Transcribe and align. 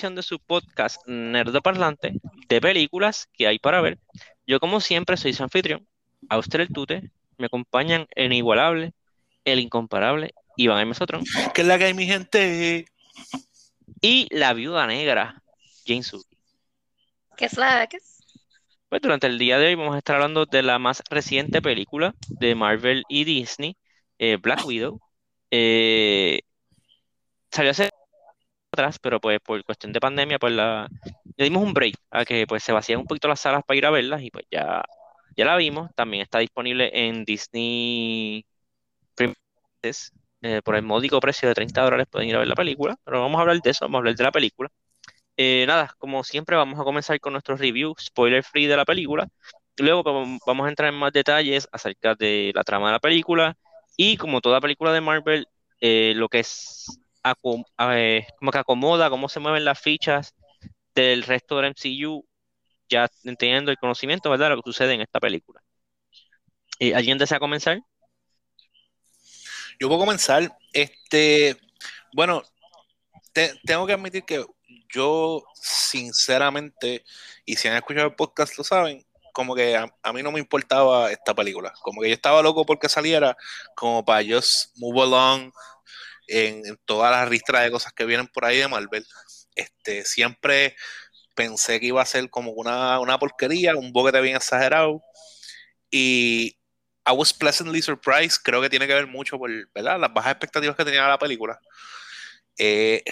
edición 0.00 0.14
de 0.14 0.22
su 0.22 0.38
podcast 0.38 1.06
Nerdo 1.06 1.60
Parlante 1.60 2.14
de 2.48 2.60
películas 2.62 3.28
que 3.34 3.46
hay 3.46 3.58
para 3.58 3.82
ver. 3.82 3.98
Yo 4.46 4.58
como 4.58 4.80
siempre 4.80 5.18
soy 5.18 5.34
su 5.34 5.42
anfitrión, 5.42 5.86
usted 6.34 6.60
el 6.60 6.68
Tute, 6.68 7.10
me 7.36 7.46
acompañan 7.46 8.06
el 8.14 8.32
inigualable, 8.32 8.94
el 9.44 9.60
incomparable 9.60 10.32
Iván 10.56 10.80
M. 10.80 10.94
Sotrón. 10.94 11.22
¿Qué 11.52 11.60
es 11.60 11.66
la 11.66 11.76
que 11.76 11.84
hay 11.84 11.92
mi 11.92 12.06
gente? 12.06 12.86
Y 14.00 14.26
la 14.34 14.54
viuda 14.54 14.86
negra, 14.86 15.42
Jane 15.86 16.02
Suki. 16.02 16.38
¿Qué 17.36 17.44
es 17.44 17.58
la 17.58 17.86
que 17.86 17.98
es? 17.98 18.20
Pues 18.88 19.02
durante 19.02 19.26
el 19.26 19.38
día 19.38 19.58
de 19.58 19.66
hoy 19.66 19.74
vamos 19.74 19.96
a 19.96 19.98
estar 19.98 20.16
hablando 20.16 20.46
de 20.46 20.62
la 20.62 20.78
más 20.78 21.02
reciente 21.10 21.60
película 21.60 22.14
de 22.28 22.54
Marvel 22.54 23.04
y 23.06 23.24
Disney, 23.24 23.76
eh, 24.18 24.38
Black 24.40 24.64
Widow. 24.64 24.98
Eh, 25.50 26.40
salió 27.50 27.72
hace 27.72 27.90
atrás, 28.72 28.98
pero 28.98 29.20
pues 29.20 29.40
por 29.40 29.62
cuestión 29.64 29.92
de 29.92 30.00
pandemia, 30.00 30.38
pues 30.38 30.52
la, 30.52 30.88
le 31.36 31.44
dimos 31.44 31.62
un 31.62 31.74
break 31.74 31.96
a 32.10 32.24
que 32.24 32.46
pues 32.46 32.62
se 32.62 32.72
vacían 32.72 33.00
un 33.00 33.06
poquito 33.06 33.28
las 33.28 33.40
salas 33.40 33.62
para 33.66 33.78
ir 33.78 33.86
a 33.86 33.90
verlas 33.90 34.22
y 34.22 34.30
pues 34.30 34.46
ya, 34.50 34.82
ya 35.36 35.44
la 35.44 35.56
vimos. 35.56 35.90
También 35.94 36.22
está 36.22 36.38
disponible 36.38 36.90
en 36.92 37.24
Disney 37.24 38.44
eh, 40.42 40.62
por 40.62 40.74
el 40.76 40.82
módico 40.82 41.20
precio 41.20 41.48
de 41.48 41.54
30 41.54 41.82
dólares 41.82 42.06
pueden 42.10 42.28
ir 42.28 42.36
a 42.36 42.38
ver 42.38 42.48
la 42.48 42.54
película, 42.54 42.96
pero 43.04 43.20
vamos 43.20 43.38
a 43.38 43.42
hablar 43.42 43.60
de 43.60 43.70
eso, 43.70 43.84
vamos 43.84 43.96
a 43.96 44.00
hablar 44.00 44.16
de 44.16 44.24
la 44.24 44.32
película. 44.32 44.70
Eh, 45.36 45.64
nada, 45.66 45.94
como 45.98 46.24
siempre 46.24 46.56
vamos 46.56 46.78
a 46.80 46.84
comenzar 46.84 47.20
con 47.20 47.32
nuestro 47.34 47.56
review 47.56 47.94
spoiler 48.00 48.42
free 48.44 48.66
de 48.66 48.76
la 48.76 48.84
película. 48.84 49.28
Luego 49.78 50.02
vamos 50.46 50.66
a 50.66 50.68
entrar 50.68 50.92
en 50.92 50.98
más 50.98 51.12
detalles 51.12 51.68
acerca 51.72 52.14
de 52.14 52.52
la 52.54 52.64
trama 52.64 52.88
de 52.88 52.92
la 52.94 53.00
película 53.00 53.56
y 53.96 54.16
como 54.16 54.40
toda 54.40 54.60
película 54.60 54.92
de 54.92 55.00
Marvel, 55.00 55.46
eh, 55.80 56.12
lo 56.16 56.28
que 56.28 56.40
es 56.40 57.00
como 57.40 57.64
que 58.52 58.58
acomoda, 58.58 59.10
cómo 59.10 59.28
se 59.28 59.40
mueven 59.40 59.64
las 59.64 59.80
fichas 59.80 60.34
del 60.94 61.22
resto 61.22 61.56
del 61.56 61.66
MCU, 61.66 62.26
ya 62.88 63.08
entendiendo 63.24 63.70
el 63.70 63.78
conocimiento, 63.78 64.30
¿verdad? 64.30 64.50
Lo 64.50 64.56
que 64.56 64.70
sucede 64.70 64.94
en 64.94 65.02
esta 65.02 65.20
película. 65.20 65.62
Eh, 66.78 66.94
¿Alguien 66.94 67.18
desea 67.18 67.38
comenzar? 67.38 67.80
Yo 69.78 69.88
puedo 69.88 70.00
comenzar. 70.00 70.56
Este, 70.72 71.56
bueno, 72.12 72.42
tengo 73.64 73.86
que 73.86 73.92
admitir 73.92 74.24
que 74.24 74.44
yo, 74.92 75.42
sinceramente, 75.54 77.04
y 77.44 77.56
si 77.56 77.68
han 77.68 77.76
escuchado 77.76 78.08
el 78.08 78.14
podcast 78.14 78.56
lo 78.58 78.64
saben, 78.64 79.04
como 79.32 79.54
que 79.54 79.76
a, 79.76 80.12
mí 80.12 80.22
no 80.22 80.32
me 80.32 80.40
importaba 80.40 81.10
esta 81.10 81.34
película. 81.34 81.72
Como 81.82 82.02
que 82.02 82.08
yo 82.08 82.14
estaba 82.14 82.42
loco 82.42 82.66
porque 82.66 82.88
saliera, 82.88 83.36
como 83.74 84.04
para 84.04 84.24
just 84.26 84.76
move 84.76 85.02
along 85.02 85.52
en, 86.30 86.78
todas 86.84 87.10
las 87.10 87.28
ristras 87.28 87.64
de 87.64 87.70
cosas 87.70 87.92
que 87.92 88.04
vienen 88.04 88.28
por 88.28 88.44
ahí 88.44 88.58
de 88.58 88.68
Marvel. 88.68 89.04
Este, 89.54 90.04
siempre 90.04 90.76
pensé 91.34 91.80
que 91.80 91.86
iba 91.86 92.02
a 92.02 92.06
ser 92.06 92.30
como 92.30 92.52
una, 92.52 93.00
una 93.00 93.18
porquería, 93.18 93.76
un 93.76 93.92
boquete 93.92 94.20
bien 94.20 94.36
exagerado. 94.36 95.02
Y 95.90 96.56
I 97.06 97.12
was 97.12 97.32
pleasantly 97.32 97.82
surprised. 97.82 98.42
Creo 98.42 98.60
que 98.60 98.70
tiene 98.70 98.86
que 98.86 98.94
ver 98.94 99.06
mucho 99.06 99.38
por 99.38 99.50
¿verdad? 99.74 99.98
las 99.98 100.12
bajas 100.12 100.32
expectativas 100.32 100.76
que 100.76 100.84
tenía 100.84 101.08
la 101.08 101.18
película. 101.18 101.58
Eh, 102.56 103.02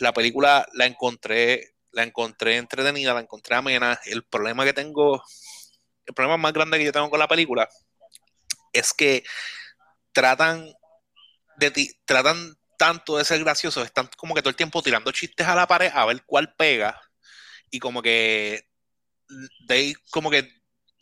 la 0.00 0.12
película 0.12 0.68
la 0.74 0.86
encontré, 0.86 1.74
la 1.92 2.04
encontré 2.04 2.56
entretenida, 2.56 3.14
la 3.14 3.20
encontré 3.20 3.56
amena. 3.56 3.98
El 4.04 4.24
problema 4.24 4.64
que 4.64 4.72
tengo, 4.72 5.22
el 6.06 6.14
problema 6.14 6.36
más 6.36 6.52
grande 6.52 6.78
que 6.78 6.84
yo 6.84 6.92
tengo 6.92 7.10
con 7.10 7.18
la 7.18 7.28
película 7.28 7.68
es 8.72 8.92
que 8.92 9.24
tratan 10.12 10.72
de 11.56 11.72
tratan 12.04 12.57
tanto 12.78 13.18
de 13.18 13.24
ser 13.24 13.40
graciosos, 13.40 13.84
están 13.84 14.08
como 14.16 14.34
que 14.34 14.42
todo 14.42 14.50
el 14.50 14.56
tiempo 14.56 14.82
tirando 14.82 15.12
chistes 15.12 15.46
a 15.46 15.54
la 15.54 15.66
pared 15.66 15.90
a 15.94 16.06
ver 16.06 16.22
cuál 16.24 16.54
pega 16.56 17.00
y 17.70 17.78
como 17.80 18.02
que 18.02 18.68
they 19.68 19.94
como 20.10 20.30
que 20.30 20.48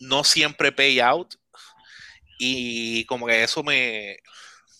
no 0.00 0.24
siempre 0.24 0.72
pay 0.72 1.00
out 1.00 1.34
y 2.38 3.04
como 3.06 3.26
que 3.26 3.44
eso 3.44 3.62
me, 3.62 4.18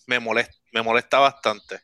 me 0.07 0.21
molesta, 0.21 0.57
me 0.73 0.83
molesta 0.83 1.19
bastante. 1.19 1.81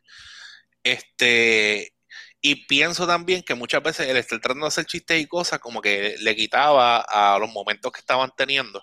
Este, 0.83 1.95
y 2.41 2.67
pienso 2.67 3.07
también 3.07 3.43
que 3.43 3.55
muchas 3.55 3.83
veces 3.83 4.09
el 4.09 4.17
estar 4.17 4.41
tratando 4.41 4.67
de 4.67 4.69
hacer 4.69 4.87
chistes 4.87 5.21
y 5.21 5.27
cosas 5.27 5.61
como 5.61 5.81
que 5.81 6.17
le 6.21 6.37
quitaba 6.37 7.01
a 7.01 7.39
los 7.39 7.51
momentos 7.53 7.93
que 7.93 8.01
estaban 8.01 8.33
teniendo. 8.37 8.83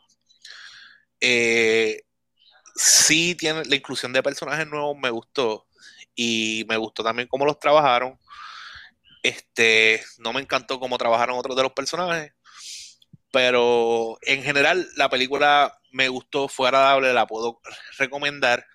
Eh, 1.21 2.03
sí 2.75 3.35
tiene 3.35 3.65
la 3.65 3.75
inclusión 3.75 4.13
de 4.13 4.23
personajes 4.23 4.67
nuevos, 4.67 4.97
me 4.97 5.09
gustó 5.09 5.68
y 6.21 6.65
me 6.67 6.75
gustó 6.75 7.01
también 7.01 7.29
cómo 7.29 7.45
los 7.45 7.59
trabajaron. 7.59 8.19
Este, 9.23 10.03
no 10.17 10.33
me 10.33 10.41
encantó 10.41 10.77
cómo 10.77 10.97
trabajaron 10.97 11.37
otros 11.39 11.55
de 11.55 11.63
los 11.63 11.71
personajes, 11.71 12.33
pero 13.31 14.17
en 14.23 14.43
general 14.43 14.85
la 14.97 15.09
película 15.09 15.79
me 15.93 16.09
gustó, 16.09 16.49
fue 16.49 16.67
agradable, 16.67 17.13
la 17.13 17.25
puedo 17.25 17.61
recomendar. 17.97 18.65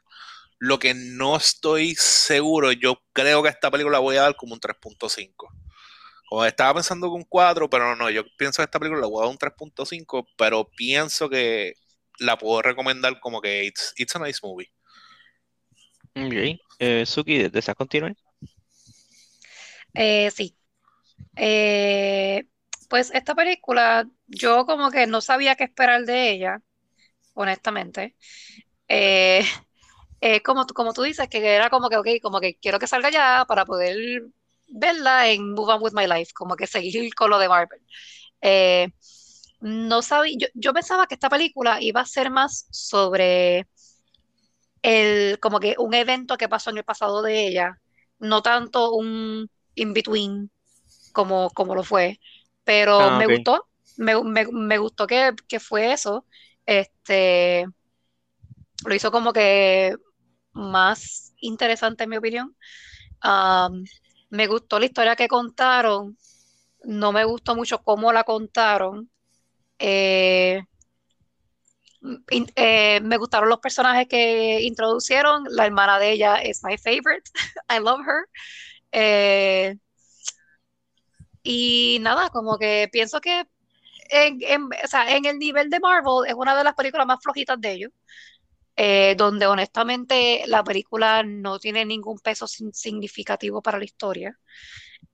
Lo 0.58 0.78
que 0.78 0.94
no 0.94 1.36
estoy 1.36 1.94
seguro, 1.96 2.72
yo 2.72 3.02
creo 3.12 3.42
que 3.42 3.50
esta 3.50 3.70
película 3.70 3.98
voy 3.98 4.16
a 4.16 4.22
dar 4.22 4.36
como 4.36 4.54
un 4.54 4.60
3.5. 4.60 5.50
Como 6.26 6.44
estaba 6.46 6.72
pensando 6.72 7.10
con 7.10 7.24
4, 7.24 7.68
pero 7.68 7.94
no, 7.94 8.08
yo 8.08 8.22
pienso 8.38 8.62
que 8.62 8.64
esta 8.64 8.78
película 8.78 9.02
la 9.02 9.06
voy 9.06 9.18
a 9.18 9.26
dar 9.26 9.30
un 9.30 9.38
3.5, 9.38 10.28
pero 10.38 10.70
pienso 10.70 11.28
que 11.28 11.74
la 12.18 12.38
puedo 12.38 12.62
recomendar 12.62 13.20
como 13.20 13.42
que 13.42 13.66
it's 13.66 14.16
a 14.16 14.18
nice 14.18 14.40
movie. 14.42 14.72
Ok. 16.16 16.60
Eh, 16.78 17.06
Suki, 17.06 17.48
¿deseas 17.48 17.76
continuar? 17.76 18.14
Eh, 19.94 20.30
sí. 20.30 20.56
Eh, 21.36 22.44
pues 22.88 23.10
esta 23.14 23.34
película, 23.34 24.08
yo 24.26 24.66
como 24.66 24.90
que 24.90 25.06
no 25.06 25.20
sabía 25.20 25.56
qué 25.56 25.64
esperar 25.64 26.04
de 26.04 26.30
ella, 26.30 26.62
honestamente. 27.34 28.16
Eh, 30.26 30.40
como, 30.42 30.66
como 30.66 30.94
tú 30.94 31.02
dices, 31.02 31.28
que 31.28 31.38
era 31.46 31.68
como 31.68 31.90
que, 31.90 31.98
ok, 31.98 32.08
como 32.22 32.40
que 32.40 32.56
quiero 32.56 32.78
que 32.78 32.86
salga 32.86 33.10
ya 33.10 33.44
para 33.46 33.66
poder 33.66 34.22
verla 34.68 35.28
en 35.28 35.52
Move 35.52 35.74
On 35.74 35.82
With 35.82 35.92
My 35.92 36.06
Life, 36.06 36.32
como 36.34 36.56
que 36.56 36.66
seguir 36.66 37.14
con 37.14 37.28
lo 37.28 37.38
de 37.38 37.48
Marvel. 37.48 37.82
no 39.60 40.00
sabía, 40.00 40.36
yo, 40.38 40.46
yo 40.54 40.72
pensaba 40.72 41.06
que 41.06 41.14
esta 41.14 41.28
película 41.28 41.78
iba 41.82 42.00
a 42.00 42.06
ser 42.06 42.30
más 42.30 42.66
sobre 42.70 43.66
el, 44.84 45.40
como 45.40 45.60
que 45.60 45.76
un 45.78 45.94
evento 45.94 46.36
que 46.36 46.48
pasó 46.48 46.68
en 46.68 46.76
el 46.76 46.84
pasado 46.84 47.22
de 47.22 47.46
ella, 47.46 47.80
no 48.18 48.42
tanto 48.42 48.92
un 48.92 49.48
in-between 49.74 50.50
como, 51.12 51.48
como 51.50 51.74
lo 51.74 51.82
fue, 51.82 52.20
pero 52.64 53.00
ah, 53.00 53.18
me 53.18 53.26
gustó, 53.26 53.66
me, 53.96 54.76
gustó 54.76 55.06
que, 55.06 55.34
fue 55.58 55.94
eso, 55.94 56.26
este, 56.66 57.66
lo 58.84 58.94
hizo 58.94 59.10
como 59.10 59.32
que 59.32 59.96
más 60.52 61.32
interesante 61.40 62.04
en 62.04 62.10
mi 62.10 62.18
opinión. 62.18 62.54
me 64.28 64.46
gustó 64.46 64.78
la 64.78 64.84
historia 64.84 65.16
que 65.16 65.28
contaron, 65.28 66.18
no 66.84 67.10
me 67.10 67.24
gustó 67.24 67.56
mucho 67.56 67.82
cómo 67.82 68.12
la 68.12 68.24
contaron. 68.24 69.10
Eh, 69.78 70.62
eh, 72.56 73.00
me 73.00 73.16
gustaron 73.16 73.48
los 73.48 73.60
personajes 73.60 74.06
que 74.08 74.62
introducieron. 74.62 75.44
La 75.50 75.66
hermana 75.66 75.98
de 75.98 76.12
ella 76.12 76.36
es 76.36 76.62
my 76.64 76.76
favorite. 76.76 77.30
I 77.68 77.78
love 77.80 78.00
her. 78.00 78.28
Eh, 78.92 79.76
y 81.42 81.98
nada, 82.00 82.30
como 82.30 82.58
que 82.58 82.88
pienso 82.92 83.20
que 83.20 83.46
en, 84.10 84.40
el 85.24 85.38
nivel 85.38 85.70
de 85.70 85.80
Marvel 85.80 86.28
es 86.28 86.34
una 86.34 86.56
de 86.56 86.64
las 86.64 86.74
películas 86.74 87.06
más 87.06 87.18
flojitas 87.22 87.60
de 87.60 87.72
ellos. 87.72 87.92
Eh, 88.76 89.14
donde 89.16 89.46
honestamente 89.46 90.42
la 90.48 90.64
película 90.64 91.22
no 91.22 91.60
tiene 91.60 91.84
ningún 91.84 92.18
peso 92.18 92.48
significativo 92.48 93.62
para 93.62 93.78
la 93.78 93.84
historia. 93.84 94.36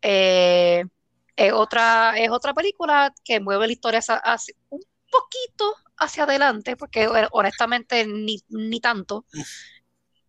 es, 0.00 1.52
otra, 1.52 2.18
es 2.18 2.30
otra 2.30 2.54
película 2.54 3.12
que 3.24 3.38
mueve 3.40 3.66
la 3.66 3.72
historia 3.72 4.00
hacia, 4.00 4.54
un 4.70 4.80
poquito 5.10 5.74
hacia 6.00 6.24
adelante, 6.24 6.76
porque 6.76 7.08
honestamente 7.30 8.06
ni, 8.06 8.42
ni 8.48 8.80
tanto. 8.80 9.26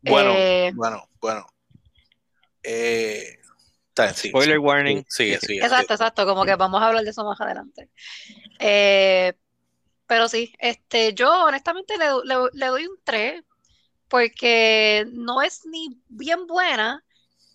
Bueno, 0.02 0.34
eh, 0.36 0.72
bueno, 0.76 1.08
bueno. 1.20 1.48
Eh, 2.62 3.38
Spoiler 4.14 4.60
warning. 4.60 5.04
Sí, 5.08 5.36
sí, 5.42 5.58
exacto, 5.58 5.94
exacto, 5.94 6.26
como 6.26 6.46
que 6.46 6.56
vamos 6.56 6.82
a 6.82 6.88
hablar 6.88 7.04
de 7.04 7.10
eso 7.10 7.24
más 7.24 7.40
adelante. 7.40 7.90
Eh, 8.60 9.34
pero 10.08 10.28
sí, 10.28 10.54
este, 10.60 11.14
yo 11.14 11.46
honestamente 11.46 11.98
le, 11.98 12.08
le, 12.54 12.66
doy 12.68 12.86
un 12.86 12.98
3, 13.04 13.44
porque 14.08 15.06
no 15.12 15.42
es 15.42 15.66
ni 15.66 16.02
bien 16.08 16.48
buena, 16.48 17.04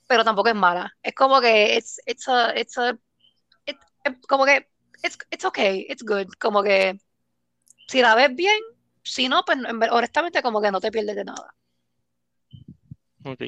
pero 0.07 0.25
tampoco 0.25 0.49
es 0.49 0.55
mala. 0.55 0.95
Es 1.03 1.15
como 1.15 1.41
que 1.41 1.77
it's, 1.77 2.01
it's 2.07 2.29
a, 2.29 2.59
it's 2.59 2.79
a, 2.79 2.99
como 4.29 4.45
que 4.45 4.69
it's, 5.03 5.19
it's 5.31 5.45
okay, 5.45 5.87
it's 5.89 6.03
good, 6.03 6.29
como 6.39 6.63
que 6.63 6.99
si 7.87 8.03
la 8.03 8.15
ves 8.15 8.35
bien, 8.35 8.59
si 9.03 9.29
no, 9.29 9.45
pues 9.45 9.59
honestamente 9.91 10.43
como 10.43 10.61
que 10.61 10.71
no 10.71 10.81
te 10.81 10.91
pierdes 10.91 11.17
de 11.17 11.25
nada. 11.25 11.55
Ok. 13.25 13.45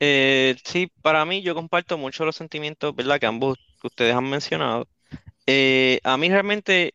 Eh, 0.00 0.56
sí, 0.64 0.90
para 1.02 1.24
mí 1.24 1.42
yo 1.42 1.54
comparto 1.54 1.98
mucho 1.98 2.24
los 2.24 2.36
sentimientos, 2.36 2.94
¿verdad? 2.94 3.20
Que 3.20 3.26
ambos 3.26 3.58
que 3.80 3.86
ustedes 3.86 4.14
han 4.14 4.28
mencionado. 4.28 4.88
Eh, 5.46 6.00
a 6.04 6.16
mí 6.16 6.28
realmente 6.28 6.94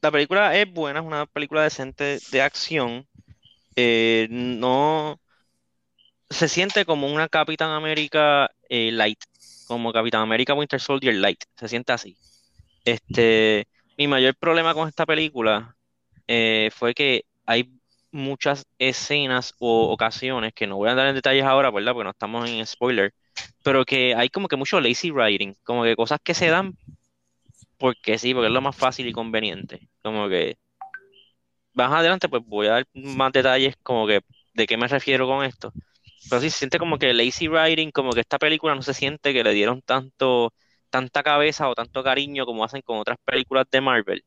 la 0.00 0.10
película 0.10 0.56
es 0.56 0.72
buena, 0.72 1.00
es 1.00 1.06
una 1.06 1.26
película 1.26 1.62
decente 1.62 2.18
de 2.30 2.42
acción. 2.42 3.06
Eh, 3.74 4.28
no 4.30 5.20
se 6.30 6.48
siente 6.48 6.84
como 6.84 7.12
una 7.12 7.28
Capitán 7.28 7.70
América 7.70 8.50
light, 8.68 9.18
como 9.66 9.92
Capitán 9.92 10.22
América 10.22 10.54
Winter 10.54 10.80
Soldier 10.80 11.14
light, 11.14 11.42
se 11.56 11.68
siente 11.68 11.92
así. 11.92 12.16
Este, 12.84 13.66
mi 13.96 14.08
mayor 14.08 14.34
problema 14.36 14.74
con 14.74 14.88
esta 14.88 15.06
película 15.06 15.76
eh, 16.26 16.70
fue 16.74 16.94
que 16.94 17.24
hay 17.46 17.70
muchas 18.10 18.66
escenas 18.78 19.54
o 19.58 19.90
ocasiones 19.92 20.52
que 20.54 20.66
no 20.66 20.76
voy 20.76 20.88
a 20.88 20.94
dar 20.94 21.08
en 21.08 21.14
detalles 21.14 21.44
ahora, 21.44 21.70
¿verdad? 21.70 21.92
Porque 21.92 22.04
no 22.04 22.10
estamos 22.10 22.48
en 22.48 22.66
spoiler, 22.66 23.12
pero 23.62 23.84
que 23.84 24.14
hay 24.14 24.28
como 24.30 24.48
que 24.48 24.56
mucho 24.56 24.80
lazy 24.80 25.10
writing, 25.10 25.54
como 25.64 25.84
que 25.84 25.96
cosas 25.96 26.18
que 26.22 26.34
se 26.34 26.48
dan 26.48 26.74
porque 27.78 28.18
sí, 28.18 28.32
porque 28.34 28.48
es 28.48 28.52
lo 28.52 28.60
más 28.60 28.76
fácil 28.76 29.06
y 29.06 29.12
conveniente. 29.12 29.88
Como 30.02 30.28
que 30.28 30.56
más 31.74 31.92
adelante, 31.92 32.28
pues 32.28 32.42
voy 32.46 32.66
a 32.68 32.72
dar 32.72 32.86
más 32.94 33.32
detalles 33.32 33.76
como 33.82 34.06
que 34.06 34.20
de 34.54 34.66
qué 34.66 34.76
me 34.76 34.88
refiero 34.88 35.26
con 35.26 35.44
esto. 35.44 35.72
Pero 36.28 36.40
sí 36.40 36.50
se 36.50 36.58
siente 36.58 36.78
como 36.78 36.98
que 36.98 37.12
lazy 37.12 37.48
writing, 37.48 37.90
como 37.90 38.12
que 38.12 38.20
esta 38.20 38.38
película 38.38 38.74
no 38.74 38.82
se 38.82 38.94
siente 38.94 39.32
que 39.32 39.44
le 39.44 39.52
dieron 39.52 39.82
tanto, 39.82 40.52
tanta 40.90 41.22
cabeza 41.22 41.68
o 41.68 41.74
tanto 41.74 42.02
cariño 42.04 42.46
como 42.46 42.64
hacen 42.64 42.82
con 42.82 42.98
otras 42.98 43.18
películas 43.24 43.66
de 43.70 43.80
Marvel. 43.80 44.24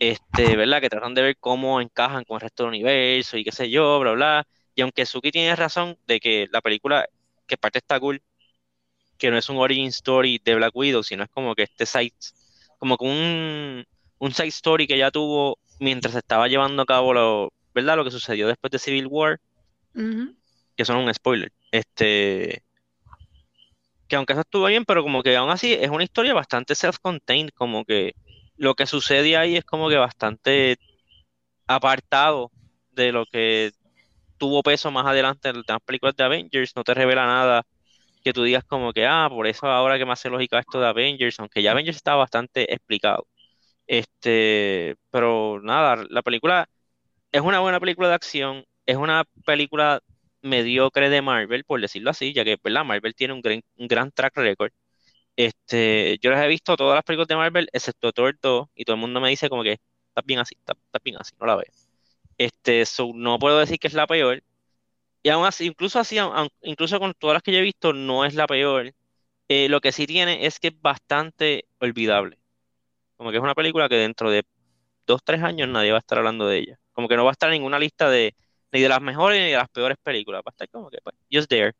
Este, 0.00 0.56
¿verdad? 0.56 0.80
Que 0.80 0.90
tratan 0.90 1.14
de 1.14 1.22
ver 1.22 1.36
cómo 1.38 1.80
encajan 1.80 2.24
con 2.24 2.36
el 2.36 2.42
resto 2.42 2.64
del 2.64 2.70
universo 2.70 3.36
y 3.38 3.44
qué 3.44 3.52
sé 3.52 3.70
yo, 3.70 3.98
bla, 4.00 4.12
bla. 4.12 4.48
Y 4.74 4.82
aunque 4.82 5.06
Suki 5.06 5.30
tiene 5.32 5.56
razón 5.56 5.98
de 6.06 6.20
que 6.20 6.48
la 6.52 6.60
película, 6.60 7.06
que 7.46 7.56
parte 7.56 7.78
está 7.78 7.98
cool, 8.00 8.22
que 9.18 9.30
no 9.30 9.38
es 9.38 9.48
un 9.48 9.56
origin 9.58 9.88
story 9.88 10.40
de 10.44 10.54
Black 10.56 10.74
Widow, 10.76 11.02
sino 11.02 11.24
es 11.24 11.30
como 11.30 11.54
que 11.54 11.64
este 11.64 11.86
site, 11.86 12.16
como 12.78 12.96
que 12.98 13.04
un, 13.06 13.84
un 14.18 14.34
side 14.34 14.48
story 14.48 14.86
que 14.86 14.98
ya 14.98 15.10
tuvo 15.10 15.58
mientras 15.80 16.14
estaba 16.14 16.48
llevando 16.48 16.82
a 16.82 16.86
cabo 16.86 17.14
lo, 17.14 17.52
¿verdad? 17.74 17.96
Lo 17.96 18.04
que 18.04 18.10
sucedió 18.10 18.48
después 18.48 18.70
de 18.70 18.78
Civil 18.78 19.06
War, 19.08 19.40
que 20.76 20.84
son 20.84 20.98
un 20.98 21.12
spoiler. 21.14 21.52
Este, 21.70 22.62
que 24.08 24.16
aunque 24.16 24.32
eso 24.34 24.42
estuvo 24.42 24.66
bien, 24.66 24.84
pero 24.84 25.02
como 25.02 25.22
que 25.22 25.36
aún 25.36 25.50
así 25.50 25.72
es 25.74 25.90
una 25.90 26.04
historia 26.04 26.34
bastante 26.34 26.74
self-contained, 26.74 27.50
como 27.54 27.84
que 27.84 28.14
lo 28.56 28.74
que 28.74 28.86
sucede 28.86 29.36
ahí 29.36 29.56
es 29.56 29.64
como 29.64 29.88
que 29.88 29.96
bastante 29.96 30.76
apartado 31.66 32.50
de 32.92 33.12
lo 33.12 33.26
que 33.26 33.72
tuvo 34.38 34.62
peso 34.62 34.90
más 34.90 35.06
adelante 35.06 35.48
en 35.50 35.62
las 35.66 35.80
películas 35.84 36.16
de 36.16 36.24
Avengers, 36.24 36.72
no 36.76 36.84
te 36.84 36.94
revela 36.94 37.26
nada 37.26 37.62
que 38.24 38.32
tú 38.32 38.42
digas 38.42 38.64
como 38.64 38.92
que, 38.92 39.06
ah, 39.06 39.28
por 39.30 39.46
eso 39.46 39.66
ahora 39.68 39.98
que 39.98 40.04
me 40.06 40.12
hace 40.12 40.28
lógica 40.30 40.58
esto 40.58 40.80
de 40.80 40.88
Avengers, 40.88 41.38
aunque 41.40 41.62
ya 41.62 41.72
Avengers 41.72 41.96
estaba 41.96 42.18
bastante 42.18 42.72
explicado. 42.72 43.28
Este, 43.86 44.96
pero 45.10 45.60
nada, 45.62 46.04
la 46.10 46.22
película 46.22 46.68
es 47.32 47.40
una 47.42 47.60
buena 47.60 47.80
película 47.80 48.08
de 48.08 48.14
acción, 48.14 48.64
es 48.86 48.96
una 48.96 49.24
película 49.44 50.00
mediocre 50.42 51.10
de 51.10 51.22
Marvel, 51.22 51.64
por 51.64 51.80
decirlo 51.80 52.10
así, 52.10 52.32
ya 52.32 52.44
que, 52.44 52.56
¿verdad? 52.62 52.84
Marvel 52.84 53.14
tiene 53.14 53.34
un 53.34 53.40
gran, 53.42 53.62
un 53.76 53.88
gran 53.88 54.10
track 54.12 54.36
record. 54.36 54.72
Este, 55.36 56.18
yo 56.22 56.30
las 56.30 56.44
he 56.44 56.48
visto 56.48 56.76
todas 56.76 56.96
las 56.96 57.04
películas 57.04 57.28
de 57.28 57.36
Marvel, 57.36 57.68
excepto 57.72 58.12
Thor 58.12 58.38
2, 58.40 58.68
y 58.74 58.84
todo 58.84 58.96
el 58.96 59.00
mundo 59.02 59.20
me 59.20 59.30
dice 59.30 59.48
como 59.50 59.62
que 59.64 59.72
está 60.08 60.22
bien 60.24 60.40
así, 60.40 60.56
está, 60.58 60.74
bien 61.04 61.16
así, 61.18 61.34
no 61.40 61.46
la 61.46 61.56
veo. 61.56 61.66
Este, 62.38 62.86
so, 62.86 63.12
no 63.14 63.38
puedo 63.38 63.58
decir 63.60 63.78
que 63.78 63.88
es 63.88 63.94
la 63.94 64.06
peor. 64.08 64.42
Y 65.22 65.30
aún 65.30 65.44
así, 65.46 65.66
incluso 65.66 65.98
así, 65.98 66.18
aun- 66.18 66.48
incluso 66.62 66.98
con 67.00 67.14
todas 67.14 67.34
las 67.34 67.42
que 67.42 67.52
yo 67.52 67.58
he 67.58 67.62
visto, 67.62 67.92
no 67.92 68.24
es 68.24 68.34
la 68.34 68.46
peor. 68.46 68.92
Eh, 69.48 69.68
lo 69.70 69.80
que 69.80 69.92
sí 69.92 70.06
tiene 70.06 70.46
es 70.46 70.60
que 70.60 70.68
es 70.68 70.80
bastante 70.82 71.66
olvidable. 71.80 72.38
Como 73.16 73.30
que 73.30 73.36
es 73.38 73.42
una 73.42 73.54
película 73.54 73.88
que 73.88 73.96
dentro 73.96 74.30
de 74.30 74.44
dos, 75.06 75.22
tres 75.24 75.42
años 75.42 75.68
nadie 75.68 75.92
va 75.92 75.98
a 75.98 76.00
estar 76.00 76.18
hablando 76.18 76.46
de 76.48 76.58
ella. 76.58 76.80
Como 76.92 77.08
que 77.08 77.16
no 77.16 77.24
va 77.24 77.30
a 77.30 77.34
estar 77.34 77.50
en 77.50 77.54
ninguna 77.60 77.78
lista 77.78 78.10
de 78.10 78.36
ni 78.72 78.80
de 78.80 78.88
las 78.88 79.00
mejores 79.00 79.40
ni 79.42 79.50
de 79.50 79.56
las 79.56 79.68
peores 79.68 79.96
películas. 80.02 80.40
Va 80.40 80.50
a 80.50 80.50
estar 80.50 80.68
como 80.68 80.90
que, 80.90 80.98
pues, 81.02 81.14
just 81.32 81.48
there. 81.48 81.72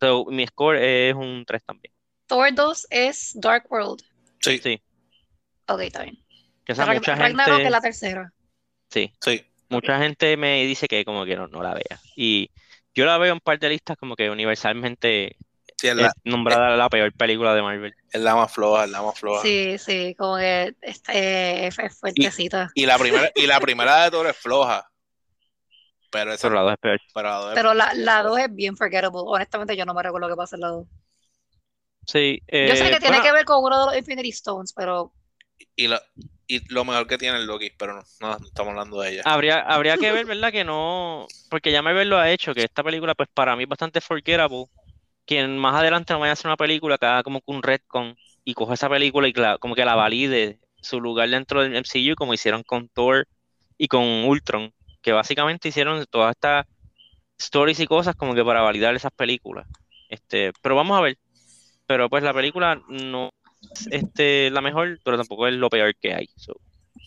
So, 0.00 0.26
mi 0.26 0.46
score 0.46 0.76
es 0.78 1.14
un 1.14 1.44
3 1.46 1.62
también. 1.64 1.92
Thor 2.26 2.54
2 2.54 2.86
es 2.90 3.32
Dark 3.40 3.66
World. 3.70 4.02
Sí, 4.40 4.58
Sí, 4.58 4.80
Ok, 5.66 5.80
está 5.80 6.02
bien. 6.02 6.18
que 6.64 6.72
esa 6.72 6.86
mucha 6.86 7.14
Ragnarok 7.14 7.54
gente, 7.56 7.64
es 7.66 7.70
la 7.70 7.80
tercera. 7.80 8.32
sí, 8.90 9.12
sí. 9.20 9.44
mucha 9.68 9.98
gente 9.98 10.36
me 10.36 10.64
dice 10.64 10.86
que 10.86 11.04
como 11.04 11.24
que 11.24 11.36
no, 11.36 11.48
no 11.48 11.62
la 11.62 11.74
vea. 11.74 12.00
Y 12.16 12.50
yo 12.94 13.04
la 13.04 13.18
veo 13.18 13.32
en 13.32 13.40
par 13.40 13.58
de 13.58 13.68
listas 13.70 13.96
como 13.98 14.14
que 14.16 14.30
universalmente 14.30 15.36
Sí, 15.80 15.86
es 15.88 15.94
la, 15.94 16.06
es 16.08 16.12
nombrada 16.24 16.76
la 16.76 16.88
peor 16.88 17.12
película 17.12 17.54
de 17.54 17.62
Marvel. 17.62 17.94
es 18.10 18.20
la 18.20 18.34
más 18.34 18.52
floja, 18.52 18.84
es 18.84 18.90
la 18.90 19.00
más 19.02 19.18
floja. 19.18 19.42
Sí, 19.42 19.78
sí, 19.78 20.14
como 20.18 20.36
que 20.36 20.74
este, 20.80 21.66
es, 21.68 21.76
fuertecita. 22.00 22.70
Y 22.74 22.84
la 22.86 22.98
primera, 22.98 23.30
y 23.34 23.46
la 23.46 23.60
primera 23.60 24.04
de 24.04 24.10
Thor 24.10 24.26
es 24.26 24.36
floja. 24.36 24.90
Pero 26.10 26.32
esa 26.32 26.48
Pero 26.48 26.54
la 26.54 26.62
dos 26.62 26.72
es 26.72 26.78
peor. 26.78 27.00
pero 27.14 27.28
la 27.28 27.36
dos 27.36 27.54
es- 27.54 27.54
Pero 27.54 27.74
la, 27.74 27.94
la 27.94 28.22
2 28.22 28.38
es 28.38 28.54
bien 28.54 28.76
forgettable. 28.76 29.20
Honestamente, 29.24 29.76
yo 29.76 29.84
no 29.86 29.94
me 29.94 30.02
recuerdo 30.02 30.28
qué 30.28 30.36
pasa 30.36 30.56
en 30.56 30.62
la 30.62 30.68
2. 30.68 30.86
Sí, 32.06 32.40
Yo 32.60 32.76
sé 32.76 32.84
eh, 32.84 32.90
que 32.90 33.00
tiene 33.00 33.20
que 33.20 33.32
ver 33.32 33.44
con 33.44 33.64
uno 33.64 33.80
de 33.80 33.86
los 33.86 33.96
Infinity 33.96 34.28
Stones, 34.30 34.72
pero 34.72 35.12
y, 35.76 35.88
lo, 35.88 35.98
y 36.46 36.60
lo 36.72 36.84
mejor 36.84 37.06
que 37.06 37.18
tiene 37.18 37.38
es 37.38 37.44
Loki, 37.44 37.70
pero 37.78 37.94
no, 37.94 38.02
no 38.20 38.46
estamos 38.46 38.70
hablando 38.70 39.00
de 39.00 39.12
ella. 39.12 39.22
Habría, 39.24 39.60
habría 39.60 39.98
que 39.98 40.12
ver, 40.12 40.26
¿verdad? 40.26 40.52
Que 40.52 40.64
no, 40.64 41.26
porque 41.50 41.72
ya 41.72 41.82
Marvel 41.82 42.08
lo 42.08 42.18
ha 42.18 42.30
hecho, 42.30 42.54
que 42.54 42.62
esta 42.64 42.82
película, 42.82 43.14
pues 43.14 43.28
para 43.32 43.56
mí 43.56 43.64
es 43.64 43.68
bastante 43.68 44.00
forgettable. 44.00 44.66
Quien 45.26 45.58
más 45.58 45.74
adelante 45.76 46.12
no 46.14 46.20
vaya 46.20 46.32
a 46.32 46.34
hacer 46.34 46.46
una 46.48 46.56
película 46.56 46.98
que 46.98 47.06
haga 47.06 47.22
como 47.22 47.40
que 47.40 47.52
un 47.52 47.62
retcon 47.62 48.16
y 48.44 48.54
coja 48.54 48.74
esa 48.74 48.88
película 48.90 49.28
y 49.28 49.32
cla- 49.34 49.58
como 49.58 49.74
que 49.74 49.84
la 49.84 49.94
valide 49.96 50.60
su 50.82 51.00
lugar 51.00 51.28
dentro 51.30 51.62
del 51.62 51.76
MCU, 51.76 52.16
como 52.16 52.34
hicieron 52.34 52.62
con 52.64 52.88
Thor 52.90 53.28
y 53.78 53.88
con 53.88 54.04
Ultron, 54.04 54.74
que 55.00 55.12
básicamente 55.12 55.68
hicieron 55.68 56.04
todas 56.10 56.32
estas 56.32 56.66
stories 57.38 57.80
y 57.80 57.86
cosas 57.86 58.16
como 58.16 58.34
que 58.34 58.44
para 58.44 58.62
validar 58.62 58.94
esas 58.94 59.12
películas. 59.12 59.66
Este, 60.08 60.52
pero 60.62 60.74
vamos 60.74 60.98
a 60.98 61.02
ver. 61.02 61.18
Pero 61.86 62.08
pues 62.08 62.22
la 62.22 62.34
película 62.34 62.80
no 62.88 63.30
es 63.72 63.88
este, 63.90 64.50
la 64.50 64.60
mejor, 64.60 64.98
pero 65.04 65.16
tampoco 65.16 65.46
es 65.46 65.54
lo 65.54 65.70
peor 65.70 65.94
que 65.96 66.14
hay. 66.14 66.28
So, 66.36 66.54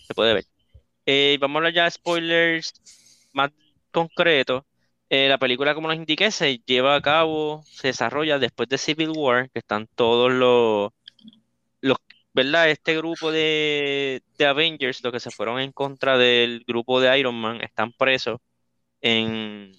se 0.07 0.13
puede 0.13 0.33
ver. 0.33 0.45
Eh, 1.05 1.37
vamos 1.39 1.55
a 1.55 1.59
hablar 1.59 1.73
ya 1.73 1.83
de 1.85 1.91
spoilers 1.91 2.73
más 3.33 3.51
concretos. 3.91 4.63
Eh, 5.09 5.27
la 5.27 5.37
película, 5.37 5.75
como 5.75 5.89
nos 5.89 5.97
indiqué, 5.97 6.31
se 6.31 6.59
lleva 6.65 6.95
a 6.95 7.01
cabo, 7.01 7.63
se 7.65 7.87
desarrolla 7.87 8.39
después 8.39 8.69
de 8.69 8.77
Civil 8.77 9.11
War, 9.13 9.49
que 9.51 9.59
están 9.59 9.87
todos 9.95 10.31
los 10.31 10.91
¿verdad? 12.33 12.69
Este 12.69 12.95
grupo 12.95 13.31
de, 13.31 14.21
de 14.37 14.45
Avengers, 14.45 15.03
los 15.03 15.11
que 15.11 15.19
se 15.19 15.31
fueron 15.31 15.59
en 15.59 15.71
contra 15.71 16.17
del 16.17 16.63
grupo 16.67 16.99
de 17.01 17.17
Iron 17.19 17.35
Man, 17.35 17.61
están 17.61 17.91
presos 17.93 18.39
en... 19.01 19.71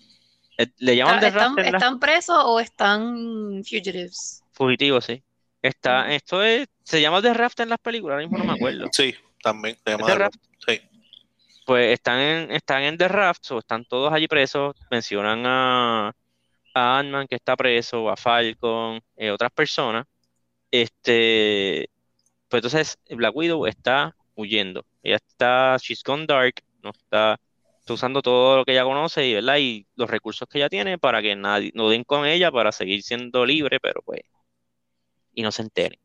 eh, 0.59 0.66
Le 0.78 0.97
llaman 0.97 1.16
¿están, 1.16 1.32
The 1.32 1.38
están, 1.38 1.73
la- 1.73 1.78
están 1.78 2.00
presos 2.00 2.42
o 2.44 2.61
están 2.61 3.62
fugitives? 3.64 4.42
fugitivos, 4.52 5.04
sí. 5.04 5.23
Está, 5.62 6.12
esto 6.12 6.42
es, 6.42 6.66
se 6.82 7.00
llama 7.00 7.23
The 7.23 7.35
Raft 7.35 7.61
en 7.61 7.68
las 7.68 7.78
películas, 7.78 8.14
ahora 8.14 8.26
mismo 8.26 8.38
no 8.38 8.44
me 8.44 8.52
acuerdo. 8.52 8.88
Sí, 8.92 9.14
también. 9.42 9.76
Se 9.85 9.92
llama 9.92 10.00
¿Es 10.02 10.06
de 10.06 10.12
The 10.12 10.18
Raft? 10.18 10.35
Sí. 10.66 10.80
Pues 11.64 11.92
están 11.92 12.18
en, 12.18 12.50
están 12.50 12.82
en 12.82 12.99
The 12.99 13.06
Raft, 13.06 13.52
o 13.52 13.61
están 13.61 13.85
todos 13.85 14.12
allí 14.12 14.26
presos, 14.26 14.75
mencionan 14.90 15.47
a, 15.47 16.09
a 16.75 16.99
Ant-Man 16.99 17.28
que 17.28 17.37
está 17.37 17.54
preso, 17.56 18.11
a 18.11 18.16
Falcon, 18.16 19.00
eh, 19.16 19.30
otras 19.30 19.52
personas. 19.52 20.04
Este, 20.68 21.88
pues 22.52 22.62
entonces 22.62 22.99
Black 23.09 23.35
Widow 23.35 23.66
está 23.66 24.14
huyendo. 24.35 24.85
Ella 25.02 25.16
está, 25.16 25.78
she's 25.80 26.02
gone 26.04 26.26
dark, 26.26 26.62
no 26.82 26.90
está, 26.90 27.40
usando 27.88 28.21
todo 28.21 28.59
lo 28.59 28.64
que 28.66 28.73
ella 28.73 28.85
conoce 28.85 29.26
y, 29.26 29.35
¿verdad? 29.35 29.56
y 29.59 29.87
los 29.97 30.11
recursos 30.11 30.47
que 30.49 30.59
ella 30.59 30.68
tiene 30.68 30.99
para 30.99 31.23
que 31.23 31.35
nadie, 31.35 31.73
no 31.75 31.88
den 31.88 32.04
con 32.04 32.26
ella 32.26 32.52
para 32.52 32.71
seguir 32.73 33.02
siendo 33.02 33.47
libre, 33.47 33.80
pero 33.80 34.02
pues, 34.02 34.21
y 35.35 35.42
no 35.42 35.50
se 35.50 35.62
enteren. 35.62 35.99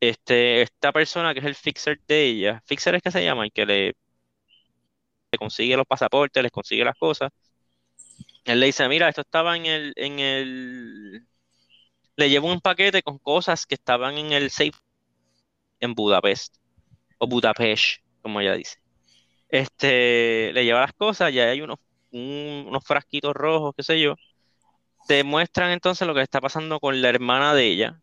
Este, 0.00 0.62
esta 0.62 0.92
persona 0.92 1.34
que 1.34 1.40
es 1.40 1.46
el 1.46 1.56
fixer 1.56 2.00
de 2.06 2.24
ella, 2.24 2.62
fixer 2.66 2.94
es 2.94 3.02
que 3.02 3.10
se 3.10 3.24
llama, 3.24 3.44
el 3.44 3.52
que 3.52 3.66
le 3.66 3.94
le 5.32 5.38
consigue 5.38 5.76
los 5.76 5.86
pasaportes, 5.86 6.42
les 6.42 6.52
consigue 6.52 6.84
las 6.84 6.96
cosas. 6.96 7.30
Él 8.44 8.60
le 8.60 8.66
dice, 8.66 8.88
mira, 8.88 9.08
esto 9.08 9.22
estaba 9.22 9.56
en 9.56 9.66
el, 9.66 9.92
en 9.96 10.18
el, 10.20 11.26
le 12.16 12.30
llevo 12.30 12.52
un 12.52 12.60
paquete 12.60 13.02
con 13.02 13.18
cosas 13.18 13.66
que 13.66 13.74
estaban 13.74 14.18
en 14.18 14.32
el 14.32 14.50
safe 14.50 14.78
en 15.80 15.94
Budapest, 15.94 16.56
o 17.18 17.26
Budapest, 17.28 18.02
como 18.22 18.40
ella 18.40 18.54
dice. 18.54 18.78
Este, 19.48 20.52
le 20.54 20.64
lleva 20.64 20.80
las 20.82 20.94
cosas, 20.94 21.32
ya 21.34 21.44
hay 21.50 21.62
unos, 21.62 21.78
un- 22.12 22.66
unos 22.68 22.84
frasquitos 22.84 23.34
rojos, 23.34 23.74
qué 23.76 23.82
sé 23.84 24.00
yo. 24.00 24.16
Te 25.08 25.24
muestran 25.24 25.70
entonces 25.72 26.06
lo 26.06 26.14
que 26.14 26.22
está 26.22 26.40
pasando 26.40 26.80
con 26.80 27.00
la 27.02 27.08
hermana 27.08 27.54
de 27.54 27.66
ella, 27.66 28.00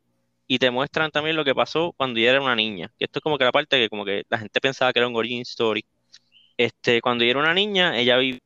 y 0.48 0.60
te 0.60 0.72
muestran 0.72 1.12
también 1.12 1.36
lo 1.36 1.46
que 1.46 1.56
pasó 1.56 1.94
cuando 1.98 2.20
ella 2.20 2.32
era 2.32 2.42
una 2.42 2.56
niña. 2.56 2.92
Esto 3.00 3.20
es 3.20 3.24
como 3.24 3.38
que 3.38 3.46
la 3.46 3.52
parte 3.52 3.78
que 3.78 3.90
como 3.90 4.06
que 4.06 4.24
la 4.30 4.38
gente 4.40 4.62
pensaba 4.62 4.94
que 4.94 5.00
era 5.00 5.08
un 5.08 5.16
origin 5.16 5.42
story. 5.42 5.86
Este, 6.58 7.02
cuando 7.02 7.24
ella 7.24 7.32
era 7.32 7.42
una 7.42 7.54
niña, 7.54 7.98
ella 8.00 8.18
vivía 8.18 8.40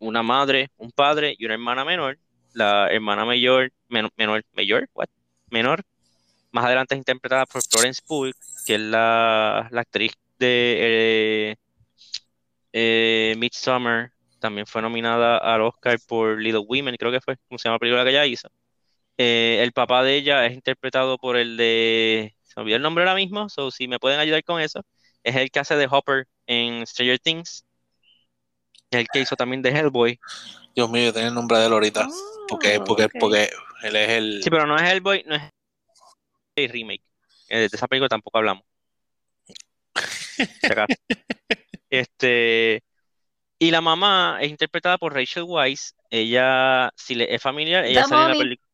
una 0.00 0.22
madre, 0.22 0.68
un 0.76 0.90
padre 0.90 1.34
y 1.38 1.44
una 1.44 1.54
hermana 1.54 1.84
menor. 1.84 2.18
La 2.52 2.90
hermana 2.90 3.24
mayor, 3.24 3.72
menor, 3.88 4.10
mayor, 4.54 4.88
what? 4.94 5.08
menor, 5.50 5.82
más 6.52 6.64
adelante 6.64 6.94
es 6.94 6.98
interpretada 6.98 7.46
por 7.46 7.62
Florence 7.62 8.02
Pugh, 8.06 8.32
que 8.66 8.74
es 8.74 8.80
la, 8.80 9.68
actriz 9.72 10.12
de 10.38 10.76
eh, 10.80 11.56
eh, 12.72 13.34
Midsummer. 13.38 14.12
También 14.38 14.66
fue 14.66 14.82
nominada 14.82 15.38
al 15.38 15.62
Oscar 15.62 15.98
por 16.06 16.40
Little 16.40 16.64
Women, 16.66 16.96
creo 16.96 17.10
que 17.10 17.20
fue, 17.20 17.36
como 17.48 17.58
se 17.58 17.68
llama 17.68 17.76
la 17.76 17.80
película 17.80 18.04
que 18.04 18.10
ella 18.10 18.26
hizo. 18.26 18.48
Eh, 19.16 19.58
el 19.62 19.72
papá 19.72 20.04
de 20.04 20.14
ella 20.14 20.46
es 20.46 20.54
interpretado 20.54 21.18
por 21.18 21.36
el 21.36 21.56
de. 21.56 22.36
Se 22.44 22.54
me 22.56 22.62
olvidó 22.62 22.76
el 22.76 22.82
nombre 22.82 23.02
ahora 23.02 23.16
mismo, 23.16 23.48
so 23.48 23.70
si 23.70 23.88
me 23.88 23.98
pueden 23.98 24.20
ayudar 24.20 24.44
con 24.44 24.60
eso. 24.60 24.82
Es 25.24 25.34
el 25.34 25.50
que 25.50 25.58
hace 25.58 25.76
de 25.76 25.88
Hopper 25.90 26.26
en 26.46 26.86
Stranger 26.86 27.18
Things. 27.18 27.64
Es 28.90 29.00
el 29.00 29.08
que 29.12 29.20
hizo 29.20 29.34
también 29.34 29.60
de 29.60 29.70
Hellboy. 29.70 30.18
Dios 30.74 30.88
mío, 30.88 31.12
tiene 31.12 31.28
el 31.28 31.34
nombre 31.34 31.58
de 31.58 31.66
él 31.66 31.72
ahorita. 31.72 32.06
porque, 32.48 32.80
porque, 32.80 33.08
porque 33.18 33.50
él 33.82 33.96
es 33.96 34.08
el. 34.10 34.42
Sí, 34.42 34.50
pero 34.50 34.66
no 34.66 34.76
es 34.76 34.82
Hellboy, 34.82 35.24
no 35.26 35.34
es 35.34 35.42
el 36.64 36.70
remake. 36.70 37.02
Eh, 37.48 37.60
de 37.60 37.66
esa 37.66 37.86
película 37.86 38.08
tampoco 38.08 38.38
hablamos. 38.38 38.64
este. 41.90 42.82
Y 43.58 43.70
la 43.70 43.80
mamá 43.80 44.38
es 44.40 44.50
interpretada 44.50 44.98
por 44.98 45.14
Rachel 45.14 45.44
Weisz. 45.44 45.94
Ella, 46.10 46.92
si 46.96 47.14
le 47.14 47.34
es 47.34 47.42
familiar, 47.42 47.84
ella 47.84 48.04
sale 48.04 48.22
en 48.22 48.38
la 48.38 48.44
película. 48.44 48.68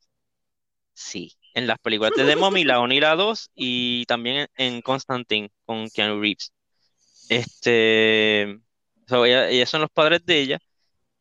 Sí, 0.92 1.36
en 1.54 1.66
las 1.66 1.78
películas 1.78 2.12
de 2.16 2.24
The 2.24 2.36
Mommy, 2.36 2.64
la 2.64 2.80
1 2.80 2.94
y 2.94 3.00
la 3.00 3.16
2, 3.16 3.50
y 3.54 4.04
también 4.06 4.48
en 4.56 4.82
Constantine 4.82 5.50
con 5.64 5.88
Keanu 5.88 6.20
Reeves. 6.20 6.52
Este, 7.28 8.60
ellos 9.08 9.70
son 9.70 9.80
los 9.80 9.90
padres 9.90 10.24
de 10.24 10.38
ella. 10.38 10.58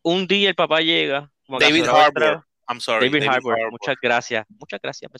Un 0.02 0.26
día 0.26 0.50
el 0.50 0.54
papá 0.54 0.80
llega. 0.80 1.30
David 1.48 1.86
Harbour. 1.86 2.46
I'm 2.68 2.80
sorry. 2.80 3.08
David, 3.08 3.28
Harbour. 3.28 3.56
Muchas 3.70 3.96
gracias. 4.00 4.46
Muchas 4.48 4.80
gracias, 4.80 5.10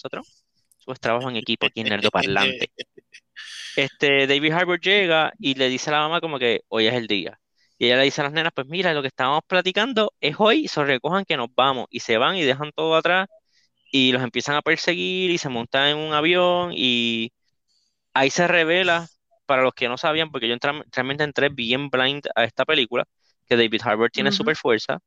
nosotros. 0.87 0.99
Pues 0.99 1.01
trabajo 1.01 1.31
en 1.31 1.37
equipo 1.37 1.67
aquí 1.67 1.81
en 1.81 1.89
Nerdo 1.91 2.11
Parlante. 2.11 2.71
Este, 3.77 4.27
David 4.27 4.53
Harbour 4.53 4.81
llega 4.81 5.33
y 5.39 5.55
le 5.55 5.69
dice 5.69 5.91
a 5.91 5.95
la 5.95 6.01
mamá 6.01 6.21
como 6.21 6.39
que 6.39 6.63
hoy 6.69 6.87
es 6.87 6.95
el 6.95 7.07
día. 7.07 7.39
Y 7.79 7.87
ella 7.87 7.97
le 7.97 8.05
dice 8.05 8.21
a 8.21 8.25
las 8.25 8.33
nenas, 8.33 8.53
pues 8.55 8.69
mira, 8.69 8.95
lo 8.95 9.03
que 9.03 9.09
estábamos 9.09 9.43
platicando 9.47 10.13
es 10.21 10.37
hoy, 10.39 10.69
se 10.69 10.85
recojan 10.85 11.25
que 11.25 11.37
nos 11.37 11.49
vamos. 11.55 11.87
Y 11.91 12.01
se 12.01 12.19
van 12.19 12.37
y 12.37 12.43
dejan 12.43 12.71
todo 12.73 12.95
atrás 12.95 13.29
y 13.91 14.13
los 14.13 14.23
empiezan 14.23 14.57
a 14.57 14.63
perseguir 14.63 15.31
y 15.31 15.39
se 15.39 15.49
montan 15.49 15.89
en 15.89 15.99
un 15.99 16.13
avión 16.13 16.73
y 16.75 17.33
ahí 18.15 18.31
se 18.31 18.49
revela, 18.49 19.09
para 19.47 19.63
los 19.63 19.75
que 19.75 19.89
no 19.89 19.99
sabían, 19.99 20.31
porque 20.31 20.49
yo 20.49 20.57
realmente 20.93 21.25
entré 21.25 21.49
bien 21.49 21.91
blind 21.91 22.25
a 22.35 22.45
esta 22.45 22.65
película, 22.65 23.05
que 23.47 23.57
David 23.57 23.83
Harbour 23.85 24.11
tiene 24.11 24.33
super 24.33 24.57
fuerza, 24.57 24.99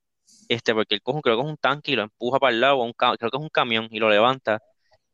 este, 0.47 0.73
porque 0.73 0.95
él 0.95 1.01
coge, 1.01 1.21
creo 1.21 1.37
que 1.37 1.43
es 1.43 1.49
un 1.49 1.57
tanque 1.57 1.91
y 1.91 1.95
lo 1.95 2.03
empuja 2.03 2.39
para 2.39 2.53
el 2.53 2.61
lado, 2.61 2.77
un, 2.77 2.93
creo 2.93 3.17
que 3.17 3.37
es 3.37 3.43
un 3.43 3.49
camión 3.49 3.87
y 3.91 3.99
lo 3.99 4.09
levanta. 4.09 4.59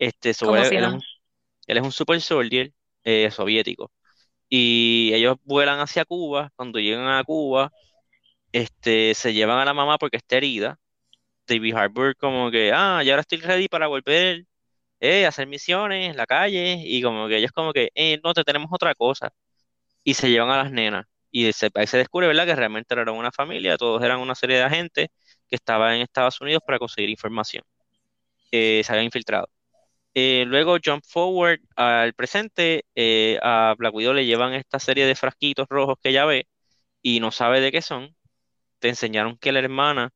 Este, 0.03 0.29
él, 0.29 1.77
es 1.77 1.83
un, 1.83 1.91
super 1.91 2.19
soldier 2.21 2.71
eh, 3.03 3.31
soviético. 3.31 3.91
Y 4.49 5.11
ellos 5.13 5.37
vuelan 5.45 5.79
hacia 5.79 6.05
Cuba, 6.05 6.51
cuando 6.55 6.79
llegan 6.79 7.07
a 7.07 7.23
Cuba, 7.23 7.71
este, 8.51 9.13
se 9.15 9.33
llevan 9.33 9.59
a 9.59 9.65
la 9.65 9.73
mamá 9.73 9.97
porque 9.97 10.17
está 10.17 10.37
herida, 10.37 10.79
David 11.47 11.75
Harbour 11.75 12.15
como 12.17 12.51
que, 12.51 12.71
ah, 12.73 13.03
ya 13.03 13.13
ahora 13.13 13.21
estoy 13.21 13.39
ready 13.39 13.67
para 13.67 13.87
volver 13.87 14.45
eh, 14.99 15.25
a 15.25 15.29
hacer 15.29 15.47
misiones 15.47 16.09
en 16.11 16.17
la 16.17 16.25
calle 16.25 16.81
y 16.85 17.01
como 17.01 17.27
que 17.27 17.37
ellos 17.37 17.51
como 17.51 17.73
que, 17.73 17.89
eh, 17.95 18.19
no, 18.23 18.33
te 18.33 18.43
tenemos 18.43 18.69
otra 18.71 18.95
cosa. 18.95 19.31
Y 20.03 20.15
se 20.15 20.29
llevan 20.31 20.51
a 20.51 20.57
las 20.63 20.71
nenas. 20.71 21.05
Y 21.31 21.51
se, 21.53 21.69
ahí 21.75 21.87
se 21.87 21.97
descubre, 21.97 22.27
¿verdad? 22.27 22.45
Que 22.47 22.55
realmente 22.55 22.93
eran 22.93 23.09
una 23.09 23.31
familia, 23.31 23.77
todos 23.77 24.03
eran 24.03 24.19
una 24.19 24.35
serie 24.35 24.57
de 24.57 24.63
agentes 24.63 25.09
que 25.47 25.55
estaban 25.57 25.95
en 25.95 26.01
Estados 26.03 26.41
Unidos 26.41 26.63
para 26.65 26.79
conseguir 26.79 27.09
información. 27.09 27.63
Eh, 28.51 28.83
se 28.85 28.91
habían 28.91 29.05
infiltrado. 29.05 29.49
Eh, 30.13 30.45
luego, 30.47 30.77
jump 30.83 31.03
forward 31.05 31.59
al 31.75 32.13
presente, 32.13 32.85
a 33.41 33.73
Black 33.77 33.93
Widow 33.93 34.13
le 34.13 34.25
llevan 34.25 34.53
esta 34.53 34.79
serie 34.79 35.05
de 35.05 35.15
frasquitos 35.15 35.67
rojos 35.69 35.97
que 36.01 36.09
ella 36.09 36.25
ve 36.25 36.47
y 37.01 37.19
no 37.19 37.31
sabe 37.31 37.61
de 37.61 37.71
qué 37.71 37.81
son. 37.81 38.15
Te 38.79 38.89
enseñaron 38.89 39.37
que 39.37 39.51
la 39.51 39.59
hermana 39.59 40.11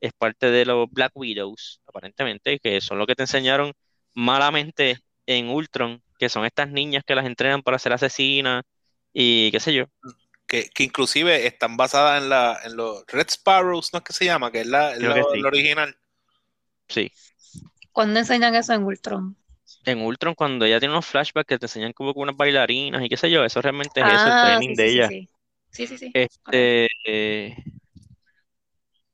es 0.00 0.12
parte 0.12 0.50
de 0.50 0.64
los 0.64 0.90
Black 0.90 1.12
Widows, 1.14 1.80
aparentemente, 1.86 2.58
que 2.58 2.80
son 2.80 2.98
lo 2.98 3.06
que 3.06 3.14
te 3.14 3.22
enseñaron 3.22 3.72
malamente 4.14 4.98
en 5.26 5.48
Ultron, 5.48 6.02
que 6.18 6.28
son 6.28 6.44
estas 6.44 6.70
niñas 6.70 7.04
que 7.06 7.14
las 7.14 7.26
entrenan 7.26 7.62
para 7.62 7.78
ser 7.78 7.92
asesinas 7.92 8.64
y 9.12 9.50
qué 9.50 9.60
sé 9.60 9.74
yo. 9.74 9.84
Que, 10.46 10.68
inclusive 10.78 11.46
están 11.46 11.76
basadas 11.76 12.22
en, 12.22 12.28
la, 12.28 12.58
en 12.64 12.76
los 12.76 13.04
Red 13.06 13.28
Sparrows, 13.30 13.92
¿no 13.92 13.98
es 13.98 14.04
que 14.04 14.12
se 14.12 14.24
llama? 14.24 14.50
Que 14.50 14.62
es 14.62 14.66
la, 14.66 14.94
original. 15.44 15.96
Sí. 16.88 17.12
¿Cuándo 17.92 18.20
enseñan 18.20 18.54
eso 18.54 18.72
en 18.72 18.84
Ultron? 18.84 19.36
En 19.84 20.00
Ultron, 20.02 20.34
cuando 20.34 20.64
ella 20.64 20.78
tiene 20.78 20.94
unos 20.94 21.06
flashbacks 21.06 21.46
que 21.46 21.58
te 21.58 21.66
enseñan 21.66 21.92
como 21.92 22.12
unas 22.16 22.36
bailarinas 22.36 23.02
y 23.02 23.08
qué 23.08 23.16
sé 23.16 23.30
yo, 23.30 23.44
eso 23.44 23.62
realmente 23.62 24.00
es 24.00 24.06
eso, 24.06 24.26
el 24.26 24.32
ah, 24.32 24.42
training 24.46 24.74
de 24.74 24.88
ella. 24.88 25.08
Sí, 25.70 25.86
sí, 25.86 25.98
sí. 25.98 26.10
Este, 26.12 26.88
eh, 27.06 27.56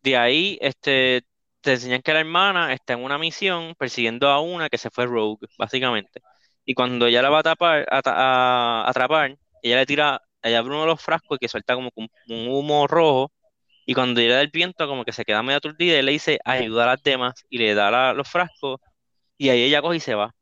de 0.02 0.16
ahí, 0.16 0.58
este, 0.60 1.24
te 1.60 1.72
enseñan 1.72 2.00
que 2.00 2.12
la 2.12 2.20
hermana 2.20 2.72
está 2.72 2.92
en 2.92 3.02
una 3.02 3.18
misión 3.18 3.74
persiguiendo 3.76 4.28
a 4.28 4.40
una 4.40 4.68
que 4.68 4.78
se 4.78 4.90
fue 4.90 5.06
rogue, 5.06 5.48
básicamente. 5.58 6.20
Y 6.64 6.74
cuando 6.74 7.06
ella 7.06 7.22
la 7.22 7.30
va 7.30 7.40
a, 7.40 7.42
tapar, 7.42 7.86
a, 7.90 8.84
atrapar, 8.88 9.36
ella 9.62 9.76
le 9.76 9.86
tira, 9.86 10.22
ella 10.42 10.58
abre 10.60 10.70
uno 10.70 10.82
de 10.82 10.86
los 10.86 11.02
frascos 11.02 11.36
y 11.36 11.40
que 11.40 11.48
suelta 11.48 11.74
como 11.74 11.90
un, 11.96 12.08
humo 12.28 12.86
rojo. 12.86 13.32
Y 13.86 13.94
cuando 13.94 14.20
llega 14.20 14.38
del 14.38 14.50
viento, 14.50 14.88
como 14.88 15.04
que 15.04 15.12
se 15.12 15.24
queda 15.24 15.42
medio 15.42 15.58
aturdida 15.58 15.98
y 15.98 16.02
le 16.02 16.12
dice, 16.12 16.38
ayuda 16.44 16.84
a 16.84 16.86
las 16.88 17.02
demás. 17.02 17.34
Y 17.50 17.58
le 17.58 17.74
da 17.74 18.12
los 18.14 18.28
frascos. 18.28 18.80
Y 19.38 19.50
ahí 19.50 19.62
ella 19.64 19.82
coge 19.82 19.98
y 19.98 20.00
se 20.00 20.14
va. 20.14 20.34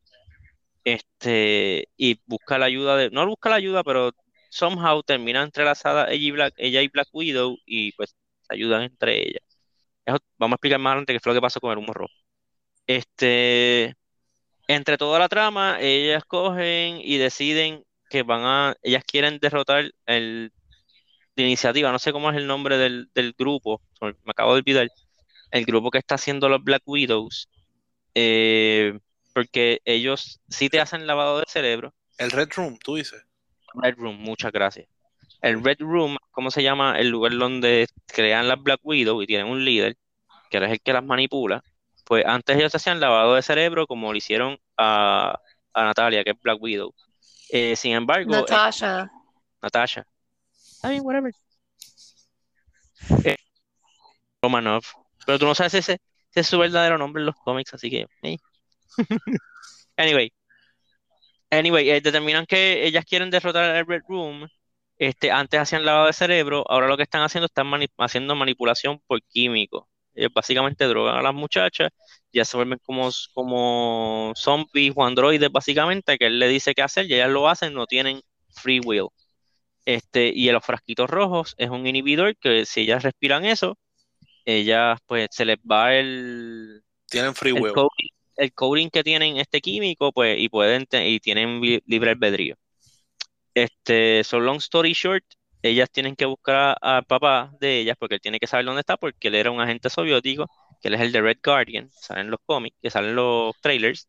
Este, 0.85 1.89
y 1.97 2.21
busca 2.27 2.59
la 2.59 2.67
ayuda 2.67 2.97
de, 2.97 3.11
no 3.11 3.27
busca 3.27 3.51
la 3.51 3.57
ayuda, 3.57 3.85
pero 3.85 4.13
somehow 4.51 5.03
termina 5.03 5.43
entrelazada 5.43 6.11
ella 6.13 6.27
y 6.27 6.31
Black, 6.33 6.55
ella 6.59 6.83
y 6.83 6.89
Black 6.89 7.09
Widow 7.13 7.57
y 7.67 7.93
pues 7.93 8.15
ayudan 8.49 8.83
entre 8.83 9.19
ellas 9.29 9.55
vamos 10.39 10.53
a 10.53 10.57
explicar 10.57 10.79
más 10.79 10.93
adelante 10.93 11.13
qué 11.13 11.21
fue 11.21 11.33
lo 11.33 11.37
que 11.37 11.43
pasó 11.43 11.61
con 11.61 11.73
el 11.73 11.79
humo 11.79 11.93
rojo. 11.93 12.13
Este, 12.87 13.95
entre 14.69 14.99
toda 14.99 15.19
la 15.19 15.29
trama, 15.29 15.79
ellas 15.81 16.25
cogen 16.27 17.01
y 17.03 17.19
deciden 17.19 17.85
que 18.11 18.23
van 18.23 18.43
a, 18.45 18.77
ellas 18.83 19.05
quieren 19.05 19.39
derrotar 19.41 19.91
el 20.07 20.53
de 21.37 21.43
iniciativa, 21.43 21.91
no 21.91 21.99
sé 21.99 22.13
cómo 22.13 22.31
es 22.31 22.37
el 22.37 22.47
nombre 22.47 22.79
del, 22.79 23.35
grupo, 23.37 23.81
me 24.01 24.15
acabo 24.27 24.55
de 24.55 24.61
olvidar, 24.61 24.89
el 25.51 25.65
grupo 25.65 25.91
que 25.91 25.99
está 25.99 26.15
haciendo 26.15 26.49
los 26.49 26.63
Black 26.63 26.83
Widows, 26.87 27.49
eh, 28.15 28.99
porque 29.33 29.81
ellos 29.85 30.41
sí 30.49 30.69
te 30.69 30.81
hacen 30.81 31.07
lavado 31.07 31.41
de 31.41 31.45
cerebro. 31.49 31.93
El 32.19 32.31
Red 32.31 32.51
Room, 32.57 32.79
tú 32.79 32.97
dices. 32.97 33.25
Red 33.75 33.97
Room, 33.97 34.17
muchas 34.17 34.53
gracias. 34.53 34.87
El 35.41 35.63
Red 35.63 35.79
Room, 35.81 36.17
¿cómo 36.31 36.51
se 36.51 36.63
llama? 36.63 36.99
El 36.99 37.09
lugar 37.09 37.37
donde 37.37 37.87
crean 38.07 38.49
las 38.49 38.63
Black 38.63 38.81
Widow 38.83 39.21
y 39.21 39.27
tienen 39.27 39.49
un 39.49 39.65
líder, 39.65 39.97
que 40.51 40.59
es 40.59 40.71
el 40.71 40.81
que 40.81 40.93
las 40.93 41.05
manipula. 41.05 41.63
Pues 42.05 42.25
antes 42.25 42.57
ellos 42.57 42.75
hacían 42.75 43.01
lavado 43.01 43.35
de 43.35 43.43
cerebro 43.43 43.87
como 43.87 44.13
lo 44.13 44.17
hicieron 44.17 44.59
a, 44.77 45.39
Natalia, 45.75 46.23
que 46.23 46.31
es 46.31 46.41
Black 46.41 46.63
Widow. 46.63 46.95
Eh, 47.51 47.77
sin 47.77 47.93
embargo. 47.93 48.31
Natasha. 48.31 49.11
Natasha. 49.61 50.07
Bien, 50.89 51.03
whatever. 51.05 51.33
Eh, 53.25 53.37
Romanov. 54.43 54.83
Pero 55.27 55.39
tú 55.39 55.47
no 55.47 55.55
sabes 55.55 55.75
ese, 55.75 55.93
ese 56.31 56.41
es 56.41 56.47
su 56.47 56.59
verdadero 56.59 56.99
nombre 56.99 57.21
en 57.23 57.27
los 57.27 57.37
cómics, 57.37 57.75
así 57.75 57.91
que. 57.91 58.07
anyway. 59.97 60.33
Anyway, 61.51 61.89
eh, 61.91 62.01
determinan 62.01 62.47
que 62.47 62.87
ellas 62.87 63.05
quieren 63.05 63.31
derrotar 63.31 63.65
al 63.65 63.87
Red 63.87 64.03
Room 64.09 64.49
este, 64.99 65.31
antes 65.31 65.61
hacían 65.61 65.85
lavado 65.85 66.07
de 66.07 66.13
cerebro, 66.13 66.65
ahora 66.69 66.87
lo 66.89 66.97
que 66.97 67.03
están 67.03 67.23
haciendo 67.23 67.47
están 67.47 67.67
haciendo 67.99 68.35
manipulación 68.37 69.01
por 69.07 69.23
químicos. 69.23 69.85
Ellos 70.15 70.31
básicamente 70.33 70.85
drogan 70.87 71.17
a 71.17 71.23
las 71.23 71.35
muchachas, 71.35 71.91
ya 72.33 72.45
se 72.45 72.57
vuelven 72.57 72.79
como, 72.85 73.11
como 73.35 74.33
zombies 74.37 74.93
o 74.97 75.05
androides 75.05 75.51
básicamente, 75.51 76.17
que 76.19 76.27
él 76.27 76.39
le 76.39 76.49
dice 76.49 76.75
qué 76.75 76.83
hacer 76.83 77.07
y 77.07 77.15
ellas 77.15 77.31
lo 77.31 77.49
hacen, 77.49 77.75
no 77.75 77.87
tienen 77.87 78.21
free 78.51 78.81
will. 78.85 79.09
Este, 79.85 80.33
y 80.35 80.49
en 80.49 80.55
los 80.55 80.65
frasquitos 80.65 81.11
rojos 81.11 81.55
es 81.59 81.71
un 81.71 81.87
inhibidor 81.87 82.37
que 82.37 82.65
si 82.65 82.83
ellas 82.83 83.03
respiran 83.03 83.45
eso, 83.45 83.79
ellas 84.45 84.99
pues 85.07 85.29
se 85.31 85.45
les 85.45 85.59
va 85.59 85.95
el... 85.95 86.83
Tienen 87.07 87.35
free 87.35 87.53
will. 87.53 87.73
el 88.37 88.53
coding 88.55 88.89
que 88.89 89.05
tienen 89.05 89.37
este 89.37 89.61
químico 89.61 90.13
pues 90.13 90.39
y 90.39 90.49
pueden 90.49 90.87
y 90.91 91.21
tienen 91.21 91.61
libre 91.87 92.11
albedrío. 92.11 92.57
Este, 93.55 94.25
so 94.25 94.41
long 94.41 94.57
story 94.57 94.93
short, 94.95 95.25
ellas 95.63 95.91
tienen 95.91 96.17
que 96.17 96.25
buscar 96.25 96.77
al 96.81 97.05
papá 97.05 97.53
de 97.61 97.81
ellas 97.81 97.97
porque 97.99 98.17
él 98.17 98.21
tiene 98.21 98.39
que 98.39 98.47
saber 98.47 98.67
dónde 98.67 98.81
está 98.81 98.97
porque 98.97 99.29
él 99.29 99.35
era 99.35 99.51
un 99.51 99.61
agente 99.61 99.91
soviético, 99.91 100.47
que 100.81 100.89
él 100.89 100.95
es 100.95 101.01
el 101.01 101.13
de 101.13 101.21
Red 101.21 101.39
Guardian, 101.43 101.91
salen 101.93 102.31
los 102.31 102.41
cómics, 102.45 102.77
que 102.83 102.91
salen 102.91 103.15
los 103.15 103.55
trailers, 103.61 104.09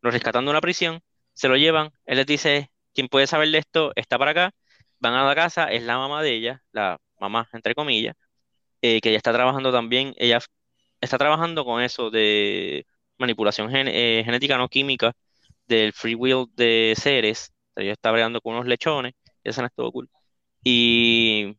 lo 0.00 0.10
rescatan 0.10 0.44
de 0.44 0.50
una 0.50 0.60
prisión, 0.60 1.00
se 1.34 1.48
lo 1.48 1.56
llevan, 1.56 1.90
él 2.06 2.16
les 2.16 2.26
dice, 2.26 2.70
quien 2.94 3.08
puede 3.08 3.26
saber 3.26 3.50
de 3.50 3.58
esto 3.58 3.92
está 3.94 4.18
para 4.18 4.30
acá, 4.30 4.54
van 5.00 5.14
a 5.14 5.24
la 5.26 5.34
casa, 5.34 5.66
es 5.72 5.82
la 5.82 5.98
mamá 5.98 6.22
de 6.22 6.34
ella, 6.34 6.62
la 6.72 6.98
mamá 7.20 7.48
entre 7.52 7.74
comillas, 7.74 8.16
eh, 8.82 9.00
que 9.00 9.10
ella 9.10 9.18
está 9.18 9.32
trabajando 9.32 9.72
también, 9.72 10.14
ella 10.18 10.40
está 11.00 11.18
trabajando 11.18 11.64
con 11.64 11.82
eso 11.82 12.10
de 12.10 12.86
manipulación 13.18 13.70
eh, 13.74 14.22
genética 14.24 14.56
no 14.58 14.68
química 14.68 15.12
del 15.66 15.92
free 15.92 16.14
will 16.14 16.46
de 16.54 16.94
seres. 16.96 17.52
O 17.76 17.80
ella 17.80 17.92
está 17.92 18.10
bregando 18.12 18.40
con 18.40 18.54
unos 18.54 18.66
lechones, 18.66 19.14
y 19.44 19.50
eso 19.50 19.62
no 19.62 19.68
estuvo 19.68 19.92
cool. 19.92 20.10
Y 20.64 21.56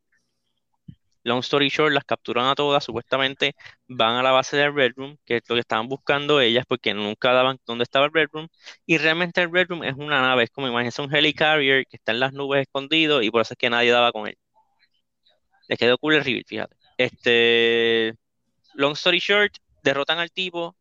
long 1.29 1.39
story 1.39 1.69
short, 1.69 1.93
las 1.93 2.03
capturan 2.03 2.47
a 2.47 2.55
todas, 2.55 2.83
supuestamente 2.83 3.55
van 3.87 4.15
a 4.17 4.23
la 4.23 4.31
base 4.31 4.57
del 4.57 4.73
Red 4.75 4.93
Room, 4.97 5.17
que 5.25 5.37
es 5.37 5.43
lo 5.47 5.55
que 5.55 5.61
estaban 5.61 5.87
buscando 5.87 6.41
ellas, 6.41 6.65
porque 6.67 6.93
nunca 6.93 7.31
daban 7.31 7.59
dónde 7.65 7.83
estaba 7.83 8.05
el 8.05 8.13
Red 8.13 8.29
Room, 8.33 8.47
y 8.85 8.97
realmente 8.97 9.41
el 9.41 9.51
Red 9.51 9.67
Room 9.69 9.83
es 9.83 9.95
una 9.95 10.21
nave, 10.21 10.43
es 10.43 10.49
como 10.51 10.67
imagínense 10.67 11.01
un 11.01 11.15
helicarrier 11.15 11.85
que 11.87 11.97
está 11.97 12.11
en 12.11 12.19
las 12.19 12.33
nubes 12.33 12.63
escondido, 12.63 13.21
y 13.21 13.31
por 13.31 13.41
eso 13.41 13.53
es 13.53 13.57
que 13.57 13.69
nadie 13.69 13.91
daba 13.91 14.11
con 14.11 14.27
él. 14.27 14.37
Les 15.67 15.77
quedó 15.77 15.97
cool 15.97 16.15
el 16.15 16.23
reveal, 16.25 16.43
fíjate. 16.47 16.75
Este, 16.97 18.15
long 18.73 18.93
story 18.93 19.19
short, 19.19 19.53
derrotan 19.83 20.19
al 20.19 20.31
tipo, 20.31 20.75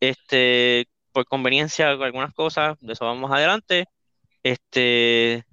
este, 0.00 0.86
por 1.12 1.26
conveniencia, 1.26 1.90
algunas 1.90 2.32
cosas, 2.34 2.78
de 2.80 2.94
eso 2.94 3.04
vamos 3.04 3.30
adelante, 3.30 3.86
este, 4.42 5.44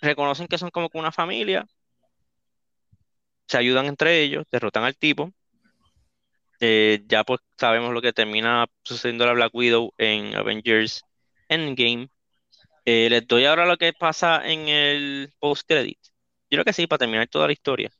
reconocen 0.00 0.46
que 0.48 0.58
son 0.58 0.70
como 0.70 0.88
una 0.94 1.12
familia, 1.12 1.66
se 3.46 3.58
ayudan 3.58 3.86
entre 3.86 4.22
ellos, 4.22 4.44
derrotan 4.50 4.84
al 4.84 4.96
tipo. 4.96 5.32
Eh, 6.60 7.02
ya 7.06 7.24
pues 7.24 7.40
sabemos 7.58 7.92
lo 7.92 8.00
que 8.00 8.12
termina 8.12 8.66
sucediendo 8.82 9.24
a 9.24 9.28
la 9.28 9.32
Black 9.34 9.54
Widow 9.54 9.92
en 9.98 10.34
Avengers 10.34 11.02
Endgame. 11.48 12.08
Eh, 12.84 13.08
les 13.10 13.26
doy 13.26 13.44
ahora 13.44 13.66
lo 13.66 13.76
que 13.76 13.92
pasa 13.92 14.46
en 14.46 14.68
el 14.68 15.32
post-credit. 15.38 15.98
Yo 16.50 16.56
creo 16.56 16.64
que 16.64 16.72
sí, 16.72 16.86
para 16.86 16.98
terminar 16.98 17.28
toda 17.28 17.46
la 17.46 17.52
historia. 17.52 17.90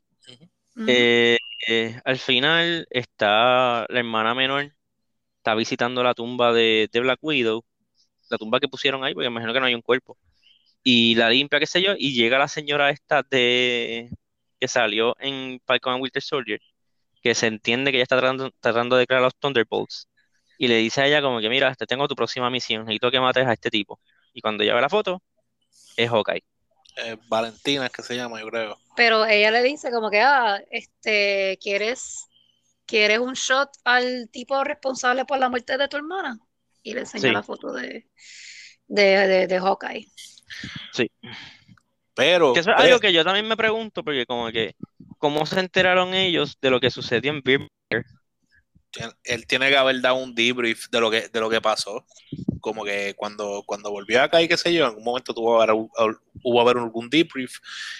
Eh, 0.86 1.38
eh, 1.68 2.00
al 2.04 2.18
final 2.18 2.86
está 2.90 3.86
la 3.88 3.98
hermana 3.98 4.34
menor, 4.34 4.72
está 5.38 5.54
visitando 5.54 6.02
la 6.02 6.14
tumba 6.14 6.52
de, 6.52 6.88
de 6.92 7.00
Black 7.00 7.20
Widow, 7.22 7.64
la 8.30 8.38
tumba 8.38 8.60
que 8.60 8.68
pusieron 8.68 9.04
ahí, 9.04 9.14
porque 9.14 9.28
imagino 9.28 9.52
que 9.52 9.60
no 9.60 9.66
hay 9.66 9.74
un 9.74 9.82
cuerpo. 9.82 10.18
Y 10.82 11.14
la 11.14 11.30
limpia, 11.30 11.60
qué 11.60 11.66
sé 11.66 11.82
yo, 11.82 11.94
y 11.96 12.14
llega 12.14 12.38
la 12.38 12.48
señora 12.48 12.90
esta 12.90 13.22
de 13.22 14.10
que 14.64 14.68
salió 14.68 15.14
en 15.20 15.60
Falcon 15.66 15.94
and 15.94 16.02
Winter 16.02 16.22
Soldier, 16.22 16.58
que 17.22 17.34
se 17.34 17.48
entiende 17.48 17.90
que 17.90 17.98
ella 17.98 18.04
está 18.04 18.16
tratando, 18.18 18.50
tratando 18.60 18.96
de 18.96 19.00
declarar 19.00 19.24
a 19.24 19.26
los 19.26 19.36
Thunderbolts, 19.36 20.08
y 20.56 20.68
le 20.68 20.76
dice 20.76 21.02
a 21.02 21.06
ella 21.06 21.20
como 21.20 21.40
que, 21.40 21.50
mira, 21.50 21.74
te 21.74 21.84
tengo 21.86 22.08
tu 22.08 22.14
próxima 22.14 22.48
misión, 22.48 22.84
necesito 22.84 23.10
que 23.10 23.20
mates 23.20 23.46
a 23.46 23.52
este 23.52 23.70
tipo. 23.70 24.00
Y 24.32 24.40
cuando 24.40 24.62
ella 24.62 24.74
ve 24.74 24.80
la 24.80 24.88
foto, 24.88 25.22
es 25.96 26.08
Hawkeye. 26.08 26.42
Eh, 26.96 27.18
Valentina 27.28 27.84
es 27.86 27.92
que 27.92 28.02
se 28.02 28.16
llama, 28.16 28.40
yo 28.40 28.48
creo. 28.48 28.78
Pero 28.96 29.26
ella 29.26 29.50
le 29.50 29.62
dice 29.62 29.90
como 29.90 30.10
que, 30.10 30.20
ah, 30.20 30.62
este, 30.70 31.58
¿quieres, 31.60 32.24
¿quieres 32.86 33.18
un 33.18 33.34
shot 33.34 33.68
al 33.84 34.30
tipo 34.30 34.64
responsable 34.64 35.26
por 35.26 35.38
la 35.38 35.50
muerte 35.50 35.76
de 35.76 35.88
tu 35.88 35.98
hermana? 35.98 36.38
Y 36.82 36.94
le 36.94 37.00
enseña 37.00 37.22
Sí. 37.28 37.32
la 37.32 37.42
foto 37.42 37.72
de, 37.72 38.06
de, 38.86 39.02
de, 39.26 39.46
de 39.46 39.58
Hawkeye. 39.60 40.06
Sí. 40.92 41.10
Pero, 42.14 42.52
Que 42.52 42.60
eso 42.60 42.70
es 42.70 42.76
algo 42.76 43.00
que 43.00 43.12
yo 43.12 43.24
también 43.24 43.48
me 43.48 43.56
pregunto, 43.56 44.04
porque 44.04 44.26
como 44.26 44.50
que, 44.50 44.74
¿cómo 45.18 45.44
se 45.46 45.60
enteraron 45.60 46.14
ellos 46.14 46.56
de 46.60 46.70
lo 46.70 46.80
que 46.80 46.90
sucedió 46.90 47.32
en 47.32 47.42
Beer 47.42 47.68
él 49.24 49.46
tiene 49.46 49.68
que 49.68 49.76
haber 49.76 50.00
dado 50.00 50.16
un 50.16 50.34
debrief 50.34 50.88
de 50.90 51.00
lo 51.00 51.10
que, 51.10 51.28
de 51.28 51.40
lo 51.40 51.50
que 51.50 51.60
pasó. 51.60 52.04
Como 52.60 52.84
que 52.84 53.14
cuando, 53.16 53.62
cuando 53.66 53.90
volvió 53.90 54.22
acá 54.22 54.40
y 54.40 54.48
qué 54.48 54.56
sé 54.56 54.72
yo, 54.72 54.84
en 54.84 54.90
algún 54.90 55.04
momento 55.04 55.34
tuvo 55.34 55.60
haber, 55.60 55.74
hubo 55.74 56.60
haber 56.60 56.78
algún 56.78 57.08
debrief 57.10 57.58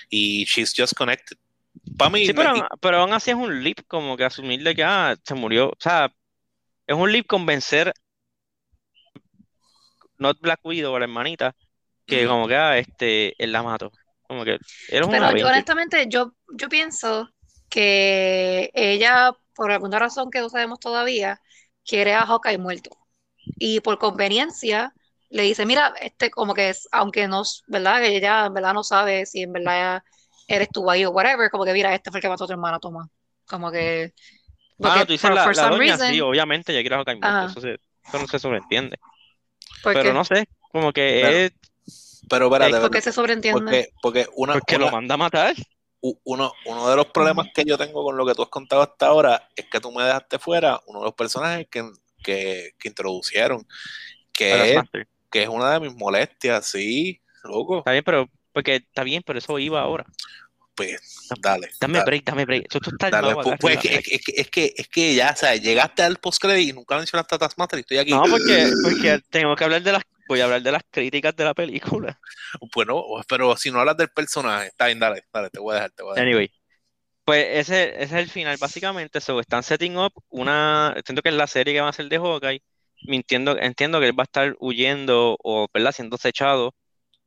y 0.09 0.45
she's 0.45 0.73
just 0.77 0.95
connected. 0.95 1.37
Para 1.99 2.11
mí, 2.11 2.27
Sí, 2.27 2.33
me- 2.33 2.45
pero, 2.45 2.55
pero 2.81 2.99
aún 2.99 3.13
así 3.13 3.31
es 3.31 3.37
un 3.37 3.63
leap, 3.63 3.79
como 3.87 4.17
que 4.17 4.25
asumir 4.25 4.63
de 4.63 4.75
que 4.75 4.85
ah, 4.85 5.17
se 5.23 5.35
murió. 5.35 5.69
O 5.69 5.77
sea, 5.79 6.13
es 6.87 6.97
un 6.97 7.11
leap 7.13 7.27
convencer, 7.27 7.93
not 10.19 10.39
Black 10.41 10.61
Widow, 10.65 10.99
la 10.99 11.05
hermanita, 11.05 11.55
que 12.07 12.27
como 12.27 12.47
que 12.49 12.57
ah, 12.57 12.79
este, 12.79 13.35
él 13.43 13.53
la 13.53 13.63
mató. 13.63 13.91
Como 14.27 14.45
que 14.45 14.59
eres 14.89 15.07
un 15.07 15.11
Pero 15.11 15.37
yo, 15.37 15.47
honestamente, 15.49 16.07
yo, 16.09 16.35
yo 16.57 16.69
pienso 16.69 17.29
que 17.69 18.71
ella, 18.75 19.33
por 19.55 19.71
alguna 19.73 19.99
razón 19.99 20.31
que 20.31 20.41
no 20.41 20.49
sabemos 20.49 20.81
todavía, 20.81 21.41
quiere 21.85 22.15
a 22.15 22.25
Hawkeye 22.27 22.59
muerto. 22.59 22.91
Y 23.59 23.81
por 23.81 23.99
conveniencia 23.99 24.93
le 25.31 25.43
dice, 25.43 25.67
mira, 25.67 25.93
este 26.01 26.31
como 26.31 26.55
que 26.55 26.71
es, 26.71 26.89
aunque 26.93 27.29
no, 27.29 27.43
¿verdad? 27.67 28.01
Que 28.01 28.17
ella 28.17 28.47
en 28.47 28.55
verdad 28.55 28.75
no 28.75 28.83
sabe 28.85 29.27
si 29.27 29.43
en 29.43 29.53
verdad 29.53 30.03
eres 30.47 30.69
tú 30.71 30.91
ahí 30.91 31.05
o 31.05 31.11
whatever, 31.11 31.51
como 31.51 31.65
que 31.65 31.73
mira, 31.73 31.95
este 31.95 32.11
fue 32.11 32.19
el 32.19 32.23
que 32.23 32.29
mató 32.29 32.45
a 32.45 32.47
tu 32.47 32.53
hermana, 32.53 32.79
toma. 32.79 33.09
Como 33.47 33.71
que... 33.71 34.13
Ah, 34.17 34.35
porque 34.79 35.07
tú 35.07 35.13
dices 35.13 35.21
for- 35.21 35.35
la, 35.35 35.45
for 35.45 35.57
la 35.57 35.63
some 35.63 35.77
doña, 35.77 35.97
reason- 35.97 36.13
sí, 36.13 36.21
obviamente 36.21 36.73
ella 36.73 36.81
quiere 36.83 36.95
a 36.97 36.99
Hawkeye 36.99 37.17
muerto, 37.17 37.47
eso, 37.47 37.61
se- 37.61 37.75
eso 38.09 38.19
no 38.19 38.27
se 38.27 38.39
sobreentiende. 38.39 38.99
Pero 39.83 40.13
no 40.13 40.25
sé, 40.25 40.47
como 40.73 40.93
que 40.93 41.21
Claro. 41.21 41.37
es 41.37 41.53
pero 42.29 42.47
espérate, 42.47 42.77
es 42.77 42.81
porque 42.81 43.01
se 43.01 43.13
sobreentiende. 43.13 43.61
porque, 43.61 43.89
porque 44.03 44.27
una, 44.37 44.53
porque 44.55 44.79
lo 44.79 44.87
una- 44.87 44.93
manda 44.93 45.15
a 45.15 45.19
matar. 45.19 45.55
uno, 46.01 46.53
uno 46.67 46.91
de 46.91 46.97
los 46.97 47.07
problemas 47.07 47.49
que 47.55 47.65
yo 47.65 47.79
tengo 47.79 48.05
con 48.05 48.17
lo 48.17 48.27
que 48.27 48.35
tú 48.35 48.43
has 48.43 48.49
contado 48.49 48.83
hasta 48.83 49.07
ahora 49.07 49.49
es 49.57 49.67
que 49.71 49.81
tú 49.81 49.91
me 49.93 50.05
dejaste 50.05 50.39
fuera 50.39 50.81
uno 50.87 51.01
de 51.01 51.05
los 51.07 51.15
personajes 51.15 51.67
que, 51.71 51.83
que, 52.23 52.73
que 52.79 52.89
introducieron, 52.89 53.67
que 54.33 54.75
es, 54.75 54.83
que 55.31 55.43
es 55.45 55.49
una 55.49 55.73
de 55.73 55.81
mis 55.81 55.95
molestias, 55.95 56.67
sí, 56.67 57.21
loco. 57.43 57.79
Está 57.79 57.93
bien, 57.93 58.05
pero 58.05 58.29
porque 58.53 58.77
está 58.77 59.03
bien, 59.03 59.23
pero 59.25 59.39
eso 59.39 59.59
iba 59.59 59.81
ahora. 59.81 60.05
Pues 60.75 61.01
dale. 61.41 61.71
Dame 61.81 61.99
dale. 61.99 62.07
break, 62.07 62.25
dame 62.25 62.45
break. 62.45 62.67
Eso 62.69 62.81
tú 62.81 62.91
estás 62.91 63.11
Dale, 63.11 63.29
nuevo 63.29 63.43
pues, 63.43 63.57
pues, 63.61 63.77
es, 63.77 63.81
que, 63.81 63.95
es, 63.95 64.03
que, 64.25 64.33
es, 64.37 64.51
que, 64.51 64.75
es 64.77 64.89
que 64.89 65.15
ya, 65.15 65.31
o 65.33 65.37
sea, 65.37 65.55
llegaste 65.55 66.03
al 66.03 66.17
post 66.17 66.45
y 66.45 66.73
nunca 66.73 66.97
mencionaste 66.97 67.35
a 67.35 67.39
Taskmaster 67.39 67.79
y 67.79 67.83
estoy 67.83 67.99
aquí. 67.99 68.11
No, 68.11 68.23
porque, 68.25 68.73
porque 68.83 69.21
tengo 69.31 69.55
que 69.55 69.65
hablar 69.65 69.83
de 69.83 69.93
las, 69.93 70.03
voy 70.29 70.41
a 70.41 70.45
hablar 70.45 70.63
de 70.63 70.73
las 70.73 70.83
críticas 70.91 71.35
de 71.37 71.45
la 71.45 71.55
película. 71.55 72.19
Bueno, 72.75 73.05
pero 73.29 73.57
si 73.57 73.71
no 73.71 73.81
hablas 73.81 73.97
del 73.97 74.11
personaje, 74.11 74.69
está 74.69 74.87
bien, 74.87 75.01
dale, 75.01 75.25
dale, 75.33 75.51
te 75.51 75.59
voy 75.59 75.73
a 75.73 75.75
dejar, 75.75 75.91
te 75.91 76.03
voy 76.05 76.13
a 76.13 76.15
dejar. 76.15 76.29
Anyway, 76.29 76.51
pues 77.25 77.47
ese, 77.51 77.91
ese 78.03 78.05
es 78.05 78.13
el 78.13 78.31
final, 78.31 78.57
básicamente. 78.61 79.21
So, 79.21 79.41
están 79.41 79.63
setting 79.63 79.97
up 79.97 80.13
una. 80.29 80.93
Entiendo 80.97 81.23
que 81.23 81.31
es 81.31 81.35
la 81.35 81.47
serie 81.47 81.75
que 81.75 81.81
va 81.81 81.89
a 81.89 81.93
ser 81.93 82.09
de 82.09 82.19
Hawkeye. 82.19 82.63
Mintiendo, 83.07 83.59
entiendo 83.59 84.01
que 84.01 84.07
él 84.09 84.19
va 84.19 84.23
a 84.23 84.25
estar 84.25 84.57
huyendo 84.61 85.37
o, 85.43 85.69
¿verdad?, 85.73 85.93
siendo 85.93 86.17
acechado 86.17 86.75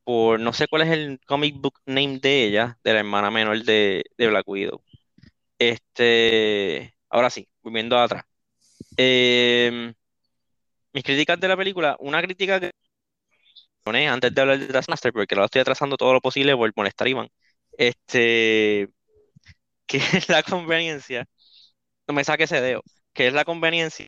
por. 0.03 0.39
No 0.39 0.53
sé 0.53 0.67
cuál 0.67 0.83
es 0.83 0.89
el 0.91 1.19
comic 1.25 1.55
book 1.59 1.79
name 1.85 2.19
de 2.19 2.45
ella, 2.45 2.79
de 2.83 2.93
la 2.93 2.99
hermana 2.99 3.31
menor 3.31 3.63
de, 3.63 4.03
de 4.17 4.27
Black 4.27 4.47
Widow. 4.47 4.83
Este. 5.59 6.95
Ahora 7.09 7.29
sí, 7.29 7.47
volviendo 7.63 7.97
atrás. 7.99 8.25
Em, 8.97 9.93
mis 10.93 11.03
críticas 11.03 11.39
de 11.39 11.47
la 11.47 11.57
película, 11.57 11.95
una 11.99 12.21
crítica 12.21 12.59
que 12.59 12.71
antes 13.95 14.33
de 14.33 14.41
hablar 14.41 14.59
de 14.59 14.67
Taskmaster, 14.67 15.13
porque 15.13 15.35
lo 15.35 15.45
estoy 15.45 15.61
atrasando 15.61 15.97
todo 15.97 16.13
lo 16.13 16.21
posible 16.21 16.55
por 16.55 16.71
molestar 16.75 17.07
a 17.07 17.09
Iván. 17.09 17.29
Este 17.77 18.89
que 19.87 19.97
es 19.97 20.29
la 20.29 20.43
conveniencia, 20.43 21.25
no 22.07 22.13
me 22.13 22.23
saque 22.23 22.43
ese 22.43 22.61
dedo, 22.61 22.83
que 23.13 23.27
es 23.27 23.33
la 23.33 23.45
conveniencia, 23.45 24.07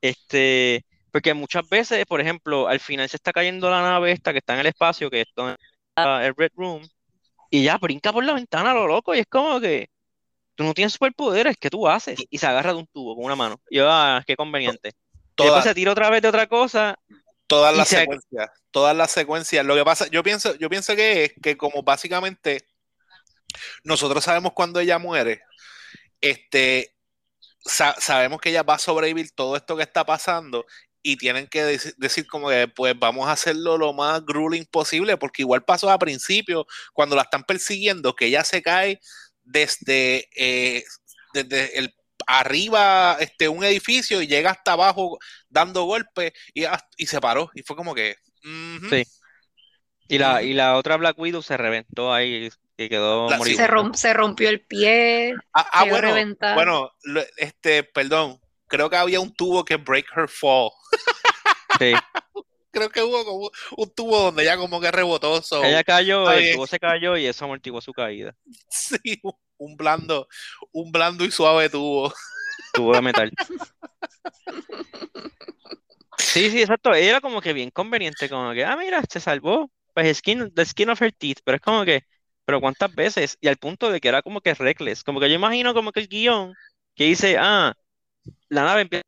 este, 0.00 0.84
porque 1.12 1.34
muchas 1.34 1.68
veces, 1.68 2.04
por 2.06 2.20
ejemplo, 2.20 2.66
al 2.66 2.80
final 2.80 3.08
se 3.08 3.16
está 3.16 3.32
cayendo 3.32 3.70
la 3.70 3.82
nave 3.82 4.12
esta 4.12 4.32
que 4.32 4.38
está 4.38 4.54
en 4.54 4.60
el 4.60 4.66
espacio, 4.66 5.10
que 5.10 5.20
está 5.20 5.56
el 6.24 6.34
Red 6.34 6.52
Room, 6.56 6.88
y 7.50 7.64
ya 7.64 7.76
brinca 7.76 8.12
por 8.12 8.24
la 8.24 8.32
ventana 8.32 8.72
lo 8.72 8.86
loco, 8.86 9.14
y 9.14 9.20
es 9.20 9.26
como 9.26 9.60
que 9.60 9.88
tú 10.54 10.64
no 10.64 10.72
tienes 10.72 10.94
superpoderes, 10.94 11.56
¿qué 11.58 11.68
tú 11.68 11.86
haces? 11.86 12.18
Y 12.30 12.38
se 12.38 12.46
agarra 12.46 12.72
de 12.72 12.78
un 12.78 12.86
tubo 12.86 13.14
con 13.14 13.26
una 13.26 13.36
mano, 13.36 13.60
y 13.68 13.76
yo, 13.76 13.90
ah, 13.90 14.22
qué 14.26 14.36
conveniente. 14.36 14.92
Y 15.36 15.42
después 15.42 15.64
se 15.64 15.74
tira 15.74 15.92
otra 15.92 16.10
vez 16.10 16.22
de 16.22 16.28
otra 16.28 16.46
cosa, 16.46 16.98
todas 17.50 17.76
las 17.76 17.88
se- 17.88 17.96
secuencias, 17.96 18.50
todas 18.70 18.96
las 18.96 19.10
secuencias. 19.10 19.66
Lo 19.66 19.74
que 19.74 19.84
pasa, 19.84 20.06
yo 20.06 20.22
pienso, 20.22 20.54
yo 20.54 20.70
pienso 20.70 20.94
que 20.94 21.24
es 21.24 21.32
que 21.42 21.56
como 21.56 21.82
básicamente 21.82 22.64
nosotros 23.82 24.22
sabemos 24.22 24.52
cuando 24.54 24.78
ella 24.78 24.98
muere, 25.00 25.42
este, 26.20 26.94
sa- 27.64 27.96
sabemos 27.98 28.40
que 28.40 28.50
ella 28.50 28.62
va 28.62 28.74
a 28.74 28.78
sobrevivir 28.78 29.32
todo 29.32 29.56
esto 29.56 29.76
que 29.76 29.82
está 29.82 30.06
pasando 30.06 30.64
y 31.02 31.16
tienen 31.16 31.48
que 31.48 31.64
dec- 31.64 31.94
decir 31.96 32.26
como 32.28 32.50
que 32.50 32.68
pues 32.68 32.94
vamos 32.96 33.26
a 33.28 33.32
hacerlo 33.32 33.76
lo 33.76 33.92
más 33.92 34.24
grueling 34.24 34.66
posible 34.66 35.16
porque 35.16 35.42
igual 35.42 35.64
pasó 35.64 35.90
a 35.90 35.98
principio 35.98 36.66
cuando 36.92 37.16
la 37.16 37.22
están 37.22 37.42
persiguiendo 37.42 38.14
que 38.14 38.26
ella 38.26 38.44
se 38.44 38.62
cae 38.62 39.00
desde, 39.42 40.28
eh, 40.36 40.84
desde 41.32 41.78
el 41.78 41.94
arriba 42.38 43.16
este 43.20 43.48
un 43.48 43.64
edificio 43.64 44.22
y 44.22 44.26
llega 44.26 44.50
hasta 44.50 44.72
abajo 44.72 45.18
dando 45.48 45.84
golpes 45.84 46.32
y, 46.54 46.64
hasta- 46.64 46.88
y 46.96 47.06
se 47.06 47.20
paró 47.20 47.50
y 47.54 47.62
fue 47.62 47.76
como 47.76 47.94
que. 47.94 48.16
Sí. 48.88 49.04
y 50.08 50.18
la, 50.18 50.42
y 50.42 50.54
la 50.54 50.76
otra 50.76 50.96
Black 50.96 51.18
Widow 51.18 51.42
se 51.42 51.56
reventó 51.56 52.12
ahí, 52.12 52.48
y 52.76 52.88
quedó 52.88 53.28
La- 53.28 53.38
sí. 53.40 53.54
se, 53.54 53.68
rom- 53.68 53.94
se 53.94 54.12
rompió 54.14 54.48
el 54.48 54.60
pie, 54.64 55.34
Ah, 55.52 55.68
ah, 55.72 55.84
bueno, 55.84 56.14
bueno, 56.54 56.90
este, 57.36 57.84
perdón, 57.84 58.40
creo 58.66 58.88
que 58.88 58.96
había 58.96 59.20
un 59.20 59.34
tubo 59.34 59.64
que 59.64 59.76
break 59.76 60.06
her 60.16 60.28
fall. 60.28 60.70
Sí. 61.78 61.92
creo 62.70 62.88
que 62.88 63.02
hubo 63.02 63.24
como 63.24 63.50
un 63.76 63.94
tubo 63.94 64.18
donde 64.24 64.42
ella 64.42 64.56
como 64.56 64.80
que 64.80 64.90
rebotó. 64.90 65.42
so, 65.42 65.64
Ella 65.64 65.84
cayó, 65.84 66.30
el 66.30 66.54
tubo 66.54 66.66
se 66.66 66.78
cayó 66.78 67.16
y 67.16 67.26
eso 67.26 67.44
amortiguó 67.44 67.80
su 67.80 67.92
caída. 67.92 68.34
Sí, 68.70 69.20
un 69.58 69.76
blando, 69.76 70.28
un 70.72 70.92
blando 70.92 71.24
y 71.24 71.30
suave 71.30 71.68
tubo. 71.68 72.12
Tubo 72.72 72.94
de 72.94 73.02
metal. 73.02 73.32
Sí, 76.18 76.48
sí, 76.50 76.60
exacto. 76.60 76.94
Ella 76.94 77.10
era 77.10 77.20
como 77.20 77.40
que 77.40 77.52
bien 77.52 77.70
conveniente, 77.70 78.28
como 78.28 78.52
que, 78.52 78.64
ah, 78.64 78.76
mira, 78.76 79.02
se 79.10 79.18
salvó. 79.18 79.68
Pues 79.94 80.18
skin, 80.18 80.52
the 80.54 80.64
skin 80.64 80.90
of 80.90 81.02
her 81.02 81.12
teeth, 81.12 81.38
pero 81.44 81.56
es 81.56 81.62
como 81.62 81.84
que, 81.84 82.02
pero 82.44 82.60
¿cuántas 82.60 82.94
veces? 82.94 83.36
Y 83.40 83.48
al 83.48 83.56
punto 83.56 83.90
de 83.90 84.00
que 84.00 84.08
era 84.08 84.22
como 84.22 84.40
que 84.40 84.54
reckless. 84.54 85.02
Como 85.02 85.18
que 85.18 85.28
yo 85.28 85.34
imagino 85.34 85.74
como 85.74 85.90
que 85.90 86.00
el 86.00 86.08
guion 86.08 86.54
que 86.94 87.04
dice, 87.04 87.36
ah, 87.36 87.74
la 88.48 88.64
nave 88.64 88.82
empieza 88.82 89.04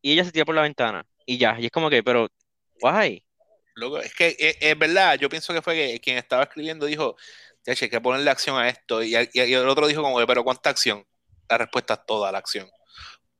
y 0.00 0.12
ella 0.12 0.24
se 0.24 0.32
tira 0.32 0.44
por 0.44 0.56
la 0.56 0.62
ventana 0.62 1.04
y 1.26 1.38
ya. 1.38 1.56
Y 1.60 1.66
es 1.66 1.70
como 1.70 1.90
que, 1.90 2.02
pero, 2.02 2.28
why? 2.82 3.24
Loco, 3.74 3.98
es 3.98 4.14
que 4.14 4.36
es, 4.38 4.56
es 4.60 4.78
verdad, 4.78 5.18
yo 5.18 5.28
pienso 5.30 5.54
que 5.54 5.62
fue 5.62 5.74
que 5.74 6.00
quien 6.00 6.18
estaba 6.18 6.42
escribiendo 6.44 6.84
dijo, 6.86 7.16
"Ya, 7.64 7.74
che, 7.74 7.86
hay 7.86 7.90
que 7.90 8.00
ponerle 8.00 8.30
acción 8.30 8.58
a 8.58 8.68
esto. 8.68 9.02
Y, 9.02 9.16
y- 9.16 9.28
y 9.34 9.54
el 9.54 9.68
otro 9.68 9.86
dijo 9.86 10.02
como 10.02 10.18
que, 10.18 10.26
pero 10.26 10.44
¿cuánta 10.44 10.70
acción? 10.70 11.06
La 11.48 11.58
respuesta 11.58 11.94
es 11.94 12.00
toda 12.06 12.30
la 12.32 12.38
acción. 12.38 12.68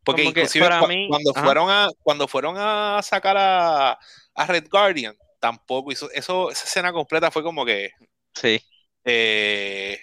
Porque 0.05 0.23
Como 0.23 0.31
inclusive 0.31 0.67
para 0.67 0.81
cu- 0.81 0.87
mí- 0.89 1.07
cuando 1.09 1.31
ajá. 1.35 1.45
fueron 1.45 1.71
a 1.71 1.89
cuando 2.03 2.29
fueron 2.29 2.57
a 2.59 3.01
sacar 3.03 3.37
a, 3.39 3.99
a 4.35 4.47
Red 4.47 4.69
Guardian, 4.71 5.17
tampoco 5.41 5.93
hizo 5.93 6.11
eso, 6.13 6.51
esa 6.51 6.65
escena 6.65 6.93
completa 6.93 7.31
fue 7.31 7.43
como 7.43 7.65
que 7.65 7.91
Sí. 8.35 8.61
eh, 9.05 10.01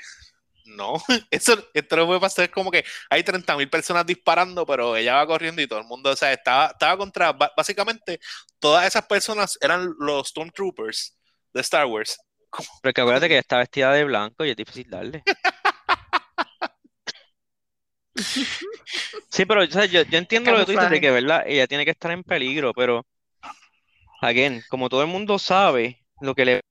no, 0.70 0.96
eso 1.32 1.70
esto 1.74 1.96
no 1.96 2.08
puede 2.08 2.20
pasar, 2.20 2.46
es 2.46 2.52
como 2.52 2.72
que 2.72 2.84
hay 3.10 3.24
30.000 3.24 3.70
personas 3.70 4.06
disparando, 4.06 4.66
pero 4.66 4.96
ella 4.96 5.16
va 5.16 5.28
corriendo 5.28 5.62
y 5.62 5.68
todo 5.68 5.80
el 5.80 5.86
mundo, 5.86 6.12
o 6.12 6.16
sea, 6.16 6.32
estaba, 6.34 6.68
estaba 6.68 6.98
contra, 6.98 7.32
básicamente, 7.32 8.20
todas 8.60 8.86
esas 8.88 9.06
personas 9.06 9.58
eran 9.62 9.94
los 10.00 10.30
Stormtroopers 10.30 11.18
de 11.54 11.62
Star 11.62 11.86
Wars. 11.86 12.18
Pero 12.82 12.94
que 12.94 13.02
acuérdate 13.02 13.28
que 13.28 13.34
ella 13.36 13.42
está 13.42 13.58
vestida 13.58 13.94
de 13.94 14.04
blanco 14.06 14.44
y 14.46 14.52
es 14.52 14.56
difícil 14.56 14.90
darle. 14.90 15.24
Sí, 19.30 19.46
pero 19.46 19.64
o 19.64 19.68
sea, 19.68 19.86
yo, 19.86 20.02
yo 20.02 20.18
entiendo 20.18 20.52
lo 20.52 20.60
que 20.60 20.66
tú 20.66 20.72
dices 20.72 20.90
de 20.90 21.00
que, 21.00 21.12
¿verdad? 21.12 21.44
Ella 21.46 21.68
tiene 21.68 21.86
que 21.86 21.92
estar 21.92 22.12
en 22.12 22.24
peligro, 22.24 22.74
pero, 22.74 23.06
again, 24.22 24.62
como 24.70 24.90
todo 24.90 25.02
el 25.02 25.08
mundo 25.08 25.40
sabe 25.40 26.04
lo 26.20 26.36
que 26.36 26.46
le 26.46 26.62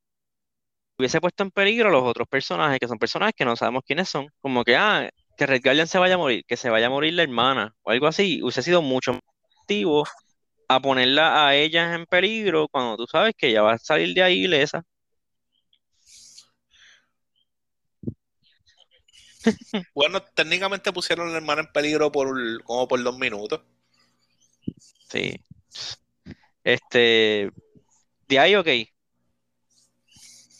hubiese 0.98 1.20
puesto 1.20 1.42
en 1.44 1.50
peligro 1.50 1.88
a 1.88 1.92
los 1.92 2.02
otros 2.04 2.28
personajes, 2.28 2.78
que 2.80 2.88
son 2.88 2.98
personajes 2.98 3.34
que 3.36 3.44
no 3.44 3.56
sabemos 3.56 3.82
quiénes 3.86 4.08
son, 4.08 4.28
como 4.40 4.64
que, 4.64 4.76
ah, 4.76 5.08
que 5.36 5.46
Red 5.46 5.62
Guardian 5.62 5.86
se 5.86 5.98
vaya 5.98 6.14
a 6.16 6.18
morir, 6.18 6.44
que 6.46 6.56
se 6.56 6.70
vaya 6.70 6.86
a 6.88 6.90
morir 6.90 7.14
la 7.14 7.22
hermana, 7.22 7.74
o 7.82 7.90
algo 7.90 8.06
así, 8.06 8.42
hubiese 8.42 8.62
sido 8.62 8.82
mucho 8.82 9.12
más 9.14 9.22
efectivo 9.52 10.04
a 10.68 10.80
ponerla 10.80 11.46
a 11.48 11.54
ellas 11.56 11.94
en 11.94 12.06
peligro 12.06 12.68
cuando 12.68 12.96
tú 12.96 13.06
sabes 13.06 13.34
que 13.36 13.48
ella 13.48 13.62
va 13.62 13.74
a 13.74 13.78
salir 13.78 14.14
de 14.14 14.22
ahí 14.22 14.44
ilesa. 14.44 14.84
Bueno, 19.94 20.22
técnicamente 20.34 20.92
pusieron 20.92 21.28
a 21.28 21.32
la 21.32 21.38
hermana 21.38 21.62
en 21.62 21.72
peligro 21.72 22.10
por 22.12 22.28
como 22.64 22.88
por 22.88 23.02
dos 23.02 23.18
minutos. 23.18 23.60
Sí. 25.10 25.34
Este, 26.64 27.50
de 28.28 28.38
ahí, 28.38 28.54
ok. 28.56 28.68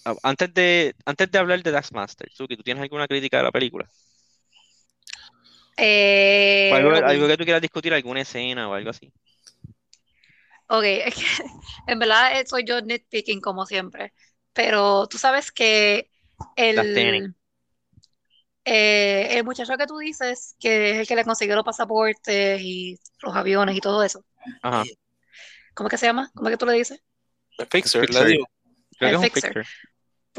Ah, 0.09 0.15
Antes 0.23 0.55
de, 0.55 0.95
antes 1.05 1.31
de 1.31 1.39
hablar 1.39 1.63
de 1.63 1.71
Taskmaster, 1.73 2.31
Suki, 2.33 2.57
¿tú 2.57 2.63
tienes 2.63 2.83
alguna 2.83 3.07
crítica 3.07 3.37
de 3.39 3.43
la 3.45 3.53
película? 3.53 3.87
Eh, 5.77 6.73
algo, 6.75 7.27
que 7.29 7.37
tú 7.37 7.45
quieras 7.45 7.63
discutir, 7.63 7.93
alguna 7.93 8.23
escena 8.23 8.69
o 8.69 8.75
algo 8.75 8.91
así. 8.91 9.13
Ok, 10.69 10.85
es 10.85 11.15
que 11.15 11.23
en 11.87 11.99
verdad 11.99 12.41
eh, 12.41 12.47
soy 12.47 12.65
yo 12.67 12.81
nitpicking 12.81 13.41
como 13.41 13.67
siempre, 13.67 14.13
pero 14.53 15.07
tú 15.09 15.19
sabes 15.19 15.53
que 15.53 16.11
el, 16.57 17.35
eh, 18.65 19.39
el 19.39 19.45
muchacho 19.45 19.77
que 19.77 19.87
tú 19.87 19.99
dices, 19.99 20.57
que 20.59 20.91
es 20.93 20.97
el 20.99 21.07
que 21.07 21.17
le 21.17 21.25
consiguió 21.25 21.55
los 21.57 21.65
pasaportes 21.65 22.61
y 22.63 22.99
los 23.23 23.35
aviones 23.35 23.77
y 23.77 23.81
todo 23.81 24.03
eso, 24.03 24.25
Ajá. 24.63 24.85
¿cómo 25.75 25.89
es 25.89 25.91
que 25.93 25.99
se 25.99 26.07
llama? 26.07 26.31
¿Cómo 26.35 26.49
es 26.49 26.55
que 26.55 26.59
tú 26.59 26.67
le 26.67 26.73
dices? 26.75 27.03
El 27.59 27.67
fixer, 27.67 28.01
Fixer. 28.03 28.27
le 28.27 28.31
digo. 28.33 28.47
Creo 28.99 28.99
que 29.01 29.07
El 29.07 29.15
es 29.17 29.19
un 29.19 29.25
fixer. 29.25 29.53
fixer. 29.53 29.67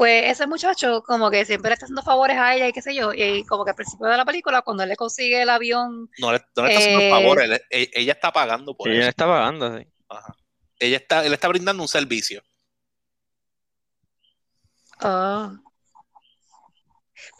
Pues 0.00 0.30
ese 0.30 0.46
muchacho 0.46 1.02
como 1.02 1.30
que 1.30 1.44
siempre 1.44 1.68
le 1.68 1.74
está 1.74 1.84
haciendo 1.84 2.00
favores 2.02 2.34
a 2.38 2.54
ella 2.54 2.66
y 2.66 2.72
qué 2.72 2.80
sé 2.80 2.94
yo, 2.94 3.12
y 3.12 3.44
como 3.44 3.66
que 3.66 3.72
al 3.72 3.76
principio 3.76 4.06
de 4.06 4.16
la 4.16 4.24
película, 4.24 4.62
cuando 4.62 4.82
él 4.82 4.88
le 4.88 4.96
consigue 4.96 5.42
el 5.42 5.50
avión, 5.50 6.08
No 6.18 6.32
le, 6.32 6.40
no 6.56 6.62
le 6.64 6.68
está 6.70 6.78
haciendo 6.78 7.00
Eh, 7.00 7.10
favor, 7.10 7.42
él- 7.42 7.60
e- 7.68 7.90
ella 7.92 8.12
está 8.14 8.32
pagando 8.32 8.74
por 8.74 8.88
ella 8.88 9.00
eso. 9.00 9.08
está 9.10 9.26
pagando, 9.26 9.76
sí. 9.76 9.86
Ajá. 10.08 10.34
Ella 10.78 10.96
está, 10.96 11.26
él 11.26 11.34
está 11.34 11.48
brindando 11.48 11.82
un 11.82 11.88
servicio. 11.88 12.42
Ah. 15.00 15.52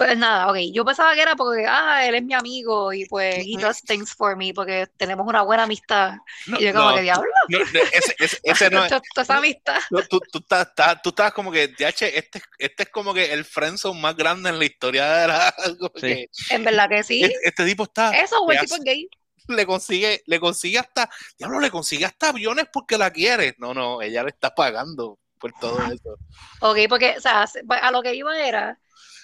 Pues 0.00 0.16
nada, 0.16 0.48
ok. 0.50 0.56
Yo 0.72 0.82
pensaba 0.82 1.14
que 1.14 1.20
era 1.20 1.36
porque, 1.36 1.66
ah, 1.68 2.06
él 2.06 2.14
es 2.14 2.22
mi 2.22 2.32
amigo 2.32 2.90
y 2.90 3.04
pues 3.04 3.36
he 3.46 3.60
does 3.60 3.82
things 3.82 4.14
for 4.14 4.34
me 4.34 4.54
porque 4.54 4.86
tenemos 4.96 5.26
una 5.26 5.42
buena 5.42 5.64
amistad. 5.64 6.14
No, 6.46 6.58
Y 6.58 6.64
yo 6.64 6.72
como 6.72 6.88
no, 6.90 6.96
que 6.96 7.02
diablo, 7.02 7.30
no, 7.48 7.58
ese, 7.58 8.14
ese- 8.18 8.40
ese 8.44 8.70
no 8.70 8.84
es. 8.86 8.92
esa 9.14 9.36
amistad. 9.36 9.78
no, 9.90 10.00
tú, 10.04 10.18
tú, 10.32 10.38
estás, 10.38 10.68
estás- 10.68 11.02
tú 11.02 11.10
estás 11.10 11.34
como 11.34 11.52
que, 11.52 11.68
DH, 11.68 12.16
este, 12.16 12.42
este 12.58 12.82
es 12.84 12.88
como 12.88 13.12
que 13.12 13.30
el 13.30 13.44
friendzone 13.44 14.00
más 14.00 14.16
grande 14.16 14.48
en 14.48 14.58
la 14.58 14.64
historia 14.64 15.06
de 15.12 15.26
la. 15.28 15.54
Sí. 15.96 16.00
que 16.00 16.28
En 16.48 16.64
verdad 16.64 16.88
que 16.88 17.02
sí. 17.02 17.22
este, 17.22 17.36
este 17.42 17.64
tipo 17.66 17.82
está. 17.82 18.12
Eso, 18.12 18.36
le 18.48 18.54
tipo 18.58 18.64
es 18.64 18.72
hace- 18.80 18.82
gay. 18.82 19.08
le 19.48 19.66
consigue, 19.66 20.22
le 20.24 20.40
consigue 20.40 20.78
hasta, 20.78 21.10
diablo, 21.38 21.60
le 21.60 21.70
consigue 21.70 22.06
hasta 22.06 22.30
aviones 22.30 22.64
porque 22.72 22.96
la 22.96 23.10
quiere. 23.10 23.54
No, 23.58 23.74
no, 23.74 24.00
ella 24.00 24.22
le 24.22 24.30
está 24.30 24.54
pagando 24.54 25.18
por 25.38 25.52
todo 25.60 25.78
eso. 25.92 26.16
Ok, 26.60 26.78
porque, 26.88 27.16
o 27.18 27.20
sea, 27.20 27.46
se- 27.46 27.62
a 27.68 27.90
lo 27.90 28.00
que 28.02 28.14
iba 28.14 28.38
era 28.38 28.78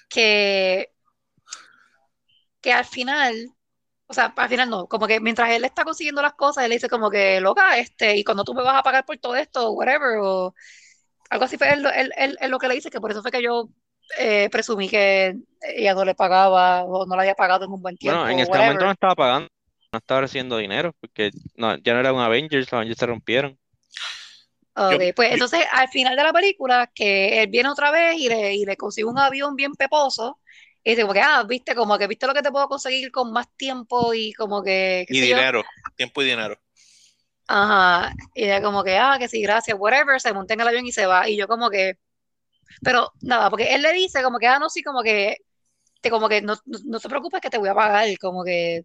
que, 0.09 0.92
que 2.61 2.73
al 2.73 2.85
final, 2.85 3.35
o 4.07 4.14
sea, 4.14 4.33
al 4.37 4.49
final 4.49 4.71
no, 4.71 4.87
como 4.88 5.07
que 5.07 5.21
mientras 5.21 5.51
él 5.51 5.64
está 5.64 5.85
consiguiendo 5.85 6.23
las 6.23 6.35
cosas, 6.35 6.64
él 6.64 6.71
le 6.71 6.77
dice 6.77 6.88
como 6.88 7.11
que, 7.11 7.40
loca, 7.40 7.79
este, 7.79 8.16
y 8.16 8.25
cuando 8.25 8.45
tú 8.45 8.55
me 8.55 8.62
vas 8.62 8.77
a 8.77 8.83
pagar 8.83 9.05
por 9.05 9.16
todo 9.19 9.37
esto, 9.37 9.73
whatever, 9.73 10.19
o 10.21 10.55
algo 11.31 11.45
así 11.45 11.57
fue 11.59 11.73
él, 11.73 11.87
él- 11.95 12.12
él- 12.16 12.38
él 12.40 12.51
lo 12.51 12.59
que 12.59 12.69
le 12.69 12.75
dice, 12.75 12.90
que 12.90 13.01
por 13.01 13.11
eso 13.11 13.23
fue 13.23 13.31
que 13.31 13.42
yo 13.42 13.69
eh, 14.19 14.49
presumí 14.51 14.88
que 14.88 15.37
ella 15.61 15.95
no 15.95 16.05
le 16.05 16.14
pagaba 16.14 16.85
o 16.85 17.07
no 17.07 17.16
le 17.16 17.23
había 17.23 17.35
pagado 17.35 17.64
en 17.64 17.73
un 17.73 17.83
buen 17.83 17.97
tiempo, 17.97 18.21
Bueno, 18.21 18.33
en 18.33 18.38
este 18.40 18.51
whatever. 18.53 18.66
momento 18.66 18.85
no 18.87 18.92
estaba 18.92 19.14
pagando, 19.16 19.49
no 19.92 19.99
estaba 19.99 20.21
recibiendo 20.23 20.57
dinero, 20.59 20.92
porque 21.01 21.31
no, 21.57 21.77
ya 21.79 21.95
no 21.95 22.01
era 22.01 22.12
un 22.12 22.21
Avengers, 22.21 22.66
los 22.66 22.73
Avengers 22.73 22.99
se 22.99 23.07
rompieron. 23.07 23.59
Ok, 24.79 25.01
Yo- 25.07 25.15
pues 25.15 25.29
yo- 25.31 25.35
entonces 25.35 25.61
al 25.73 25.89
final 25.89 26.17
de 26.17 26.23
la 26.23 26.33
película, 26.33 26.91
que 26.95 27.43
él 27.43 27.49
viene 27.49 27.71
otra 27.71 27.91
vez 27.91 28.17
y 28.19 28.29
le, 28.29 28.55
y 28.55 28.65
le 28.67 28.77
consigue 28.77 29.07
un 29.07 29.19
avión 29.19 29.57
bien 29.57 29.73
peposo, 29.75 30.39
y 30.85 30.91
dice 30.91 31.03
como 31.03 31.15
que, 31.15 31.21
ah, 31.21 31.43
viste, 31.49 31.75
como 31.75 31.99
que 31.99 32.07
viste 32.07 32.27
lo 32.27 32.35
que 32.35 32.43
te 32.43 32.53
puedo 32.53 32.69
conseguir 32.69 33.11
con 33.11 33.33
más 33.33 33.49
tiempo 33.57 34.12
y 34.15 34.33
como 34.35 34.62
que, 34.62 35.07
Y 35.09 35.21
yo. 35.21 35.27
dinero, 35.27 35.62
tiempo 35.97 36.23
y 36.23 36.27
dinero. 36.27 36.59
Ajá, 37.49 38.12
y 38.35 38.45
ella 38.45 38.61
como 38.61 38.83
que, 38.83 38.97
ah, 38.99 39.17
que 39.19 39.29
sí, 39.29 39.41
gracias, 39.41 39.77
whatever, 39.79 40.21
se 40.21 40.33
monta 40.33 40.55
en 40.55 40.61
el 40.61 40.69
avión 40.69 40.85
y 40.87 40.93
se 40.93 41.07
va, 41.07 41.29
y 41.29 41.37
yo 41.37 41.47
como 41.47 41.71
que, 41.71 41.97
pero 42.83 43.12
nada, 43.23 43.51
porque 43.51 43.75
él 43.75 43.83
le 43.83 43.93
dice 43.95 44.23
como 44.23 44.39
que, 44.39 44.47
ah, 44.49 44.59
no, 44.59 44.71
sí, 44.71 44.83
como 44.83 45.03
que, 45.03 45.39
te, 46.03 46.11
como 46.11 46.29
que 46.29 46.43
no, 46.43 46.55
no, 46.67 46.79
no 46.87 47.01
te 47.01 47.09
preocupes 47.09 47.41
que 47.41 47.51
te 47.51 47.59
voy 47.59 47.69
a 47.71 47.75
pagar, 47.75 48.09
como 48.21 48.45
que, 48.45 48.85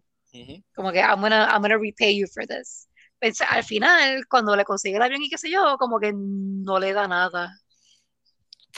como 0.74 0.92
que 0.92 1.00
I'm 1.00 1.20
gonna, 1.22 1.46
I'm 1.52 1.62
gonna 1.62 1.78
repay 1.78 2.16
you 2.18 2.26
for 2.28 2.46
this. 2.46 2.88
Pensé, 3.22 3.44
al 3.44 3.64
final, 3.64 4.26
cuando 4.28 4.56
le 4.56 4.64
consigue 4.64 4.96
el 4.96 5.02
avión 5.02 5.22
y 5.22 5.30
qué 5.30 5.38
sé 5.38 5.50
yo, 5.50 5.76
como 5.78 6.00
que 6.00 6.12
no 6.14 6.78
le 6.80 6.92
da 6.92 7.06
nada. 7.08 7.56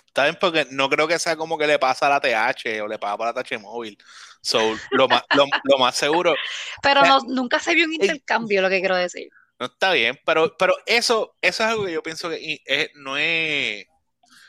Está 0.06 0.24
bien, 0.24 0.36
porque 0.40 0.66
no 0.70 0.88
creo 0.88 1.08
que 1.08 1.18
sea 1.18 1.36
como 1.36 1.58
que 1.58 1.66
le 1.66 1.78
pasa 1.78 2.06
a 2.06 2.10
la 2.10 2.20
TH 2.20 2.80
o 2.82 2.88
le 2.88 2.98
paga 2.98 3.16
para 3.18 3.30
la 3.32 3.34
TH 3.42 3.58
móvil. 3.58 3.98
So, 4.42 4.76
lo 4.92 5.08
más, 5.08 5.22
lo, 5.32 5.46
lo 5.62 5.78
más 5.78 5.96
seguro, 5.96 6.36
Pero 6.82 7.00
Eh, 7.02 7.06
no, 7.06 7.20
nunca 7.28 7.58
se 7.58 7.74
vio 7.74 7.86
un 7.86 7.92
intercambio, 7.94 8.62
lo 8.62 8.68
que 8.68 8.80
quiero 8.80 8.96
decir. 8.96 9.28
no 9.58 9.66
está 9.66 9.92
bien, 9.92 10.18
pero, 10.26 10.56
pero 10.58 10.74
eso, 10.86 11.36
eso 11.40 11.62
es 11.64 11.70
algo 11.70 11.84
que 11.84 11.92
yo 11.92 12.02
pienso 12.02 12.28
que 12.28 12.60
es- 12.64 12.90
no 12.96 13.16
es 13.16 13.86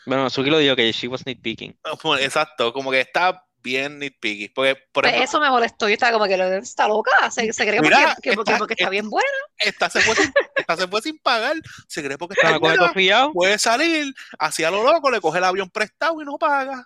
Bueno, 0.05 0.29
Suki 0.29 0.49
lo 0.49 0.59
dijo 0.59 0.75
que 0.75 0.91
she 0.91 1.07
was 1.07 1.25
nitpicking. 1.25 1.77
exacto, 2.19 2.73
como 2.73 2.91
que 2.91 3.01
está 3.01 3.43
bien 3.65 3.99
nitpicky. 3.99 4.49
Porque, 4.49 4.75
por 4.93 5.03
Pues 5.03 5.13
ejemplo, 5.13 5.29
eso 5.29 5.39
me 5.41 5.49
molestó. 5.49 5.87
Yo 5.89 5.93
estaba 5.95 6.13
como 6.13 6.25
que 6.25 6.37
lo 6.37 6.45
está 6.53 6.87
loca. 6.87 7.11
Se, 7.31 7.51
se 7.51 7.63
cree 7.65 7.75
que 7.77 7.81
Mira, 7.81 8.13
porque, 8.15 8.29
que 8.29 8.35
porque, 8.35 8.51
está- 8.51 8.59
porque 8.59 8.73
está 8.75 8.89
bien 8.89 9.09
buena. 9.09 9.27
esta 9.57 9.89
se 9.89 9.99
fue 10.01 10.15
sin, 10.15 10.31
esta 10.55 10.77
se 10.77 10.87
fue 10.87 11.01
sin 11.01 11.17
pagar, 11.19 11.55
se 11.87 12.03
cree 12.03 12.17
porque 12.17 12.35
está 12.39 12.57
buena, 12.59 12.93
puede 13.33 13.57
salir, 13.57 14.13
hacia 14.39 14.69
lo 14.71 14.83
loco, 14.83 15.09
le 15.09 15.19
coge 15.19 15.39
el 15.39 15.43
avión 15.43 15.69
prestado 15.69 16.21
y 16.21 16.25
no 16.25 16.37
paga. 16.37 16.85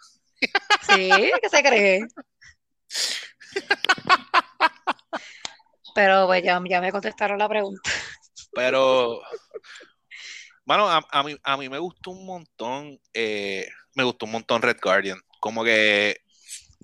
Sí, 0.88 1.10
que 1.42 1.50
se 1.50 1.62
cree. 1.62 2.08
Pero 5.96 6.28
pues 6.28 6.44
ya, 6.44 6.62
ya 6.68 6.82
me 6.82 6.92
contestaron 6.92 7.38
la 7.39 7.50
pregunta. 7.50 7.89
Pero, 8.54 9.22
bueno, 10.65 10.89
a, 10.89 11.06
a 11.12 11.24
mí, 11.24 11.36
a 11.44 11.58
mí 11.58 11.68
me 11.70 11.80
gustó 11.80 12.12
un 12.12 12.26
montón, 12.26 13.00
eh, 13.13 13.68
me 13.96 14.04
gustó 14.04 14.26
un 14.26 14.32
montón 14.34 14.62
Red 14.62 14.78
Guardian. 14.82 15.20
Como 15.39 15.63
que 15.63 16.22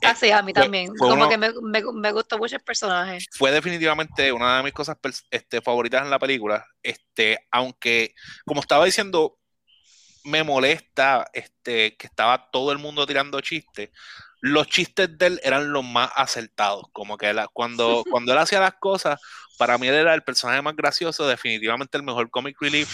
Ah, 0.03 0.13
sí, 0.15 0.29
a 0.31 0.41
mí 0.41 0.51
fue- 0.53 0.62
también. 0.63 0.88
fue 0.95 1.08
Como 1.10 1.21
uno- 1.23 1.29
que 1.29 1.38
me, 1.38 1.51
me, 1.62 1.81
me 1.93 2.12
gustó 2.12 2.38
mucho 2.38 2.55
el 2.58 2.62
personaje. 2.62 3.19
fue 3.31 3.51
definitivamente 3.51 4.31
una 4.31 4.58
de 4.58 4.63
mis 4.63 4.73
cosas 4.73 4.97
este, 5.31 5.62
favoritas 5.62 6.03
en 6.03 6.10
la 6.10 6.19
película. 6.19 6.65
Este, 6.84 7.39
aunque, 7.51 8.13
como 8.45 8.62
estaba 8.62 8.86
diciendo, 8.86 9.38
me 10.25 10.43
molesta 10.43 11.27
este, 11.34 11.95
que 11.97 12.08
estaba 12.08 12.49
todo 12.51 12.71
el 12.71 12.77
mundo 12.79 13.05
tirando 13.08 13.39
chistes. 13.41 13.89
Los 14.41 14.67
chistes 14.67 15.17
de 15.17 15.27
él 15.27 15.39
eran 15.43 15.71
los 15.71 15.84
más 15.84 16.12
acertados. 16.15 16.86
Como 16.91 17.17
que 17.17 17.34
la- 17.34 17.47
cuando, 17.47 18.03
cuando 18.10 18.31
él 18.34 18.38
hacía 18.39 18.60
las 18.60 18.73
cosas, 18.79 19.19
para 19.58 19.77
mí 19.77 19.88
él 19.88 19.95
era 19.95 20.13
el 20.13 20.23
personaje 20.23 20.62
más 20.62 20.75
gracioso, 20.75 21.25
definitivamente 21.27 21.97
el 21.97 22.03
mejor 22.03 22.29
comic 22.29 22.58
relief. 22.60 22.89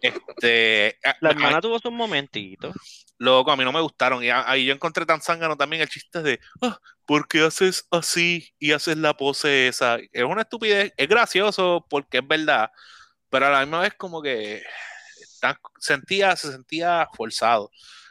Este, 0.00 0.98
La 1.20 1.28
a- 1.28 1.32
hermana 1.32 1.60
tuvo 1.60 1.78
sus 1.78 1.92
momentitos. 1.92 2.74
Loco, 3.22 3.52
a 3.52 3.56
mí 3.56 3.64
no 3.64 3.72
me 3.72 3.80
gustaron. 3.80 4.22
Y 4.24 4.30
ahí 4.30 4.66
yo 4.66 4.74
encontré 4.74 5.06
tan 5.06 5.20
zángano 5.22 5.56
también 5.56 5.82
el 5.82 5.88
chiste 5.88 6.22
de, 6.22 6.40
ah, 6.62 6.78
¿por 7.06 7.28
qué 7.28 7.44
haces 7.44 7.86
así 7.90 8.48
y 8.58 8.72
haces 8.72 8.96
la 8.96 9.14
pose 9.16 9.68
esa? 9.68 9.98
Es 10.12 10.24
una 10.24 10.42
estupidez, 10.42 10.92
es 10.96 11.08
gracioso 11.08 11.86
porque 11.88 12.18
es 12.18 12.26
verdad, 12.26 12.70
pero 13.30 13.46
a 13.46 13.50
la 13.50 13.60
misma 13.60 13.80
vez 13.82 13.94
como 13.96 14.22
que 14.22 14.62
tan- 15.40 15.56
sentía, 15.78 16.36
se 16.36 16.52
sentía 16.52 17.08
forzado. 17.16 17.70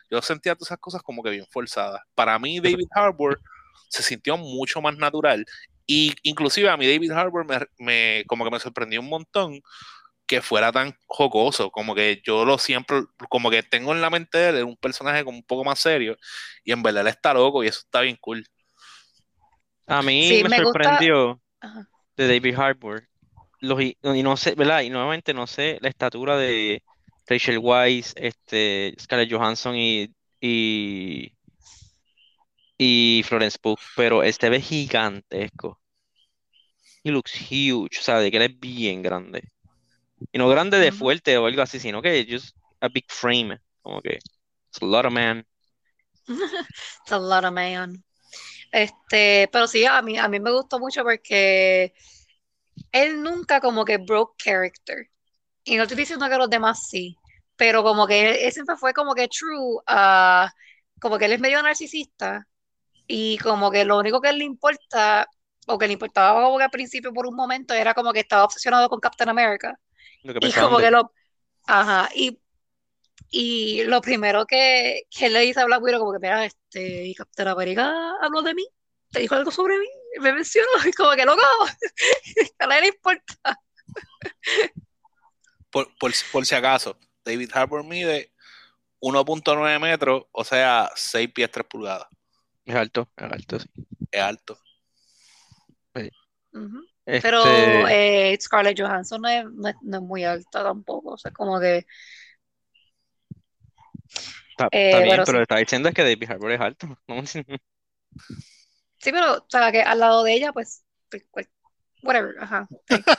Yo 0.09 0.21
sentía 0.21 0.55
todas 0.55 0.69
esas 0.69 0.79
cosas 0.79 1.01
como 1.03 1.23
que 1.23 1.29
bien 1.31 1.45
forzadas. 1.51 2.01
Para 2.15 2.37
mí 2.39 2.59
David 2.59 2.87
Harbour 2.91 3.39
se 3.89 4.03
sintió 4.03 4.37
mucho 4.37 4.81
más 4.81 4.97
natural 4.97 5.45
y 5.87 6.13
inclusive 6.23 6.69
a 6.69 6.77
mí 6.77 6.87
David 6.91 7.11
Harbour 7.11 7.45
me, 7.45 7.59
me- 7.79 8.23
como 8.27 8.45
que 8.45 8.51
me 8.51 8.59
sorprendió 8.59 9.01
un 9.01 9.09
montón 9.09 9.61
que 10.31 10.41
fuera 10.41 10.71
tan 10.71 10.95
jocoso, 11.07 11.69
como 11.71 11.93
que 11.93 12.21
yo 12.23 12.45
lo 12.45 12.57
siempre, 12.57 13.01
como 13.29 13.49
que 13.51 13.63
tengo 13.63 13.91
en 13.93 13.99
la 14.01 14.09
mente 14.09 14.37
de 14.37 14.49
él 14.49 14.55
es 14.59 14.63
un 14.63 14.77
personaje 14.77 15.25
como 15.25 15.37
un 15.37 15.43
poco 15.43 15.65
más 15.65 15.79
serio 15.79 16.17
y 16.63 16.71
en 16.71 16.81
verdad 16.81 17.01
él 17.01 17.07
está 17.09 17.33
loco 17.33 17.63
y 17.63 17.67
eso 17.67 17.79
está 17.81 17.99
bien 18.01 18.17
cool. 18.21 18.45
A 19.87 20.01
mí 20.01 20.29
Sí, 20.29 20.43
me, 20.43 20.49
me 20.49 20.63
gusta- 20.63 20.63
sorprendió 20.63 21.41
Ajá. 21.59 21.87
de 22.15 22.27
David 22.27 22.55
Harbour. 22.57 23.07
Los, 23.59 23.81
y, 23.81 23.97
y 24.01 24.23
no 24.23 24.37
sé, 24.37 24.55
¿verdad? 24.55 24.81
Y 24.83 24.89
nuevamente 24.89 25.33
no 25.33 25.47
sé 25.47 25.77
la 25.81 25.89
estatura 25.89 26.37
de 26.37 26.81
Rachel 27.27 27.57
Weisz, 27.59 28.13
este, 28.15 28.95
Scarlett 28.99 29.31
Johansson 29.31 29.75
y, 29.75 30.13
y, 30.39 31.33
y 32.77 33.21
Florence 33.25 33.57
Pugh, 33.61 33.79
pero 33.95 34.23
este 34.23 34.49
ve 34.49 34.61
gigantesco. 34.61 35.79
He 37.03 37.11
looks 37.11 37.33
huge, 37.49 37.99
o 37.99 38.01
sea, 38.01 38.19
de 38.19 38.31
que 38.31 38.37
él 38.37 38.43
es 38.43 38.59
bien 38.59 39.01
grande. 39.01 39.43
Y 40.31 40.37
no 40.37 40.49
grande 40.49 40.77
de 40.79 40.91
fuerte 40.91 41.37
o 41.37 41.45
algo 41.45 41.61
así, 41.61 41.79
sino 41.79 42.01
que 42.01 42.25
just 42.29 42.55
a 42.79 42.89
big 42.89 43.05
frame, 43.09 43.59
como 43.81 44.01
que 44.01 44.15
it's 44.15 44.81
a 44.81 44.85
lot 44.85 45.05
of 45.05 45.13
man. 45.13 45.45
It's 47.03 47.11
a 47.11 47.19
lot 47.19 47.43
of 47.45 47.51
man. 47.51 48.03
Este, 48.71 49.49
pero 49.51 49.67
sí, 49.67 49.85
a 49.85 50.01
mí, 50.01 50.17
a 50.17 50.27
mí 50.27 50.39
me 50.39 50.51
gustó 50.51 50.79
mucho 50.79 51.03
porque 51.03 51.93
él 52.91 53.21
nunca 53.21 53.59
como 53.59 53.83
que 53.85 53.97
broke 53.97 54.35
character. 54.37 55.09
Y 55.63 55.75
no 55.75 55.83
estoy 55.83 55.97
diciendo 55.97 56.29
que 56.29 56.37
los 56.37 56.49
demás 56.49 56.87
sí, 56.87 57.17
pero 57.55 57.83
como 57.83 58.07
que 58.07 58.29
él, 58.29 58.35
él 58.41 58.51
siempre 58.51 58.75
fue 58.77 58.93
como 58.93 59.13
que 59.13 59.27
true 59.27 59.81
a, 59.87 60.51
como 60.99 61.17
que 61.17 61.25
él 61.25 61.33
es 61.33 61.39
medio 61.39 61.61
narcisista 61.61 62.47
y 63.07 63.37
como 63.39 63.71
que 63.71 63.85
lo 63.85 63.97
único 63.99 64.21
que 64.21 64.29
él 64.29 64.37
le 64.39 64.45
importa, 64.45 65.27
o 65.67 65.77
que 65.77 65.87
le 65.87 65.93
importaba 65.93 66.41
como 66.43 66.57
que 66.57 66.63
al 66.65 66.71
principio 66.71 67.13
por 67.13 67.27
un 67.27 67.35
momento, 67.35 67.73
era 67.73 67.93
como 67.93 68.13
que 68.13 68.21
estaba 68.21 68.45
obsesionado 68.45 68.89
con 68.89 68.99
Captain 68.99 69.29
America. 69.29 69.77
Lo 70.23 70.33
que 70.33 70.47
Y 70.47 70.53
como 70.53 70.77
de 70.77 70.85
que 70.85 70.91
lo, 70.91 71.13
ajá, 71.65 72.09
y, 72.15 72.39
y 73.29 73.83
lo 73.83 74.01
primero 74.01 74.45
que, 74.45 75.03
que 75.09 75.29
le 75.29 75.41
dice 75.41 75.61
a 75.61 75.65
Black 75.65 75.81
Widow, 75.81 75.99
como 75.99 76.13
que, 76.13 76.19
mira, 76.19 76.45
este, 76.45 77.05
y 77.05 77.15
Captain 77.15 77.47
America 77.47 78.15
habló 78.21 78.41
de 78.41 78.53
mí, 78.53 78.67
te 79.11 79.19
dijo 79.19 79.35
algo 79.35 79.51
sobre 79.51 79.79
mí, 79.79 79.87
me 80.19 80.33
mencionó, 80.33 80.67
y 80.85 80.91
como 80.91 81.11
que 81.11 81.25
loco, 81.25 81.41
a 82.59 82.67
nadie 82.67 82.81
le 82.81 82.87
importa. 82.87 83.59
Por, 85.69 85.95
por, 85.97 86.11
por 86.31 86.45
si 86.45 86.55
acaso, 86.55 86.97
David 87.23 87.51
Harbour 87.53 87.83
mide 87.83 88.31
1.9 88.99 89.79
metros, 89.79 90.25
o 90.31 90.43
sea, 90.43 90.91
6 90.95 91.31
pies 91.33 91.49
3 91.51 91.65
pulgadas. 91.67 92.07
Es 92.65 92.75
alto, 92.75 93.09
es 93.17 93.31
alto, 93.31 93.59
sí. 93.59 93.69
Es 94.11 94.21
alto. 94.21 94.59
Pero 95.91 96.11
Este, 97.11 98.31
eh, 98.33 98.37
Scarlett 98.39 98.79
Johansson 98.79 99.21
no 99.21 99.27
es, 99.27 99.45
no 99.51 99.67
es- 99.67 99.75
no 99.81 99.97
es 99.97 100.03
muy 100.03 100.23
alta 100.23 100.63
tampoco, 100.63 101.11
o 101.11 101.17
sea, 101.17 101.31
como 101.31 101.59
que, 101.59 101.85
está, 104.51 104.65
eh, 104.71 104.91
está 104.91 104.99
bien, 104.99 105.09
pero 105.17 105.25
sí. 105.25 105.31
lo 105.33 105.37
que 105.39 105.41
está 105.43 105.57
diciendo 105.57 105.89
es 105.89 105.95
que 105.95 106.03
David 106.03 106.31
Harbour 106.31 106.51
es 106.51 106.61
alto. 106.61 106.87
¿no? 107.07 107.25
Sí, 107.25 107.43
pero, 109.11 109.33
o 109.33 109.45
sea, 109.49 109.71
que 109.71 109.81
al 109.81 109.99
lado 109.99 110.23
de 110.23 110.33
ella, 110.33 110.53
pues, 110.53 110.85
pues, 111.09 111.25
pues, 111.31 111.49
whatever, 112.03 112.35
ajá. 112.39 112.67
sí. 112.87 112.95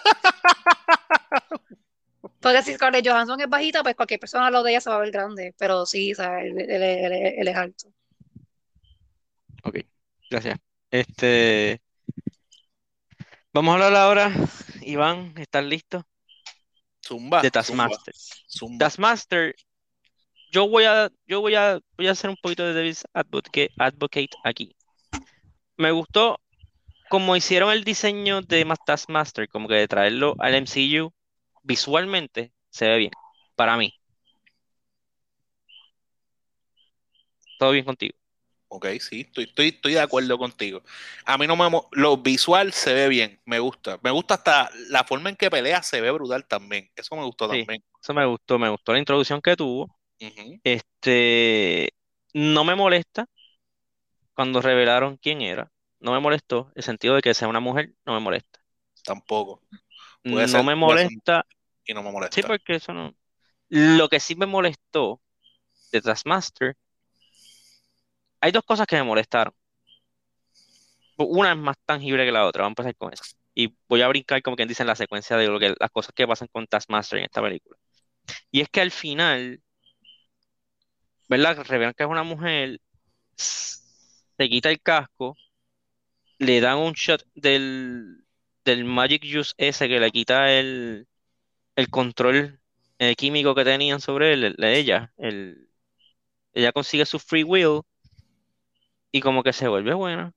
Porque 2.41 2.63
si 2.63 2.75
Scarlett 2.75 3.07
Johansson 3.07 3.41
es 3.41 3.49
bajita, 3.49 3.83
pues 3.83 3.95
cualquier 3.95 4.19
persona 4.21 4.47
al 4.47 4.53
lado 4.53 4.65
de 4.65 4.71
ella 4.73 4.81
se 4.81 4.91
va 4.91 4.97
a 4.97 5.01
ver 5.01 5.11
grande, 5.11 5.55
pero 5.59 5.85
sí, 5.87 6.13
o 6.13 6.15
sea, 6.17 6.41
él, 6.41 6.59
él- 6.61 6.71
él- 6.71 7.13
él- 7.13 7.35
él 7.39 7.49
es 7.49 7.57
alto. 7.57 7.93
Ok, 9.65 9.77
gracias. 10.31 10.59
Este, 10.91 11.82
vamos 13.53 13.73
a 13.73 13.75
hablar 13.75 13.95
ahora, 13.95 14.33
Iván, 14.83 15.35
¿estás 15.37 15.65
listo? 15.65 16.05
Zumba. 17.05 17.43
De 17.43 17.51
Taskmaster. 17.51 18.15
zumba. 18.49 18.79
Taskmaster, 18.79 19.55
yo 20.51 20.69
voy 20.69 20.85
a, 20.85 21.11
yo 21.27 21.41
voy 21.41 21.55
a, 21.55 21.81
voy 21.97 22.09
a 22.09 22.13
hacer 22.13 22.31
un 22.31 22.37
poquito 22.37 22.65
de 22.65 22.75
Davis 22.75 23.05
advocate, 23.13 23.71
advocate 23.79 24.31
aquí. 24.45 24.75
Me 25.77 25.91
gustó 25.91 26.41
como 27.09 27.37
hicieron 27.37 27.73
el 27.73 27.85
diseño 27.85 28.41
de 28.43 28.65
Ma- 28.65 28.77
Taskmaster, 28.77 29.49
como 29.49 29.69
que 29.69 29.75
de 29.75 29.89
traerlo 29.89 30.35
al 30.39 30.55
MCU, 30.55 31.13
visualmente 31.63 32.53
se 32.71 32.89
ve 32.89 32.99
bien, 32.99 33.11
para 33.57 33.77
mí. 33.77 33.93
Todo 37.59 37.73
bien 37.73 37.85
contigo. 37.85 38.15
Ok, 38.75 38.87
sí, 39.01 39.21
estoy, 39.21 39.45
estoy, 39.45 39.69
estoy 39.69 39.93
de 39.93 40.01
acuerdo 40.01 40.39
contigo. 40.39 40.83
A 41.27 41.37
mí 41.37 41.47
no 41.47 41.57
me... 41.57 41.71
Lo 41.91 42.17
visual 42.17 42.73
se 42.73 42.95
ve 42.95 43.09
bien, 43.09 43.39
me 43.45 43.59
gusta. 43.59 43.99
Me 44.03 44.11
gusta 44.11 44.35
hasta 44.35 44.71
la 44.89 45.05
forma 45.05 45.29
en 45.29 45.37
que 45.37 45.51
pelea 45.51 45.83
se 45.83 46.01
ve 46.01 46.11
brutal 46.11 46.47
también. 46.47 46.91
Eso 46.97 47.15
me 47.15 47.23
gustó 47.23 47.51
Sí. 47.51 47.59
también. 47.59 47.85
Eso 48.01 48.15
me 48.15 48.25
gustó, 48.25 48.59
me 48.59 48.71
gustó 48.71 48.95
la 48.95 48.99
introducción 48.99 49.43
que 49.43 49.57
tuvo. 49.57 49.95
Este, 50.65 51.91
no 52.33 52.65
me 52.65 52.75
molesta 52.75 53.27
cuando 54.35 54.63
revelaron 54.63 55.19
quién 55.19 55.43
era. 55.43 55.71
No 56.01 56.13
me 56.13 56.21
molestó. 56.21 56.73
El 56.75 56.83
sentido 56.83 57.15
de 57.15 57.21
que 57.21 57.35
sea 57.35 57.49
una 57.49 57.61
mujer, 57.61 57.93
no 58.07 58.15
me 58.15 58.21
molesta. 58.21 58.61
Tampoco. 59.05 59.61
Puede 60.23 60.47
No 60.47 60.49
ser- 60.49 60.65
me 60.65 60.75
molesta. 60.75 61.45
Y 61.85 61.93
no 61.93 62.03
me 62.03 62.11
molesta. 62.11 62.35
Sí, 62.35 62.43
porque 62.43 62.77
eso 62.77 62.95
no. 62.95 63.15
Lo 63.69 64.09
que 64.09 64.19
sí 64.19 64.35
me 64.35 64.47
molestó 64.47 65.21
de 65.93 66.01
Taskmaster, 66.01 66.77
hay 68.43 68.53
dos 68.53 68.65
cosas 68.65 68.87
que 68.89 68.97
me 68.97 69.05
molestaron. 69.05 69.55
Una 71.19 71.53
es 71.53 71.59
más 71.59 71.77
tangible 71.87 72.25
que 72.25 72.33
la 72.33 72.47
otra. 72.47 72.63
Vamos 72.63 72.79
a 72.79 72.83
empezar 72.83 72.97
con 72.97 73.13
eso. 73.13 73.23
Y 73.55 73.75
voy 73.89 74.03
a 74.03 74.09
brincar, 74.09 74.43
como 74.43 74.57
quien 74.57 74.69
dice, 74.69 74.83
en 74.83 74.87
la 74.89 74.97
secuencia 74.97 75.37
de 75.37 75.47
lo 75.49 75.59
que, 75.61 75.75
las 75.79 75.91
cosas 75.91 76.13
que 76.15 76.27
pasan 76.27 76.49
con 76.51 76.67
Taskmaster 76.67 77.19
en 77.19 77.25
esta 77.27 77.43
película. 77.43 77.77
Y 78.53 78.63
es 78.63 78.69
que 78.71 78.81
al 78.83 78.91
final, 78.93 79.63
¿verdad? 81.29 81.59
Revelan 81.67 81.95
que 81.95 82.05
es 82.05 82.09
una 82.09 82.23
mujer, 82.23 82.79
se 83.37 84.49
quita 84.49 84.71
el 84.71 84.81
casco, 84.83 85.37
le 86.39 86.61
dan 86.61 86.79
un 86.79 86.93
shot 86.95 87.25
del, 87.35 88.25
del 88.65 88.85
Magic 88.85 89.23
Juice 89.31 89.53
ese 89.59 89.89
que 89.89 90.01
le 90.01 90.11
quita 90.11 90.53
el, 90.53 91.07
el 91.77 91.91
control 91.91 92.61
eh, 92.99 93.17
químico 93.17 93.55
que 93.55 93.65
tenían 93.65 94.01
sobre 94.01 94.35
él, 94.35 94.45
el- 94.59 94.65
ella. 94.65 95.13
El, 95.19 95.71
ella 96.55 96.73
consigue 96.73 97.07
su 97.07 97.19
free 97.19 97.45
will 97.45 97.83
y 99.13 99.21
como 99.21 99.43
que 99.43 99.53
se 99.53 99.69
vuelve 99.69 99.95
buena. 99.95 100.33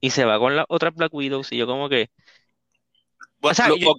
Y 0.00 0.10
se 0.10 0.24
va 0.24 0.38
con 0.38 0.54
las 0.56 0.66
otras 0.68 0.94
Black 0.94 1.12
Widows 1.12 1.50
y 1.52 1.56
yo 1.58 1.66
como 1.66 1.88
que, 1.88 2.10
Bueno, 3.40 3.52
o 3.52 3.54
sea, 3.54 3.68
lo- 3.68 3.76
yo- 3.76 3.94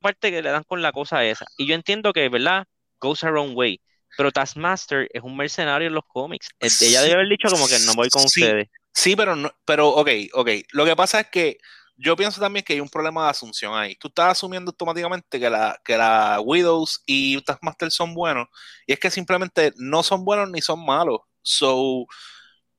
parte 0.00 0.30
que 0.30 0.42
le 0.42 0.50
dan 0.50 0.64
con 0.64 0.82
la 0.82 0.92
cosa 0.92 1.24
esa. 1.24 1.46
Y 1.56 1.66
yo 1.66 1.74
entiendo 1.74 2.12
que, 2.12 2.28
¿verdad? 2.28 2.66
Goes 3.00 3.22
her 3.22 3.36
own 3.36 3.52
way. 3.54 3.80
Pero 4.16 4.32
Taskmaster 4.32 5.08
es 5.12 5.22
un 5.22 5.36
mercenario 5.36 5.88
en 5.88 5.94
los 5.94 6.04
cómics. 6.06 6.48
Ella 6.80 7.02
debe 7.02 7.14
haber 7.14 7.28
dicho 7.28 7.48
como 7.48 7.66
que 7.68 7.78
no 7.80 7.94
voy 7.94 8.08
con 8.10 8.22
sí. 8.22 8.42
ustedes. 8.42 8.68
Sí, 8.92 9.14
pero 9.16 9.36
no, 9.36 9.50
pero 9.64 9.88
ok, 9.88 10.08
ok. 10.34 10.48
Lo 10.72 10.84
que 10.84 10.96
pasa 10.96 11.20
es 11.20 11.26
que 11.28 11.58
yo 11.96 12.16
pienso 12.16 12.40
también 12.40 12.64
que 12.64 12.72
hay 12.72 12.80
un 12.80 12.88
problema 12.88 13.24
de 13.24 13.30
asunción 13.30 13.74
ahí. 13.74 13.94
Tú 13.96 14.08
estás 14.08 14.32
asumiendo 14.32 14.70
automáticamente 14.70 15.38
que 15.38 15.48
la, 15.48 15.80
que 15.84 15.96
la 15.96 16.40
Widows 16.42 17.02
y 17.06 17.40
Taskmaster 17.42 17.90
son 17.90 18.14
buenos, 18.14 18.48
y 18.86 18.92
es 18.94 18.98
que 18.98 19.10
simplemente 19.10 19.72
no 19.76 20.02
son 20.02 20.24
buenos 20.24 20.50
ni 20.50 20.60
son 20.60 20.84
malos. 20.84 21.20
So, 21.42 22.06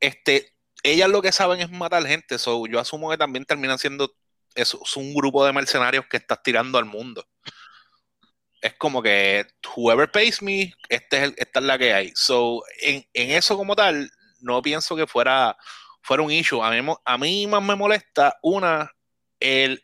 este, 0.01 0.53
ellas 0.83 1.09
lo 1.09 1.21
que 1.21 1.31
saben 1.31 1.61
es 1.61 1.71
matar 1.71 2.05
gente. 2.05 2.37
So, 2.39 2.65
yo 2.67 2.79
asumo 2.79 3.09
que 3.11 3.17
también 3.17 3.45
terminan 3.45 3.79
siendo 3.79 4.13
es 4.55 4.73
un 4.97 5.13
grupo 5.13 5.45
de 5.45 5.53
mercenarios 5.53 6.05
que 6.09 6.17
estás 6.17 6.43
tirando 6.43 6.77
al 6.77 6.85
mundo. 6.85 7.25
Es 8.61 8.75
como 8.77 9.01
que 9.01 9.45
whoever 9.75 10.11
pays 10.11 10.41
me, 10.41 10.73
este 10.89 11.17
es 11.17 11.23
el- 11.23 11.35
esta 11.37 11.59
es 11.59 11.65
la 11.65 11.77
que 11.79 11.93
hay. 11.93 12.11
So, 12.15 12.63
en, 12.81 13.03
en 13.13 13.31
eso 13.31 13.57
como 13.57 13.75
tal, 13.75 14.11
no 14.41 14.61
pienso 14.61 14.95
que 14.95 15.07
fuera 15.07 15.57
fuera 16.03 16.23
un 16.23 16.31
issue. 16.31 16.61
A 16.63 16.71
mí, 16.71 16.93
a 17.05 17.17
mí 17.17 17.47
más 17.47 17.63
me 17.63 17.75
molesta 17.75 18.37
una, 18.43 18.91
el, 19.39 19.83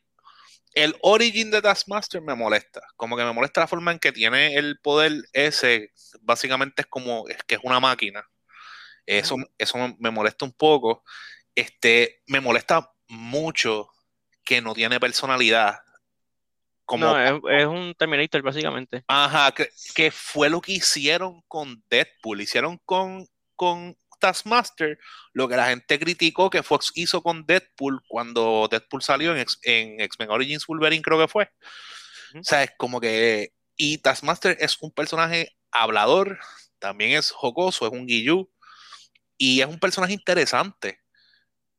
el 0.74 0.96
origin 1.02 1.52
de 1.52 1.62
Taskmaster 1.62 2.22
me 2.22 2.36
molesta. 2.36 2.82
Como 2.98 3.18
que 3.18 3.24
me 3.26 3.34
molesta 3.34 3.62
la 3.62 3.68
forma 3.68 3.92
en 3.94 4.00
que 4.00 4.12
tiene 4.14 4.56
el 4.56 4.80
poder 4.82 5.14
ese. 5.34 5.92
Básicamente 6.22 6.84
es 6.84 6.88
como, 6.88 7.26
que 7.48 7.56
es 7.56 7.62
una 7.64 7.80
máquina. 7.80 8.28
Eso, 9.08 9.38
eso 9.58 9.78
me- 10.00 10.12
molesta 10.12 10.46
un 10.46 10.54
poco. 10.54 11.04
Este, 11.56 12.22
me 12.28 12.40
molesta 12.42 12.92
mucho 13.08 13.90
que 14.44 14.62
no 14.62 14.74
tiene 14.76 15.00
personalidad. 15.00 15.80
Como, 16.86 17.06
No, 17.06 17.20
es, 17.20 17.62
es 17.62 17.66
un 17.66 17.96
Terminator, 17.98 18.42
básicamente. 18.42 19.04
Ajá, 19.08 19.52
que, 19.54 19.70
que 19.96 20.12
fue 20.12 20.50
lo 20.50 20.62
que 20.62 20.74
hicieron 20.74 21.42
con 21.48 21.84
Deadpool. 21.90 22.42
Hicieron 22.42 22.78
con, 22.86 23.28
con 23.56 23.98
Taskmaster 24.20 24.98
lo 25.34 25.48
que 25.48 25.58
la 25.58 25.68
gente 25.70 26.00
criticó 26.00 26.50
que 26.50 26.64
Fox 26.64 26.92
hizo 26.96 27.22
con 27.22 27.46
Deadpool 27.46 28.02
cuando 28.08 28.68
Deadpool 28.72 29.02
salió 29.02 29.36
en, 29.36 29.46
en 29.64 30.00
X-Men 30.02 30.32
Origins 30.32 30.66
Wolverine, 30.66 31.02
creo 31.02 31.20
que 31.20 31.28
fue. 31.28 31.50
Ujú. 32.32 32.40
O 32.40 32.44
sea, 32.44 32.64
es 32.64 32.72
como 32.78 33.00
que. 33.02 33.52
Y 33.76 34.00
Taskmaster 34.00 34.58
es 34.60 34.78
un 34.82 34.92
personaje 34.92 35.56
hablador, 35.72 36.40
también 36.80 37.12
es 37.18 37.32
jocoso, 37.32 37.86
es 37.86 37.92
un 37.92 38.08
guillú, 38.08 38.50
y 39.38 39.62
es 39.62 39.68
un 39.68 39.80
personaje 39.80 40.14
interesante. 40.14 41.00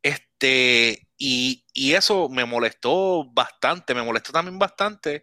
Este, 0.03 1.09
y, 1.19 1.65
y 1.75 1.95
eso 1.95 2.29
me 2.29 2.45
molestó 2.45 3.25
bastante, 3.33 3.95
me 3.95 4.03
molestó 4.03 4.33
también 4.33 4.59
bastante 4.59 5.23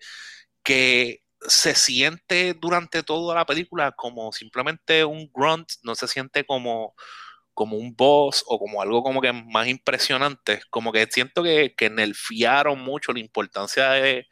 que 0.63 1.24
se 1.48 1.76
siente 1.76 2.56
durante 2.56 3.04
toda 3.04 3.36
la 3.36 3.45
película 3.45 3.91
como 3.93 4.32
simplemente 4.32 5.06
un 5.06 5.30
grunt, 5.34 5.69
no 5.84 5.95
se 5.95 6.08
siente 6.08 6.45
como, 6.45 6.95
como 7.54 7.78
un 7.78 7.95
boss 7.95 8.43
o 8.48 8.60
como 8.60 8.82
algo 8.82 9.04
como 9.04 9.21
que 9.21 9.34
más 9.34 9.67
impresionante, 9.67 10.62
como 10.69 10.91
que 10.91 11.08
siento 11.08 11.43
que, 11.43 11.74
que 11.78 11.89
nerfearon 11.89 12.80
mucho 12.82 13.13
la 13.13 13.19
importancia 13.19 13.91
de, 13.91 14.28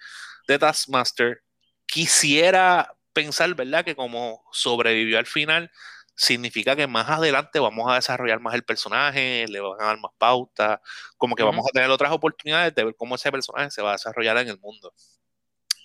de 0.47 0.59
Taskmaster. 0.59 1.43
Quisiera 1.85 2.93
pensar, 3.13 3.53
¿verdad? 3.55 3.85
Que 3.85 3.95
como 3.95 4.43
sobrevivió 4.51 5.19
al 5.19 5.27
final, 5.27 5.71
significa 6.15 6.76
que 6.76 6.88
más 6.88 7.10
adelante 7.10 7.60
vamos 7.60 7.91
a 7.91 7.95
desarrollar 7.95 8.39
más 8.39 8.54
el 8.54 8.63
personaje, 8.63 9.45
le 9.47 9.60
van 9.60 9.82
a 9.82 9.86
dar 9.86 9.99
más 9.99 10.12
pautas, 10.17 10.80
como 11.17 11.36
que 11.36 11.43
vamos 11.43 11.65
a 11.67 11.71
tener 11.71 11.89
otras 11.89 12.12
oportunidades 12.12 12.73
de 12.76 12.84
ver 12.86 12.95
cómo 12.95 13.15
ese 13.15 13.32
personaje 13.32 13.71
se 13.71 13.82
va 13.82 13.89
a 13.89 13.93
desarrollar 13.93 14.38
en 14.38 14.49
el 14.49 14.60
mundo. 14.60 14.93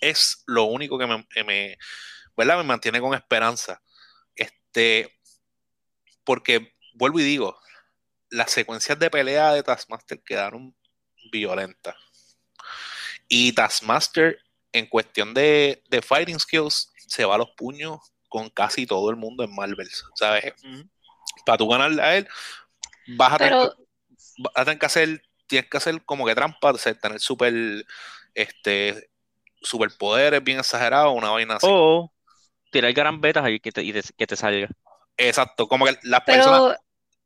Es 0.01 0.43
lo 0.45 0.65
único 0.65 0.97
que 0.97 1.07
me, 1.07 1.27
que 1.27 1.43
me, 1.43 1.77
¿verdad? 2.37 2.57
me 2.57 2.63
mantiene 2.63 3.01
con 3.01 3.13
esperanza. 3.13 3.81
Este, 4.35 5.19
porque, 6.23 6.75
vuelvo 6.93 7.19
y 7.19 7.23
digo, 7.23 7.59
las 8.29 8.51
secuencias 8.51 8.99
de 8.99 9.09
pelea 9.09 9.53
de 9.53 9.63
Taskmaster 9.63 10.21
quedaron 10.23 10.75
violentas. 11.31 11.95
Y 13.27 13.53
Taskmaster, 13.53 14.39
en 14.71 14.85
cuestión 14.85 15.33
de, 15.33 15.83
de 15.89 16.01
fighting 16.01 16.39
skills, 16.39 16.91
se 17.07 17.25
va 17.25 17.35
a 17.35 17.39
los 17.39 17.49
puños 17.51 17.99
con 18.29 18.49
casi 18.49 18.85
todo 18.85 19.09
el 19.09 19.15
mundo 19.17 19.43
en 19.43 19.53
Marvel, 19.53 19.89
¿sabes? 20.15 20.53
Para 21.45 21.57
tú 21.57 21.67
ganarle 21.67 22.01
a 22.01 22.17
él, 22.17 22.27
vas 23.07 23.33
a, 23.33 23.37
tener, 23.37 23.53
vas 24.37 24.53
a 24.55 24.65
tener 24.65 24.79
que 24.79 24.85
hacer, 24.85 25.21
tienes 25.47 25.69
que 25.69 25.77
hacer 25.77 26.03
como 26.05 26.25
que 26.25 26.35
trampa, 26.35 26.71
o 26.71 26.77
sea, 26.77 26.93
tener 26.93 27.19
super, 27.19 27.53
este, 28.33 29.09
superpoderes 29.61 30.43
bien 30.43 30.59
exagerados, 30.59 31.13
una 31.13 31.31
vaina 31.31 31.55
así. 31.55 31.67
O 31.69 32.13
tirar 32.71 32.93
garambetas 32.93 33.43
ahí 33.43 33.59
que 33.59 33.71
te, 33.71 33.83
y 33.83 33.91
te- 33.91 34.13
que 34.15 34.27
te 34.27 34.35
salga. 34.35 34.69
Exacto, 35.17 35.67
como 35.67 35.85
que 35.85 35.97
las 36.03 36.21
personas, 36.21 36.77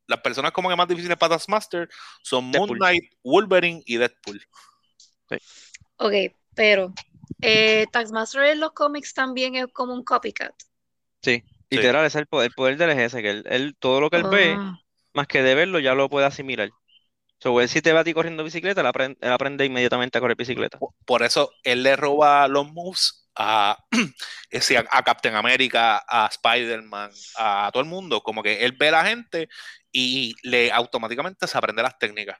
las 0.07 0.21
personas 0.21 0.51
como 0.51 0.69
que 0.69 0.75
más 0.75 0.87
difíciles 0.87 1.17
para 1.17 1.35
Taskmaster 1.35 1.89
son 2.23 2.45
Moon. 2.45 2.77
Knight, 2.77 3.13
Wolverine 3.23 3.83
y 3.85 3.97
Deadpool. 3.97 4.41
ok, 5.97 6.13
pero, 6.55 6.93
eh, 7.41 7.85
Taskmaster 7.91 8.43
en 8.45 8.59
los 8.59 8.71
cómics 8.71 9.13
también 9.13 9.55
es 9.55 9.67
como 9.73 9.93
un 9.93 10.03
copycat. 10.03 10.53
Sí, 11.23 11.43
Sí. 11.71 11.77
literal, 11.77 12.05
es 12.05 12.15
el 12.15 12.27
poder, 12.27 12.47
el 12.49 12.53
poder 12.55 12.77
del 12.77 12.91
es 12.91 12.97
ese, 12.99 13.21
que 13.21 13.29
él, 13.31 13.43
él- 13.47 13.75
todo 13.79 14.01
lo 14.01 14.09
que 14.09 14.17
él 14.17 14.23
ve, 14.29 14.57
Ah, 14.59 14.79
más 15.13 15.27
que 15.27 15.41
de 15.43 15.55
verlo, 15.55 15.79
ya 15.79 15.95
lo 15.95 16.09
puede 16.09 16.25
asimilar. 16.27 16.69
So, 17.39 17.59
él 17.61 17.69
si 17.69 17.81
te 17.81 17.93
va 17.93 18.01
a 18.01 18.03
ti 18.05 18.13
corriendo 18.13 18.43
bicicleta, 18.43 18.81
él 18.81 18.87
aprende, 18.87 19.17
él 19.21 19.31
aprende 19.31 19.65
inmediatamente 19.65 20.17
a 20.17 20.21
correr 20.21 20.37
bicicleta. 20.37 20.79
Por- 20.79 20.93
Por 21.05 21.23
eso 21.23 21.51
él 21.63 21.83
le 21.83 21.95
roba 21.95 22.47
los 22.47 22.71
moves 22.71 23.27
a, 23.35 23.77
ese, 24.51 24.77
a, 24.77 24.85
a 24.91 25.03
Captain 25.03 25.35
America, 25.35 26.03
a 26.07 26.27
Spider-Man, 26.27 27.11
a 27.37 27.69
todo 27.73 27.83
el 27.83 27.89
mundo. 27.89 28.21
Como 28.21 28.43
que 28.43 28.63
él 28.65 28.73
ve 28.73 28.89
a 28.89 28.91
la 28.91 29.05
gente 29.05 29.49
y 29.91 30.35
le 30.43 30.71
automáticamente 30.71 31.47
se 31.47 31.57
aprende 31.57 31.83
las 31.83 31.97
técnicas. 31.99 32.39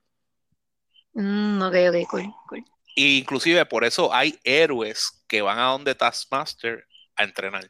mm, 1.16 1.62
ok, 1.62 1.76
ok, 1.90 2.08
cool, 2.10 2.34
cool. 2.50 2.64
E 2.96 3.18
inclusive 3.18 3.66
por 3.66 3.84
eso 3.84 4.14
hay 4.14 4.40
héroes 4.44 5.24
que 5.28 5.42
van 5.42 5.60
a 5.60 5.66
donde 5.66 5.96
Taskmaster 5.96 6.86
a 7.16 7.24
entrenar. 7.24 7.70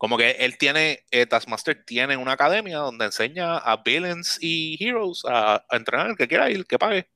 Como 0.00 0.16
que 0.16 0.30
él 0.30 0.56
tiene, 0.56 1.04
eh, 1.10 1.26
Taskmaster 1.26 1.84
tiene 1.84 2.16
una 2.16 2.32
academia 2.32 2.78
donde 2.78 3.04
enseña 3.04 3.58
a 3.58 3.76
villains 3.84 4.38
y 4.40 4.82
heroes 4.82 5.20
a, 5.28 5.56
a 5.68 5.76
entrenar 5.76 6.08
el 6.08 6.16
que 6.16 6.26
quiera 6.26 6.50
ir, 6.50 6.64
que 6.64 6.78
pague. 6.78 7.10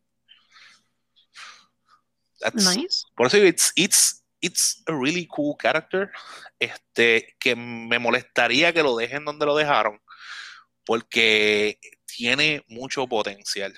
That's- 2.40 2.77
Nice. 2.77 3.05
Por 3.16 3.29
eso 3.29 3.38
it's, 3.38 3.73
it's, 3.75 4.23
it's 4.42 4.83
a 4.87 4.92
really 4.92 5.27
cool 5.29 5.57
character. 5.59 6.11
Este, 6.59 7.35
que 7.38 7.57
me 7.57 7.99
molestaría 7.99 8.70
que 8.75 8.83
lo 8.83 8.97
dejen 8.97 9.25
donde 9.25 9.47
lo 9.47 9.57
dejaron. 9.57 9.99
Porque 10.85 11.79
tiene 12.05 12.62
mucho 12.68 13.07
potencial. 13.07 13.73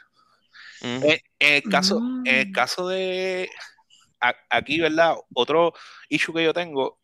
Ujú. 0.80 1.10
En, 1.12 1.20
en 1.38 1.54
el 1.54 1.62
caso, 1.70 1.98
en 2.24 2.26
el 2.34 2.48
Mm. 2.48 2.52
caso 2.52 2.88
de 2.88 3.48
a- 4.20 4.34
aquí, 4.50 4.80
¿verdad? 4.80 5.14
Otro 5.32 5.72
issue 6.08 6.34
que 6.34 6.42
yo 6.42 6.52
tengo. 6.52 7.00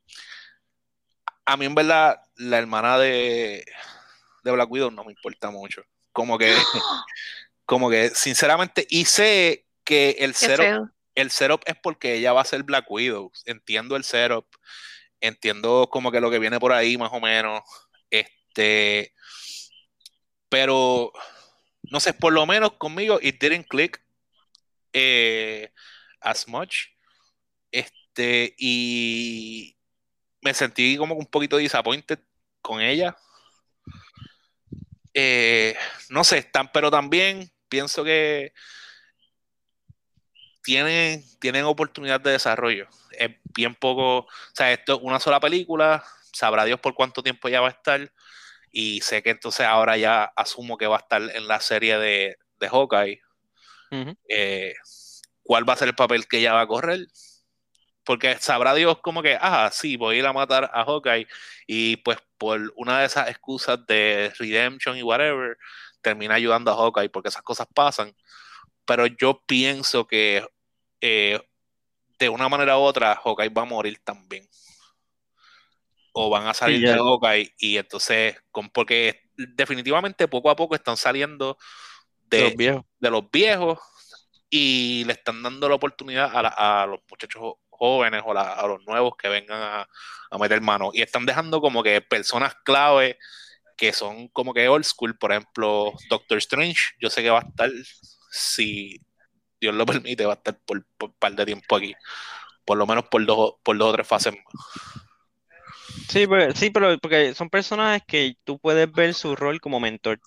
A 1.45 1.57
mí, 1.57 1.67
en 1.67 1.75
verdad, 1.75 2.21
la 2.37 2.59
hermana 2.59 2.99
de, 2.99 3.65
de 4.45 4.51
Black 4.51 4.71
Widow 4.71 4.91
no 4.91 5.05
me 5.05 5.13
importa 5.13 5.51
mucho. 5.51 5.83
Como 6.13 6.39
que, 6.39 6.55
como 7.67 7.91
que, 7.91 8.11
sinceramente, 8.11 8.87
y 8.89 9.05
sé 9.05 9.67
que 9.85 10.17
el 10.21 10.35
setup, 10.35 10.91
el 11.15 11.31
setup 11.31 11.63
es 11.67 11.77
porque 11.83 12.15
ella 12.15 12.33
va 12.33 12.43
a 12.43 12.47
ser 12.47 12.63
Black 12.63 12.91
Widow. 12.91 13.33
Entiendo 13.45 13.97
el 13.97 14.05
setup. 14.05 14.47
Entiendo 15.21 15.89
como 15.91 16.11
que 16.11 16.21
lo 16.21 16.31
que 16.31 16.39
viene 16.39 16.59
por 16.59 16.73
ahí, 16.73 16.97
más 16.97 17.11
o 17.13 17.21
menos. 17.21 17.63
Este. 18.11 19.15
Pero. 20.49 21.13
No 21.85 22.01
sé, 22.01 22.15
por 22.15 22.33
lo 22.33 22.47
menos 22.47 22.73
conmigo, 22.75 23.19
it 23.21 23.41
didn't 23.41 23.67
click 23.69 24.01
eh, 24.93 25.73
as 26.21 26.49
much. 26.49 26.87
Este. 27.71 28.55
Y. 28.59 29.77
Me 30.43 30.53
sentí 30.53 30.97
como 30.97 31.15
un 31.15 31.27
poquito 31.27 31.57
disappointed 31.57 32.19
con 32.61 32.81
ella. 32.81 33.17
Eh, 35.15 35.75
no 36.11 36.25
sé, 36.25 36.39
están, 36.39 36.71
pero 36.73 36.91
también 36.91 37.51
pienso 37.69 38.05
que 38.05 38.53
tienen, 40.63 41.25
tienen 41.39 41.65
oportunidad 41.65 42.21
de 42.21 42.33
desarrollo. 42.33 42.89
Es 43.13 43.31
bien 43.55 43.75
poco, 43.75 44.19
o 44.19 44.29
sea, 44.55 44.73
esto 44.73 44.97
es 44.97 45.01
una 45.03 45.21
sola 45.21 45.41
película, 45.41 46.05
sabrá 46.33 46.65
Dios 46.65 46.81
por 46.81 46.95
cuánto 46.95 47.23
tiempo 47.23 47.49
ya 47.49 47.61
va 47.61 47.69
a 47.69 47.73
estar, 47.73 48.13
y 48.71 49.01
sé 49.03 49.23
que 49.23 49.31
entonces 49.31 49.67
ahora 49.67 49.97
ya 49.97 50.25
asumo 50.25 50.79
que 50.79 50.87
va 50.87 50.97
a 50.97 51.01
estar 51.01 51.23
en 51.23 51.47
la 51.47 51.61
serie 51.61 51.99
de, 51.99 52.39
de 52.59 52.69
Hawkeye. 52.69 53.21
Eh, 54.29 54.75
¿Cuál 55.43 55.69
va 55.69 55.75
a 55.75 55.77
ser 55.77 55.89
el 55.89 55.95
papel 55.95 56.27
que 56.27 56.39
ella 56.39 56.55
va 56.55 56.63
a 56.63 56.67
correr? 56.67 57.07
Porque 58.05 58.37
sabrá 58.39 58.75
Dios 58.75 58.99
como 59.01 59.23
que, 59.23 59.39
ah, 59.41 59.71
sí, 59.73 59.97
voy 59.97 60.17
a 60.17 60.19
ir 60.21 60.27
a 60.27 60.33
matar 60.33 60.71
a 60.73 60.85
Hawkeye, 60.85 61.27
y 61.67 61.97
pues 61.99 62.19
por 62.39 62.73
una 62.77 63.01
de 63.01 63.07
esas 63.07 63.29
excusas 63.31 63.85
de 63.87 64.33
redemption 64.39 64.97
y 64.97 65.03
whatever, 65.03 65.57
termina 66.03 66.35
ayudando 66.35 66.73
a 66.73 66.77
Hawkeye, 66.77 67.11
porque 67.11 67.29
esas 67.29 67.43
cosas 67.43 67.67
pasan 67.75 68.15
pero 68.85 69.07
yo 69.07 69.43
pienso 69.47 70.07
que 70.07 70.47
eh, 71.01 71.41
de 72.19 72.29
una 72.29 72.49
manera 72.49 72.79
u 72.79 72.83
otra 72.83 73.17
Hawkeye 73.17 73.51
va 73.51 73.63
a 73.63 73.67
morir 73.67 74.01
también. 74.05 74.49
O 76.15 76.29
van 76.31 76.47
a 76.47 76.53
salir 76.55 76.81
Sí, 76.81 76.85
de 76.85 76.93
Hawkeye 76.95 77.55
y 77.59 77.79
entonces, 77.79 78.37
con, 78.51 78.69
porque 78.71 79.23
definitivamente 79.37 80.29
poco 80.29 80.51
a 80.51 80.57
poco 80.57 80.75
están 80.75 80.97
saliendo 80.99 81.57
De 82.35 82.41
de, 82.41 82.43
los 82.43 82.57
viejos. 82.57 82.85
de 83.01 83.11
los 83.11 83.31
viejos 83.31 83.79
y 84.51 85.05
le 85.07 85.15
están 85.15 85.43
dando 85.43 85.69
la 85.69 85.77
oportunidad 85.77 86.31
a, 86.37 86.43
la- 86.43 86.83
a 86.83 86.87
los 86.87 87.01
muchachos 87.11 87.55
jóvenes 87.83 88.23
o 88.25 88.33
la- 88.33 88.53
a 88.55 88.65
los 88.69 88.81
nuevos 88.87 89.15
que 89.17 89.29
vengan 89.29 89.61
a, 89.61 89.89
a 90.31 90.39
meter 90.39 90.61
mano. 90.61 90.91
Y 90.93 91.03
están 91.03 91.27
dejando 91.27 91.61
como 91.61 91.83
que 91.83 92.01
personas 92.01 92.55
clave 92.65 93.19
que 93.77 93.93
son 93.93 94.29
como 94.29 94.55
que 94.55 94.69
old 94.69 94.85
school, 94.85 95.19
por 95.19 95.33
ejemplo, 95.33 95.93
Doctor 96.09 96.39
Strange, 96.39 96.79
yo 97.01 97.11
sé 97.11 97.23
que 97.23 97.31
va 97.31 97.41
a 97.41 97.49
estar, 97.49 97.71
si 98.31 99.01
Dios 99.61 99.75
lo 99.75 99.85
permite, 99.85 100.25
va 100.25 100.35
a 100.35 100.37
estar 100.37 100.57
por, 100.65 100.85
por 100.97 101.09
un 101.11 101.17
par 101.19 101.35
de 101.35 101.45
tiempo 101.45 101.75
aquí, 101.75 101.93
por 102.65 102.79
lo 102.79 102.87
menos 102.87 103.05
por 103.09 103.27
dos, 103.27 103.55
por 103.65 103.77
dos 103.77 103.89
o 103.91 103.93
tres 103.95 104.07
fases 104.07 104.33
más. 104.35 104.45
Sí, 106.09 106.27
pero, 106.29 106.55
sí, 106.55 106.71
pero 106.71 106.97
porque 106.99 107.35
son 107.35 107.51
personajes 107.51 108.03
que 108.07 108.35
tú 108.45 108.61
puedes 108.61 108.91
ver 108.93 109.15
su 109.15 109.35
rol 109.35 109.61
como 109.61 109.81
mentor. 109.81 110.21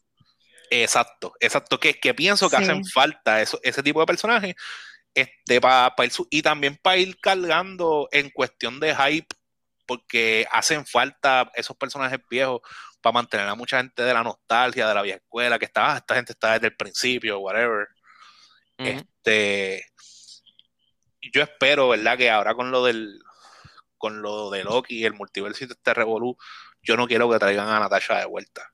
Exacto, 0.69 1.33
exacto, 1.39 1.79
que, 1.79 1.93
que 1.99 2.13
pienso 2.13 2.49
que 2.49 2.57
Sí. 2.57 2.63
hacen 2.63 2.83
falta 2.85 3.41
eso, 3.41 3.59
ese 3.63 3.81
tipo 3.83 4.01
de 4.01 4.05
personajes 4.07 4.55
este, 5.15 5.59
para 5.61 5.93
ir 6.03 6.11
su- 6.11 6.27
y 6.29 6.41
también 6.43 6.77
para 6.81 6.97
ir 6.97 7.19
cargando 7.19 8.07
en 8.11 8.29
cuestión 8.29 8.79
de 8.79 8.95
hype, 8.95 9.35
porque 9.87 10.45
hacen 10.51 10.85
falta 10.85 11.51
esos 11.55 11.75
personajes 11.77 12.19
viejos 12.29 12.61
para 13.01 13.13
mantener 13.13 13.47
a 13.47 13.55
mucha 13.55 13.77
gente 13.77 14.03
de 14.03 14.13
la 14.13 14.23
nostalgia, 14.23 14.87
de 14.87 14.93
la 14.93 15.01
vieja 15.01 15.17
escuela, 15.17 15.57
que 15.59 15.65
está, 15.65 15.93
"Ah, 15.93 15.97
esta 15.97 16.15
gente 16.15 16.33
está 16.33 16.53
desde 16.53 16.67
el 16.67 16.75
principio, 16.75 17.39
whatever. 17.39 17.87
Este, 18.77 19.85
yo 21.33 21.41
espero, 21.41 21.89
¿verdad? 21.89 22.17
Que 22.17 22.29
ahora 22.29 22.53
con 22.53 22.71
lo 22.71 22.83
del 22.83 23.19
con 23.97 24.21
lo 24.21 24.49
de 24.51 24.63
Loki 24.63 24.97
y 24.99 25.05
el 25.05 25.13
multiverso 25.13 25.63
y 25.63 25.67
este 25.71 25.93
revolú, 25.93 26.37
yo 26.83 26.97
no 26.97 27.07
quiero 27.07 27.29
que 27.31 27.39
traigan 27.39 27.69
a 27.69 27.79
Natasha 27.79 28.19
de 28.19 28.25
vuelta. 28.25 28.71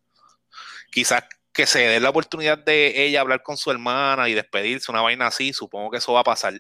Quizás 0.92 1.24
que 1.54 1.66
se 1.66 1.80
dé 1.80 2.00
la 2.00 2.10
oportunidad 2.10 2.58
de 2.58 3.06
ella 3.06 3.22
hablar 3.22 3.44
con 3.44 3.58
su 3.58 3.72
hermana 3.72 4.30
y 4.30 4.34
despedirse, 4.34 4.92
una 4.92 5.02
vaina 5.02 5.28
así, 5.28 5.54
supongo 5.54 5.92
que 5.92 5.98
eso 5.98 6.14
va 6.14 6.22
a 6.22 6.24
pasar. 6.24 6.54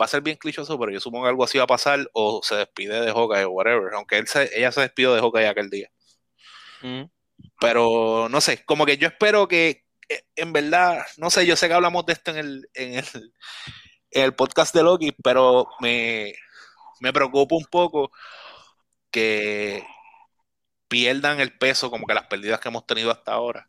Va 0.00 0.06
a 0.06 0.08
ser 0.08 0.22
bien 0.22 0.36
clichoso, 0.36 0.78
pero 0.78 0.92
yo 0.92 1.00
supongo 1.00 1.24
que 1.24 1.30
algo 1.30 1.44
así 1.44 1.58
va 1.58 1.64
a 1.64 1.66
pasar, 1.68 2.08
o 2.12 2.40
se 2.42 2.56
despide 2.56 3.00
de 3.00 3.12
Hawkeye 3.12 3.44
o 3.44 3.50
whatever, 3.50 3.94
aunque 3.94 4.18
él 4.18 4.26
se- 4.28 4.50
ella 4.58 4.72
se 4.72 4.80
despidió 4.82 5.14
de 5.14 5.20
Hawkeye 5.20 5.48
aquel 5.48 5.70
día. 5.70 5.90
Ujú. 6.82 7.10
Pero 7.60 8.28
no 8.30 8.40
sé, 8.40 8.64
como 8.64 8.86
que 8.86 8.96
yo 8.98 9.08
espero 9.08 9.48
que, 9.48 9.84
eh, 10.08 10.24
en 10.36 10.52
verdad, 10.52 11.04
no 11.18 11.30
sé, 11.30 11.46
yo 11.46 11.56
sé 11.56 11.68
que 11.68 11.74
hablamos 11.74 12.04
de 12.06 12.12
esto 12.14 12.30
en 12.32 12.38
el, 12.38 12.68
en 12.74 12.94
el, 12.94 13.32
en 14.10 14.22
el 14.24 14.34
podcast 14.34 14.74
de 14.74 14.82
Loki, 14.82 15.12
pero 15.22 15.68
me, 15.80 16.34
me 17.00 17.12
preocupa 17.12 17.54
un 17.56 17.66
poco 17.66 18.10
que 19.10 19.84
pierdan 20.88 21.40
el 21.40 21.56
peso, 21.58 21.90
como 21.90 22.06
que 22.06 22.14
las 22.14 22.26
pérdidas 22.26 22.60
que 22.60 22.68
hemos 22.68 22.86
tenido 22.86 23.10
hasta 23.10 23.32
ahora, 23.32 23.68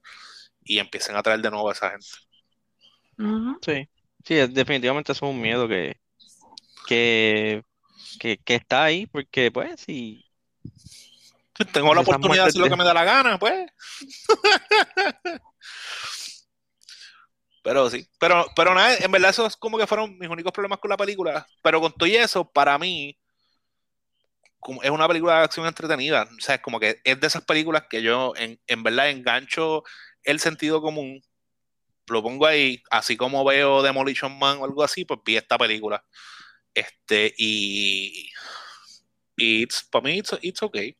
y 0.65 0.79
empiecen 0.79 1.15
a 1.15 1.23
traer 1.23 1.41
de 1.41 1.51
nuevo 1.51 1.69
a 1.69 1.73
esa 1.73 1.91
gente. 1.91 2.07
Sí, 3.61 3.89
sí, 4.25 4.35
definitivamente 4.49 5.11
eso 5.13 5.25
es 5.25 5.31
un 5.31 5.41
miedo 5.41 5.67
que, 5.67 5.97
que, 6.87 7.63
que, 8.19 8.37
que 8.39 8.55
está 8.55 8.83
ahí, 8.85 9.07
porque 9.07 9.51
pues 9.51 9.81
si 9.81 10.25
Si 11.57 11.65
tengo 11.65 11.93
la 11.93 12.01
oportunidad 12.01 12.43
de 12.43 12.47
hacer 12.49 12.61
lo 12.61 12.69
que 12.69 12.75
me 12.75 12.83
da 12.85 12.93
la 12.93 13.03
gana, 13.03 13.39
pues. 13.39 13.67
Pero 17.63 17.89
sí, 17.89 18.07
pero, 18.19 18.45
pero 18.55 18.73
nada, 18.75 18.95
en 18.97 19.11
verdad 19.11 19.29
esos 19.31 19.55
como 19.57 19.77
que 19.77 19.87
fueron 19.87 20.17
mis 20.17 20.29
únicos 20.29 20.51
problemas 20.51 20.79
con 20.79 20.89
la 20.89 20.97
película. 20.97 21.47
Pero 21.61 21.79
con 21.81 21.93
todo 21.93 22.07
y 22.07 22.15
eso, 22.15 22.49
para 22.51 22.77
mí, 22.77 23.17
como 24.59 24.81
es 24.83 24.89
una 24.89 25.07
película 25.07 25.39
de 25.39 25.43
acción 25.45 25.65
entretenida. 25.67 26.23
O 26.37 26.41
sea, 26.41 26.55
es 26.55 26.61
como 26.61 26.79
que 26.79 27.01
es 27.03 27.19
de 27.19 27.27
esas 27.27 27.43
películas 27.45 27.85
que 27.89 28.01
yo 28.01 28.33
en, 28.37 28.59
en 28.67 28.83
verdad 28.83 29.09
engancho 29.09 29.83
el 30.23 30.39
sentido 30.39 30.81
común, 30.81 31.21
lo 32.07 32.21
pongo 32.23 32.45
ahí, 32.45 32.81
así 32.91 33.15
como 33.17 33.43
veo 33.45 33.81
Demolition 33.81 34.37
Man 34.37 34.57
o 34.59 34.65
algo 34.65 34.83
así, 34.83 35.05
pues 35.05 35.19
vi 35.25 35.37
esta 35.37 35.57
película. 35.57 36.03
Este, 36.73 37.33
y, 37.37 38.29
y 39.37 39.65
para 39.91 40.03
mí, 40.03 40.17
it's, 40.17 40.37
it's 40.41 40.63
okay. 40.63 40.97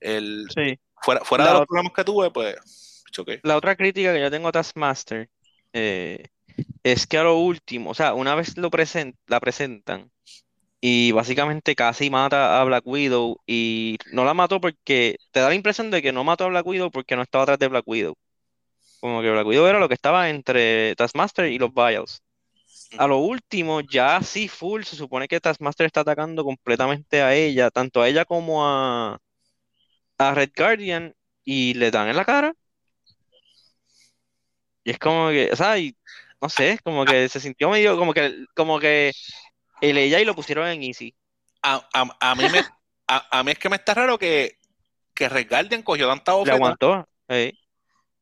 El, 0.00 0.46
sí. 0.54 0.78
fuera 1.02 1.24
fuera 1.24 1.44
La 1.44 1.50
de 1.50 1.54
los 1.54 1.62
ot- 1.62 1.66
problemas 1.68 1.92
que 1.92 2.04
tuve, 2.04 2.30
pues, 2.30 3.02
it's 3.08 3.18
okay. 3.18 3.40
La 3.42 3.56
otra 3.56 3.76
crítica 3.76 4.12
que 4.12 4.20
yo 4.20 4.30
tengo 4.30 4.48
a 4.48 4.52
Taskmaster 4.52 5.28
eh, 5.72 6.24
es 6.82 7.06
que 7.06 7.18
a 7.18 7.22
lo 7.24 7.36
último, 7.36 7.90
o 7.90 7.94
sea, 7.94 8.14
una 8.14 8.34
vez 8.34 8.56
lo 8.56 8.70
presen- 8.70 9.16
la 9.26 9.40
presentan 9.40 10.10
y 10.88 11.10
básicamente 11.10 11.74
casi 11.74 12.10
mata 12.10 12.60
a 12.60 12.64
Black 12.64 12.86
Widow 12.86 13.40
y 13.44 13.98
no 14.12 14.24
la 14.24 14.34
mató 14.34 14.60
porque 14.60 15.16
te 15.32 15.40
da 15.40 15.48
la 15.48 15.56
impresión 15.56 15.90
de 15.90 16.00
que 16.00 16.12
no 16.12 16.22
mató 16.22 16.44
a 16.44 16.48
Black 16.48 16.64
Widow 16.64 16.92
porque 16.92 17.16
no 17.16 17.22
estaba 17.22 17.42
atrás 17.42 17.58
de 17.58 17.66
Black 17.66 17.82
Widow. 17.88 18.14
Como 19.00 19.20
que 19.20 19.30
Black 19.32 19.46
Widow 19.46 19.66
era 19.66 19.80
lo 19.80 19.88
que 19.88 19.94
estaba 19.94 20.30
entre 20.30 20.94
Taskmaster 20.94 21.46
y 21.46 21.58
los 21.58 21.74
Vials. 21.74 22.22
A 22.98 23.08
lo 23.08 23.18
último, 23.18 23.80
ya 23.80 24.22
sí 24.22 24.46
full, 24.46 24.84
se 24.84 24.94
supone 24.94 25.26
que 25.26 25.40
Taskmaster 25.40 25.86
está 25.86 26.02
atacando 26.02 26.44
completamente 26.44 27.20
a 27.20 27.34
ella, 27.34 27.70
tanto 27.72 28.00
a 28.00 28.08
ella 28.08 28.24
como 28.24 28.64
a, 28.64 29.18
a 30.18 30.34
Red 30.34 30.50
Guardian, 30.56 31.14
y 31.44 31.74
le 31.74 31.90
dan 31.90 32.08
en 32.08 32.16
la 32.16 32.24
cara. 32.24 32.54
Y 34.84 34.90
es 34.90 34.98
como 34.98 35.30
que, 35.30 35.50
o 35.52 35.56
sea, 35.56 35.78
y 35.78 35.96
no 36.40 36.48
sé, 36.48 36.78
como 36.84 37.04
que 37.04 37.28
se 37.28 37.40
sintió 37.40 37.70
medio, 37.70 37.96
como 37.98 38.12
que, 38.14 38.44
como 38.54 38.78
que 38.78 39.12
el 39.80 39.98
ella 39.98 40.20
y 40.20 40.24
lo 40.24 40.34
pusieron 40.34 40.66
en 40.68 40.82
easy. 40.82 41.14
A, 41.62 41.86
a- 41.92 42.16
a 42.30 42.34
mí 42.34 42.48
me, 42.50 42.60
a, 43.08 43.38
a 43.38 43.42
mí 43.44 43.52
es 43.52 43.58
que 43.58 43.68
me 43.68 43.76
está 43.76 43.94
raro 43.94 44.18
que, 44.18 44.58
que 45.14 45.28
Red 45.28 45.48
Guardian 45.48 45.82
cogió 45.82 46.08
tanta 46.08 46.32
Le 46.32 46.38
bofeta, 46.38 46.54
aguantó. 46.56 47.08
eh. 47.28 47.52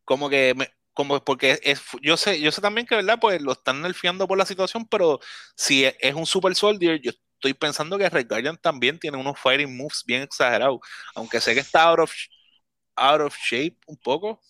como 0.05 0.29
que 0.31 0.55
me- 0.55 0.71
como 0.93 1.23
porque 1.25 1.59
es, 1.65 1.83
yo 2.03 2.17
sé, 2.17 2.41
yo 2.41 2.53
sé 2.53 2.61
también 2.61 2.87
que 2.87 2.95
verdad, 2.95 3.19
pues 3.21 3.43
lo 3.43 3.53
están 3.53 3.83
nerfeando 3.83 4.29
por 4.29 4.39
la 4.39 4.47
situación, 4.47 4.87
pero 4.87 5.19
si 5.57 5.85
es, 5.85 5.97
es 5.99 6.15
un 6.15 6.25
super 6.27 6.55
soldier, 6.55 7.01
yo 7.01 7.11
estoy 7.11 7.53
pensando 7.53 7.99
que 7.99 8.09
Red 8.09 8.29
Guardian 8.29 8.57
también 8.59 8.99
tiene 9.01 9.17
unos 9.17 9.39
fighting 9.39 9.77
moves 9.77 10.05
bien 10.07 10.23
exagerados, 10.23 10.79
aunque 11.17 11.41
sé 11.41 11.53
que 11.53 11.61
está 11.61 11.83
out 11.85 11.99
of, 11.99 12.13
out 12.97 13.21
of 13.23 13.37
shape 13.37 13.77
un 13.87 13.97
poco, 13.97 14.41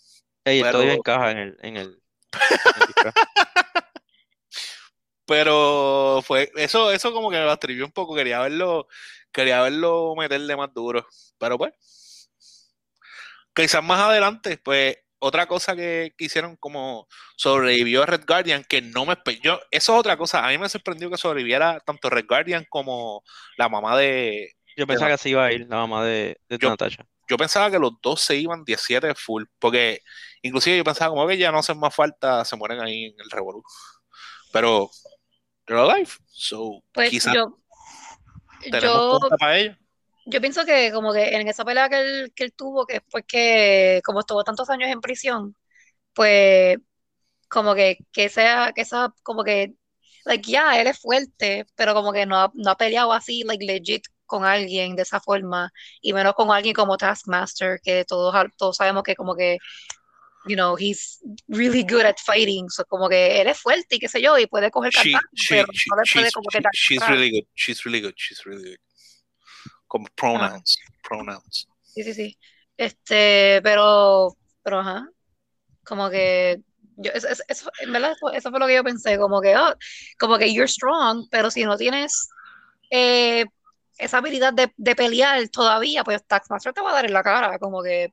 Ey, 0.44 0.60
Pero- 0.60 0.72
todavía 0.72 0.94
encaja 0.94 1.30
en 1.30 1.38
el, 1.38 1.56
en 1.62 1.76
el, 1.78 1.86
en 1.86 2.82
el. 3.06 3.12
pero 5.26 6.22
fue 6.26 6.50
eso, 6.56 6.90
eso 6.92 7.12
como 7.12 7.30
que 7.30 7.36
me 7.38 7.50
atribió 7.50 7.84
un 7.86 7.92
poco, 7.92 8.14
quería 8.14 8.40
verlo, 8.40 8.88
quería 9.32 9.62
verlo 9.62 10.14
meterle 10.16 10.56
más 10.56 10.72
duro, 10.74 11.06
pero 11.38 11.58
pues 11.58 12.30
quizás 13.54 13.82
más 13.82 14.00
adelante, 14.00 14.58
pues 14.58 14.96
otra 15.18 15.46
cosa 15.46 15.74
que, 15.76 16.12
que 16.18 16.26
hicieron 16.26 16.56
como 16.56 17.08
sobrevivió 17.36 18.02
a 18.02 18.06
Red 18.06 18.24
Guardian, 18.26 18.64
que 18.64 18.82
no 18.82 19.06
me 19.06 19.16
yo, 19.42 19.60
eso 19.70 19.94
es 19.94 20.00
otra 20.00 20.16
cosa, 20.16 20.44
a 20.46 20.50
mí 20.50 20.58
me 20.58 20.68
sorprendió 20.68 21.10
que 21.10 21.16
sobreviviera 21.16 21.80
tanto 21.80 22.10
Red 22.10 22.26
Guardian 22.28 22.66
como 22.68 23.22
la 23.56 23.68
mamá 23.68 23.96
de, 23.96 24.52
Yo 24.76 24.86
pensaba 24.86 25.08
que 25.10 25.14
así 25.14 25.30
iba 25.30 25.44
a 25.44 25.52
ir 25.52 25.66
la 25.68 25.76
mamá 25.78 26.04
de, 26.04 26.40
de 26.48 26.58
Yo- 26.58 26.68
Natasha. 26.68 27.06
yo 27.28 27.36
pensaba 27.38 27.70
que 27.70 27.78
los 27.78 27.92
dos 28.02 28.20
se 28.20 28.36
iban 28.36 28.64
17 28.64 29.14
full, 29.14 29.44
porque 29.58 30.00
inclusive 30.42 30.76
yo 30.78 30.84
pensaba 30.84 31.10
como 31.10 31.26
que 31.26 31.38
ya 31.38 31.50
no 31.52 31.58
hacen 31.58 31.78
más 31.78 31.94
falta, 31.94 32.44
se 32.44 32.56
mueren 32.56 32.80
ahí 32.80 33.06
en 33.06 33.14
el 33.20 33.30
revolú, 33.30 33.62
pero 34.52 34.90
they're 35.66 35.80
alive, 35.80 36.10
so 36.26 36.82
Pues 36.92 37.10
quizás 37.10 37.34
yo, 37.34 37.58
yo, 38.80 39.18
punta 39.20 39.36
para 39.36 39.58
ellos. 39.58 39.76
yo 40.26 40.40
pienso 40.40 40.64
que 40.64 40.92
como 40.92 41.12
que 41.12 41.34
en 41.36 41.48
esa 41.48 41.64
pelea 41.64 41.88
que 41.88 42.00
él, 42.00 42.32
que 42.34 42.44
él 42.44 42.52
tuvo, 42.52 42.86
que 42.86 43.00
fue 43.08 43.22
que 43.24 44.00
como 44.04 44.20
estuvo 44.20 44.44
tantos 44.44 44.70
años 44.70 44.90
en 44.90 45.00
prisión, 45.00 45.56
pues 46.14 46.78
como 47.48 47.74
que, 47.74 47.98
que 48.12 48.28
sea, 48.28 48.72
que 48.74 48.84
sea 48.84 49.12
como 49.22 49.44
que, 49.44 49.74
like, 50.24 50.50
ya, 50.50 50.80
él 50.80 50.86
es 50.88 50.98
fuerte, 50.98 51.66
pero 51.76 51.94
como 51.94 52.12
que 52.12 52.26
no 52.26 52.36
ha, 52.38 52.50
no 52.54 52.70
ha 52.70 52.76
peleado 52.76 53.12
así, 53.12 53.44
like, 53.44 53.64
legit 53.64 54.04
con 54.26 54.44
alguien 54.44 54.96
de 54.96 55.02
esa 55.02 55.20
forma, 55.20 55.70
y 56.00 56.12
menos 56.12 56.34
con 56.34 56.50
alguien 56.50 56.74
como 56.74 56.96
Taskmaster, 56.96 57.78
que 57.82 58.04
todos, 58.04 58.34
todos 58.56 58.76
sabemos 58.76 59.02
que 59.04 59.14
como 59.14 59.36
que, 59.36 59.58
you 60.46 60.56
know, 60.56 60.76
he's 60.76 61.20
really 61.48 61.82
good 61.84 62.04
at 62.04 62.16
fighting, 62.20 62.68
so 62.68 62.84
como 62.84 63.08
que 63.08 63.40
él 63.40 63.48
es 63.48 63.58
fuerte 63.58 63.96
y 63.96 63.98
qué 63.98 64.08
sé 64.08 64.20
yo, 64.20 64.38
y 64.38 64.46
puede 64.46 64.70
coger 64.70 64.92
She, 64.92 65.12
pero 65.48 65.66
she- 65.72 65.90
no 65.90 65.96
le 65.96 66.02
puede 66.12 66.32
como 66.32 66.48
que 66.50 66.62
she's 66.72 67.08
really 67.08 67.30
good, 67.30 67.46
she's 67.54 67.84
really 67.84 68.00
good, 68.00 68.14
she's 68.16 68.44
really 68.44 68.70
good. 68.70 68.78
Como 69.86 70.06
pronouns, 70.16 70.78
pronouns. 71.02 71.68
Sí, 71.82 72.02
sí, 72.02 72.14
sí. 72.14 72.38
Este, 72.76 73.60
pero, 73.62 74.36
pero 74.62 74.80
ajá, 74.80 75.08
como 75.84 76.10
que 76.10 76.60
yo, 76.96 77.10
eso, 77.12 77.28
eso- 77.48 77.70
en 77.80 77.92
verdad, 77.92 78.12
eso, 78.12 78.30
eso 78.32 78.50
fue 78.50 78.58
lo 78.58 78.66
que 78.66 78.74
yo 78.74 78.84
pensé, 78.84 79.16
como 79.18 79.40
que, 79.40 79.56
oh, 79.56 79.74
como 80.18 80.38
que 80.38 80.52
you're 80.52 80.68
strong, 80.68 81.26
pero 81.30 81.50
si 81.50 81.64
no 81.64 81.76
tienes 81.76 82.28
eh, 82.90 83.44
esa 83.98 84.18
habilidad 84.18 84.52
de, 84.52 84.72
de 84.76 84.96
pelear 84.96 85.48
todavía, 85.48 86.04
pues 86.04 86.24
Taskmaster 86.26 86.72
te 86.72 86.80
va 86.80 86.90
a 86.90 86.94
dar 86.94 87.04
en 87.06 87.12
la 87.12 87.22
cara, 87.22 87.58
como 87.58 87.82
que, 87.82 88.12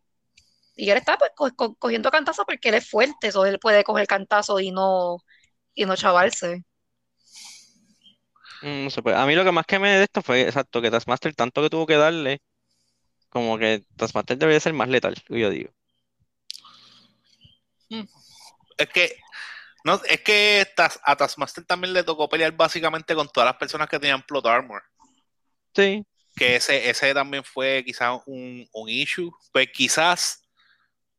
y 0.86 0.92
él 0.92 0.98
está 0.98 1.18
pues 1.18 1.32
co- 1.36 1.52
co- 1.56 1.76
cogiendo 1.78 2.12
cantazo 2.12 2.46
porque 2.46 2.70
él 2.70 2.76
es 2.76 2.90
fuerte, 2.90 3.30
eso 3.30 3.46
él 3.46 3.60
puede 3.60 3.84
coger 3.86 4.08
cantazo 4.08 4.60
y 4.62 4.72
no, 4.72 5.20
y 5.76 5.86
no 5.86 5.96
chavarse. 5.98 6.64
Mm, 8.62 8.86
No 8.86 8.90
sé, 8.92 9.02
pues, 9.04 9.16
a 9.16 9.26
mí 9.26 9.36
lo 9.36 9.44
que 9.44 9.52
más 9.52 9.66
que 9.66 9.80
me 9.80 9.90
de 9.90 10.04
esto 10.06 10.22
fue, 10.22 10.42
exacto, 10.44 10.82
que 10.82 10.92
Taskmaster 10.92 11.36
tanto 11.36 11.62
que 11.62 11.70
tuvo 11.70 11.88
que 11.88 11.98
darle, 11.98 12.42
como 13.30 13.58
que 13.60 13.84
Taskmaster 13.98 14.38
debería 14.40 14.60
ser 14.62 14.74
más 14.74 14.90
letal, 14.90 15.16
yo 15.30 15.50
digo. 15.52 15.72
Es 18.78 18.90
que, 18.90 19.18
no, 19.86 20.02
es 20.10 20.22
que 20.22 20.68
a 21.04 21.16
Taskmaster 21.18 21.66
también 21.66 21.94
le 21.94 22.04
tocó 22.04 22.30
pelear 22.30 22.54
básicamente 22.54 23.16
con 23.16 23.30
todas 23.30 23.48
las 23.48 23.58
personas 23.58 23.90
que 23.90 24.00
tenían 24.00 24.24
plot 24.24 24.46
armor. 24.48 24.84
Sí, 25.76 26.06
Que 26.36 26.56
ese, 26.56 26.90
ese 26.90 27.14
también 27.14 27.44
fue 27.44 27.84
quizás 27.86 28.20
un, 28.26 28.68
un 28.74 28.90
issue. 28.90 29.32
Pues 29.52 29.70
quizás 29.74 30.41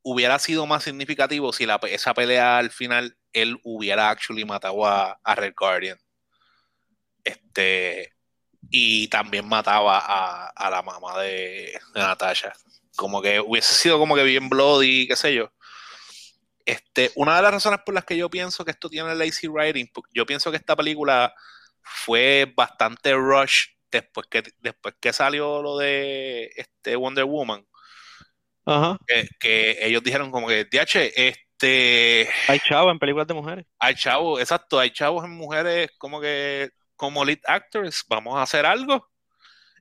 hubiera 0.03 0.37
sido 0.39 0.65
más 0.67 0.83
significativo 0.83 1.53
si 1.53 1.65
la, 1.65 1.79
esa 1.89 2.13
pelea 2.13 2.57
al 2.57 2.69
final 2.71 3.17
él 3.31 3.59
hubiera 3.63 4.09
actually 4.09 4.45
matado 4.45 4.85
a, 4.85 5.19
a 5.23 5.35
Red 5.35 5.53
Guardian. 5.57 5.97
Este. 7.23 8.13
Y 8.69 9.07
también 9.07 9.47
mataba 9.47 9.99
a, 9.99 10.47
a 10.47 10.69
la 10.69 10.81
mamá 10.81 11.19
de, 11.21 11.79
de 11.93 11.99
Natasha. 11.99 12.53
Como 12.95 13.21
que 13.21 13.39
hubiese 13.39 13.73
sido 13.73 13.99
como 13.99 14.15
que 14.15 14.23
bien 14.23 14.49
bloody, 14.49 15.07
qué 15.07 15.15
sé 15.15 15.33
yo. 15.33 15.51
Este, 16.65 17.11
una 17.15 17.35
de 17.35 17.41
las 17.41 17.51
razones 17.51 17.81
por 17.85 17.93
las 17.93 18.05
que 18.05 18.15
yo 18.15 18.29
pienso 18.29 18.63
que 18.63 18.71
esto 18.71 18.89
tiene 18.89 19.13
lazy 19.15 19.47
writing, 19.47 19.87
yo 20.13 20.25
pienso 20.25 20.49
que 20.49 20.57
esta 20.57 20.75
película 20.75 21.33
fue 21.81 22.51
bastante 22.55 23.13
rush 23.13 23.67
después 23.91 24.27
que, 24.27 24.43
después 24.59 24.95
que 24.99 25.11
salió 25.11 25.61
lo 25.61 25.77
de 25.77 26.51
este 26.55 26.95
Wonder 26.95 27.25
Woman. 27.25 27.65
Ajá. 28.65 28.97
Que, 29.05 29.27
que 29.39 29.77
ellos 29.85 30.03
dijeron 30.03 30.31
como 30.31 30.47
que, 30.47 30.65
DH, 30.65 31.11
este... 31.15 32.29
Hay 32.47 32.59
chavos 32.59 32.91
en 32.91 32.99
películas 32.99 33.27
de 33.27 33.33
mujeres. 33.33 33.65
Hay 33.79 33.95
chavos, 33.95 34.39
exacto, 34.39 34.79
hay 34.79 34.91
chavos 34.91 35.23
en 35.23 35.31
mujeres 35.31 35.89
como 35.97 36.19
que 36.19 36.69
como 36.95 37.25
lead 37.25 37.39
actors, 37.45 38.03
vamos 38.07 38.35
a 38.35 38.43
hacer 38.43 38.65
algo. 38.65 39.09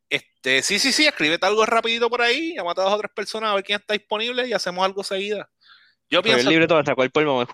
Este, 0.09 0.63
sí, 0.63 0.79
sí, 0.79 0.93
sí, 0.93 1.07
escríbete 1.07 1.47
algo 1.47 1.65
rapidito 1.65 2.11
por 2.11 2.21
ahí, 2.21 2.55
llamate 2.55 2.81
a 2.81 2.85
dos 2.85 2.95
o 2.95 2.99
tres 2.99 3.13
personas 3.15 3.51
a 3.51 3.55
ver 3.55 3.65
quién 3.65 3.79
está 3.79 3.95
disponible 3.95 4.47
y 4.47 4.53
hacemos 4.53 4.85
algo 4.85 5.03
seguida. 5.03 5.49
Yo 6.11 6.23
pienso 6.23 6.43
el 6.43 6.49
libre 6.49 6.67
todo, 6.67 6.85
sacó 6.85 7.03
el 7.03 7.11
polvo. 7.11 7.47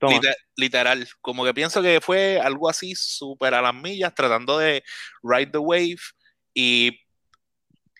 Liter- 0.00 0.36
literal, 0.56 1.08
como 1.20 1.44
que 1.44 1.54
pienso 1.54 1.80
que 1.80 2.00
fue 2.00 2.40
algo 2.40 2.68
así 2.68 2.94
súper 2.94 3.54
a 3.54 3.62
las 3.62 3.74
millas, 3.74 4.14
tratando 4.14 4.58
de 4.58 4.84
ride 5.22 5.50
the 5.50 5.58
wave 5.58 5.96
y 6.54 7.00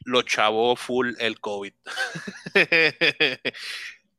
lo 0.08 0.22
chavó 0.22 0.74
full 0.74 1.14
el 1.18 1.38
COVID. 1.38 1.72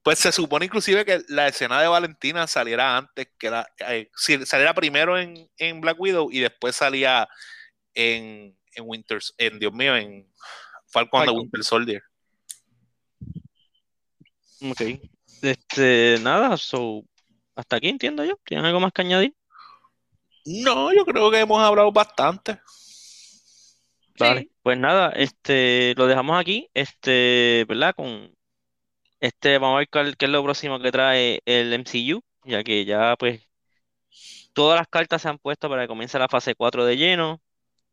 pues 0.04 0.20
se 0.20 0.32
supone 0.32 0.66
inclusive 0.66 1.04
que 1.04 1.24
la 1.28 1.48
escena 1.48 1.82
de 1.82 1.88
Valentina 1.88 2.46
saliera 2.46 2.96
antes, 2.96 3.30
que 3.38 3.50
la, 3.50 3.68
eh, 3.80 4.10
saliera 4.14 4.74
primero 4.74 5.18
en, 5.18 5.50
en 5.58 5.82
Black 5.82 6.00
Widow 6.00 6.30
y 6.32 6.40
después 6.40 6.76
salía 6.76 7.28
en, 7.96 8.56
en 8.74 8.84
Winter, 8.86 9.20
en 9.38 9.60
Dios 9.60 9.74
mío, 9.74 9.96
en 9.96 10.32
Falcon 10.88 11.22
and 11.22 11.28
the 11.28 11.34
Falcon. 11.34 11.42
Winter 11.42 11.64
Soldier. 11.64 12.04
Ok. 14.62 14.82
Este, 15.42 16.18
nada, 16.22 16.56
so, 16.58 17.04
hasta 17.56 17.78
aquí 17.78 17.90
entiendo 17.90 18.24
yo. 18.24 18.36
¿Tienen 18.46 18.66
algo 18.66 18.80
más 18.80 18.94
que 18.94 19.02
añadir? 19.02 19.36
No, 20.46 20.94
yo 20.94 21.04
creo 21.06 21.32
que 21.32 21.40
hemos 21.40 21.62
hablado 21.62 21.92
bastante. 21.92 22.60
Vale, 24.20 24.50
pues 24.64 24.78
nada, 24.78 25.12
este, 25.12 25.94
lo 25.96 26.06
dejamos 26.08 26.40
aquí, 26.40 26.70
este, 26.74 27.66
¿verdad? 27.70 27.94
Con 27.96 28.34
este, 29.20 29.58
vamos 29.60 29.78
a 29.78 29.80
ver 29.80 30.18
qué 30.18 30.26
es 30.26 30.32
lo 30.32 30.44
próximo 30.44 30.80
que 30.82 30.92
trae 30.92 31.42
el 31.46 31.74
MCU, 31.74 32.22
ya 32.46 32.64
que 32.64 32.86
ya, 32.86 33.16
pues, 33.18 33.42
todas 34.54 34.80
las 34.80 34.88
cartas 34.88 35.22
se 35.22 35.30
han 35.30 35.38
puesto 35.40 35.70
para 35.70 35.84
que 35.84 35.88
comience 35.88 36.20
la 36.20 36.28
fase 36.28 36.56
4 36.56 36.86
de 36.86 36.98
lleno. 36.98 37.42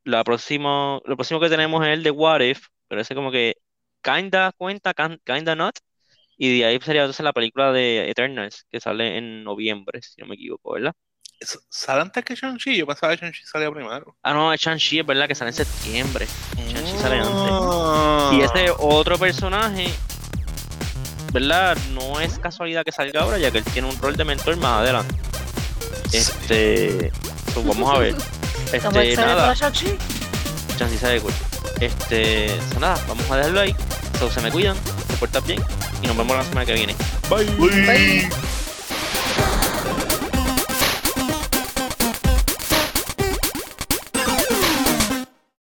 La 0.04 0.18
lo 0.20 0.24
próximo 0.24 1.40
que 1.40 1.50
tenemos 1.50 1.84
es 1.86 1.92
el 1.94 2.02
de 2.04 2.10
What 2.12 2.40
If, 2.42 2.68
pero 2.88 3.00
ese 3.02 3.14
como 3.14 3.32
que 3.32 3.56
kinda 4.02 4.52
cuenta, 4.58 4.94
kinda 5.24 5.56
not. 5.56 5.76
Y 6.38 6.58
de 6.60 6.66
ahí 6.66 6.80
sería 6.82 7.02
entonces 7.02 7.24
la 7.24 7.32
película 7.34 7.72
de 7.72 8.10
Eternals, 8.10 8.66
que 8.70 8.80
sale 8.80 9.18
en 9.18 9.44
noviembre, 9.44 10.02
si 10.02 10.20
no 10.22 10.28
me 10.28 10.36
equivoco, 10.36 10.74
¿verdad? 10.74 10.94
¿Sale 11.68 12.00
antes 12.00 12.24
que 12.24 12.34
Shang-Chi? 12.34 12.76
Yo 12.76 12.86
pensaba 12.86 13.14
que 13.14 13.22
Shang-Chi 13.22 13.44
salía 13.44 13.70
primero. 13.70 14.16
Ah, 14.22 14.32
no, 14.32 14.52
es 14.52 14.60
Shang-Chi, 14.60 15.00
es 15.00 15.06
verdad 15.06 15.28
que 15.28 15.34
sale 15.34 15.50
en 15.50 15.56
septiembre. 15.56 16.26
Shang-Chi 16.56 16.98
sale 16.98 17.16
antes. 17.18 17.32
Ah. 17.32 18.30
Y 18.32 18.40
ese 18.40 18.72
otro 18.78 19.18
personaje, 19.18 19.92
¿verdad? 21.32 21.76
No 21.92 22.20
es 22.20 22.38
casualidad 22.38 22.84
que 22.84 22.92
salga 22.92 23.22
ahora, 23.22 23.38
ya 23.38 23.50
que 23.50 23.58
él 23.58 23.64
tiene 23.64 23.88
un 23.88 23.98
rol 23.98 24.16
de 24.16 24.24
mentor 24.24 24.56
más 24.56 24.80
adelante. 24.80 25.14
Este, 26.12 27.12
pues 27.52 27.66
vamos 27.66 27.94
a 27.94 27.98
ver. 27.98 28.14
Este, 28.66 28.78
excited 28.78 29.16
nada, 29.18 29.54
Shang-Chi. 29.54 29.96
Chansi 30.76 30.98
sabe 30.98 31.20
cool. 31.20 31.32
Este, 31.80 32.48
so 32.72 32.80
nada, 32.80 33.00
vamos 33.06 33.30
a 33.30 33.36
dejarlo 33.36 33.60
ahí. 33.60 33.76
So, 34.18 34.28
se 34.28 34.40
me 34.40 34.50
cuidan, 34.50 34.76
se 35.08 35.16
portan 35.18 35.44
bien 35.46 35.62
y 36.02 36.06
nos 36.06 36.16
vemos 36.16 36.36
la 36.36 36.44
semana 36.44 36.66
que 36.66 36.74
viene. 36.74 36.96
Bye. 37.28 38.28